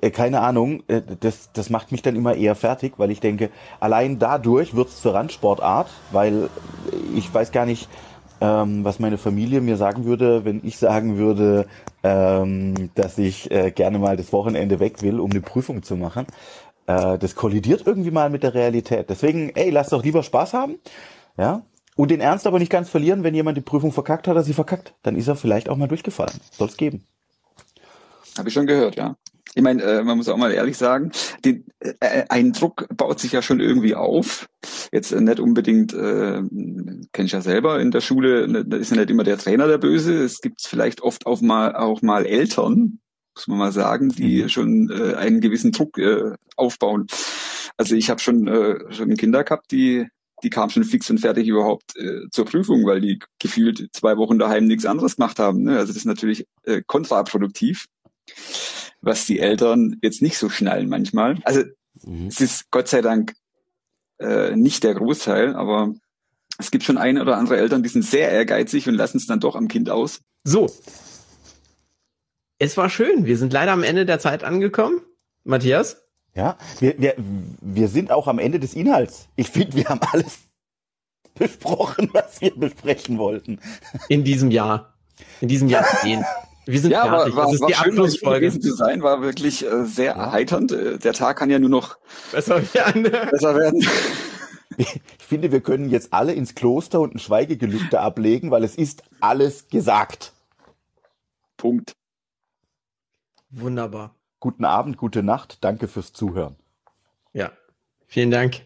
Äh, 0.00 0.10
keine 0.10 0.40
Ahnung, 0.40 0.82
äh, 0.88 1.02
das, 1.20 1.50
das 1.52 1.70
macht 1.70 1.92
mich 1.92 2.02
dann 2.02 2.16
immer 2.16 2.34
eher 2.34 2.56
fertig, 2.56 2.94
weil 2.96 3.12
ich 3.12 3.20
denke, 3.20 3.50
allein 3.78 4.18
dadurch 4.18 4.74
wird's 4.74 5.00
zur 5.00 5.14
Randsportart, 5.14 5.88
weil 6.10 6.50
ich 7.14 7.32
weiß 7.32 7.52
gar 7.52 7.64
nicht, 7.64 7.88
ähm, 8.40 8.84
was 8.84 8.98
meine 8.98 9.18
Familie 9.18 9.60
mir 9.60 9.76
sagen 9.76 10.04
würde, 10.04 10.44
wenn 10.44 10.60
ich 10.64 10.76
sagen 10.76 11.16
würde, 11.16 11.66
ähm, 12.02 12.90
dass 12.96 13.16
ich 13.16 13.52
äh, 13.52 13.70
gerne 13.70 14.00
mal 14.00 14.16
das 14.16 14.32
Wochenende 14.32 14.80
weg 14.80 15.00
will, 15.00 15.20
um 15.20 15.30
eine 15.30 15.40
Prüfung 15.40 15.84
zu 15.84 15.96
machen 15.96 16.26
äh, 16.86 17.18
das 17.18 17.34
kollidiert 17.34 17.86
irgendwie 17.86 18.10
mal 18.10 18.30
mit 18.30 18.42
der 18.42 18.54
Realität. 18.54 19.10
Deswegen, 19.10 19.50
ey, 19.50 19.70
lass 19.70 19.90
doch 19.90 20.02
lieber 20.02 20.22
Spaß 20.22 20.54
haben, 20.54 20.76
ja, 21.36 21.62
und 21.94 22.10
den 22.10 22.20
Ernst 22.20 22.46
aber 22.46 22.58
nicht 22.58 22.72
ganz 22.72 22.88
verlieren, 22.88 23.22
wenn 23.22 23.34
jemand 23.34 23.56
die 23.56 23.62
Prüfung 23.62 23.92
verkackt 23.92 24.26
hat, 24.26 24.36
er 24.36 24.42
sie 24.42 24.54
verkackt, 24.54 24.94
dann 25.02 25.16
ist 25.16 25.28
er 25.28 25.36
vielleicht 25.36 25.68
auch 25.68 25.76
mal 25.76 25.88
durchgefallen. 25.88 26.40
Soll 26.50 26.68
es 26.68 26.76
geben. 26.76 27.04
Habe 28.38 28.48
ich 28.48 28.54
schon 28.54 28.66
gehört, 28.66 28.96
ja. 28.96 29.16
Ich 29.54 29.62
meine, 29.62 29.82
äh, 29.82 30.02
man 30.02 30.16
muss 30.16 30.30
auch 30.30 30.38
mal 30.38 30.52
ehrlich 30.52 30.78
sagen, 30.78 31.12
den, 31.44 31.66
äh, 31.80 32.24
ein 32.30 32.52
Druck 32.52 32.88
baut 32.96 33.20
sich 33.20 33.32
ja 33.32 33.42
schon 33.42 33.60
irgendwie 33.60 33.94
auf. 33.94 34.48
Jetzt 34.90 35.12
äh, 35.12 35.20
nicht 35.20 35.40
unbedingt, 35.40 35.92
äh, 35.92 36.40
kenne 37.12 37.26
ich 37.26 37.32
ja 37.32 37.42
selber 37.42 37.78
in 37.78 37.90
der 37.90 38.00
Schule, 38.00 38.48
ne, 38.48 38.64
da 38.64 38.78
ist 38.78 38.90
ja 38.90 38.96
nicht 38.96 39.10
immer 39.10 39.24
der 39.24 39.36
Trainer 39.36 39.66
der 39.66 39.76
Böse. 39.76 40.24
Es 40.24 40.40
gibt 40.40 40.62
vielleicht 40.62 41.02
oft 41.02 41.26
auch 41.26 41.42
mal 41.42 41.76
auch 41.76 42.00
mal 42.00 42.24
Eltern, 42.24 43.00
muss 43.34 43.48
man 43.48 43.58
mal 43.58 43.72
sagen, 43.72 44.10
die 44.10 44.42
mhm. 44.42 44.48
schon 44.48 44.90
äh, 44.90 45.14
einen 45.14 45.40
gewissen 45.40 45.72
Druck 45.72 45.98
äh, 45.98 46.32
aufbauen. 46.56 47.06
Also 47.76 47.94
ich 47.94 48.10
habe 48.10 48.20
schon 48.20 48.46
äh, 48.48 48.92
schon 48.92 49.16
Kinder 49.16 49.44
gehabt, 49.44 49.70
die 49.70 50.06
die 50.42 50.50
kamen 50.50 50.70
schon 50.70 50.84
fix 50.84 51.08
und 51.10 51.18
fertig 51.18 51.46
überhaupt 51.46 51.96
äh, 51.96 52.28
zur 52.30 52.44
Prüfung, 52.44 52.84
weil 52.84 53.00
die 53.00 53.20
gefühlt 53.38 53.88
zwei 53.92 54.16
Wochen 54.16 54.38
daheim 54.38 54.66
nichts 54.66 54.84
anderes 54.84 55.16
gemacht 55.16 55.38
haben. 55.38 55.62
Ne? 55.62 55.78
Also 55.78 55.92
das 55.92 55.98
ist 55.98 56.04
natürlich 56.04 56.46
äh, 56.64 56.82
kontraproduktiv, 56.84 57.86
was 59.00 59.24
die 59.26 59.38
Eltern 59.38 59.96
jetzt 60.02 60.22
nicht 60.22 60.38
so 60.38 60.48
schnallen 60.48 60.88
manchmal. 60.88 61.40
Also 61.44 61.62
mhm. 62.04 62.26
es 62.26 62.40
ist 62.40 62.70
Gott 62.70 62.88
sei 62.88 63.02
Dank 63.02 63.34
äh, 64.18 64.56
nicht 64.56 64.84
der 64.84 64.94
Großteil, 64.94 65.54
aber 65.54 65.94
es 66.58 66.70
gibt 66.70 66.84
schon 66.84 66.98
ein 66.98 67.18
oder 67.18 67.38
andere 67.38 67.56
Eltern, 67.56 67.82
die 67.82 67.88
sind 67.88 68.04
sehr 68.04 68.30
ehrgeizig 68.30 68.88
und 68.88 68.94
lassen 68.94 69.18
es 69.18 69.26
dann 69.26 69.40
doch 69.40 69.56
am 69.56 69.68
Kind 69.68 69.90
aus. 69.90 70.20
So, 70.44 70.70
es 72.62 72.76
war 72.76 72.88
schön. 72.88 73.26
Wir 73.26 73.36
sind 73.36 73.52
leider 73.52 73.72
am 73.72 73.82
Ende 73.82 74.06
der 74.06 74.20
Zeit 74.20 74.44
angekommen. 74.44 75.00
Matthias? 75.42 75.96
Ja, 76.34 76.56
wir, 76.78 76.94
wir, 76.96 77.14
wir 77.60 77.88
sind 77.88 78.12
auch 78.12 78.28
am 78.28 78.38
Ende 78.38 78.60
des 78.60 78.74
Inhalts. 78.74 79.28
Ich 79.34 79.50
finde, 79.50 79.76
wir 79.76 79.84
haben 79.86 80.00
alles 80.12 80.38
besprochen, 81.34 82.08
was 82.12 82.40
wir 82.40 82.54
besprechen 82.54 83.18
wollten. 83.18 83.58
In 84.08 84.22
diesem 84.22 84.52
Jahr. 84.52 84.94
In 85.40 85.48
diesem 85.48 85.68
Jahrzehnt. 85.68 86.24
Wir 86.64 86.78
sind 86.78 86.92
ja, 86.92 87.02
fertig. 87.02 87.34
War, 87.34 87.46
war, 87.46 87.52
das 87.52 87.60
ist 87.60 87.66
die 87.68 87.74
schön, 87.74 87.88
Abschlussfolge. 87.90 88.60
zu 88.60 88.74
sein, 88.74 89.02
war 89.02 89.20
wirklich 89.20 89.66
äh, 89.66 89.84
sehr 89.84 90.12
erheiternd. 90.12 90.70
Äh, 90.70 90.98
der 90.98 91.12
Tag 91.14 91.38
kann 91.38 91.50
ja 91.50 91.58
nur 91.58 91.70
noch 91.70 91.98
besser 92.30 92.62
werden. 92.74 93.02
Besser 93.02 93.56
werden. 93.56 93.84
Ich 94.76 95.00
finde, 95.18 95.50
wir 95.50 95.60
können 95.60 95.90
jetzt 95.90 96.12
alle 96.12 96.32
ins 96.32 96.54
Kloster 96.54 97.00
und 97.00 97.16
ein 97.16 97.18
Schweigegelübde 97.18 98.00
ablegen, 98.00 98.52
weil 98.52 98.62
es 98.62 98.76
ist 98.76 99.02
alles 99.20 99.68
gesagt. 99.68 100.32
Punkt. 101.56 101.96
Wunderbar. 103.52 104.16
Guten 104.40 104.64
Abend, 104.64 104.96
gute 104.96 105.22
Nacht. 105.22 105.58
Danke 105.62 105.86
fürs 105.86 106.12
Zuhören. 106.12 106.56
Ja, 107.34 107.52
vielen 108.06 108.30
Dank 108.30 108.62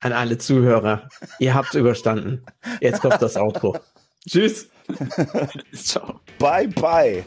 an 0.00 0.12
alle 0.12 0.36
Zuhörer. 0.36 1.08
Ihr 1.38 1.54
habt's 1.54 1.74
überstanden. 1.74 2.44
Jetzt 2.80 3.00
kommt 3.00 3.22
das 3.22 3.36
Outro. 3.36 3.78
Tschüss. 4.28 4.68
Ciao. 5.72 6.20
Bye, 6.38 6.68
bye. 6.68 7.24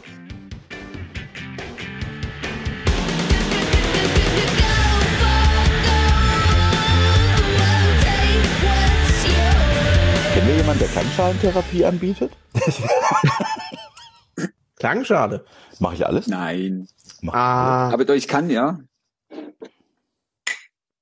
Kennen 10.33 10.47
wir 10.47 10.55
jemanden, 10.57 10.79
der 10.79 10.89
Klangschalentherapie 10.89 11.85
anbietet? 11.85 12.31
Klangschale. 14.79 15.45
Mache 15.79 15.95
ich 15.95 16.05
alles? 16.05 16.27
Nein. 16.27 16.87
Mach 17.21 17.33
ah. 17.33 17.89
Aber 17.91 18.05
doch, 18.05 18.15
ich 18.15 18.27
kann, 18.27 18.49
ja. 18.49 18.79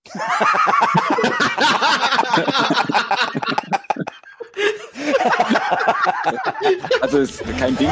also 7.01 7.19
ist 7.19 7.43
kein 7.59 7.77
Ding. 7.77 7.89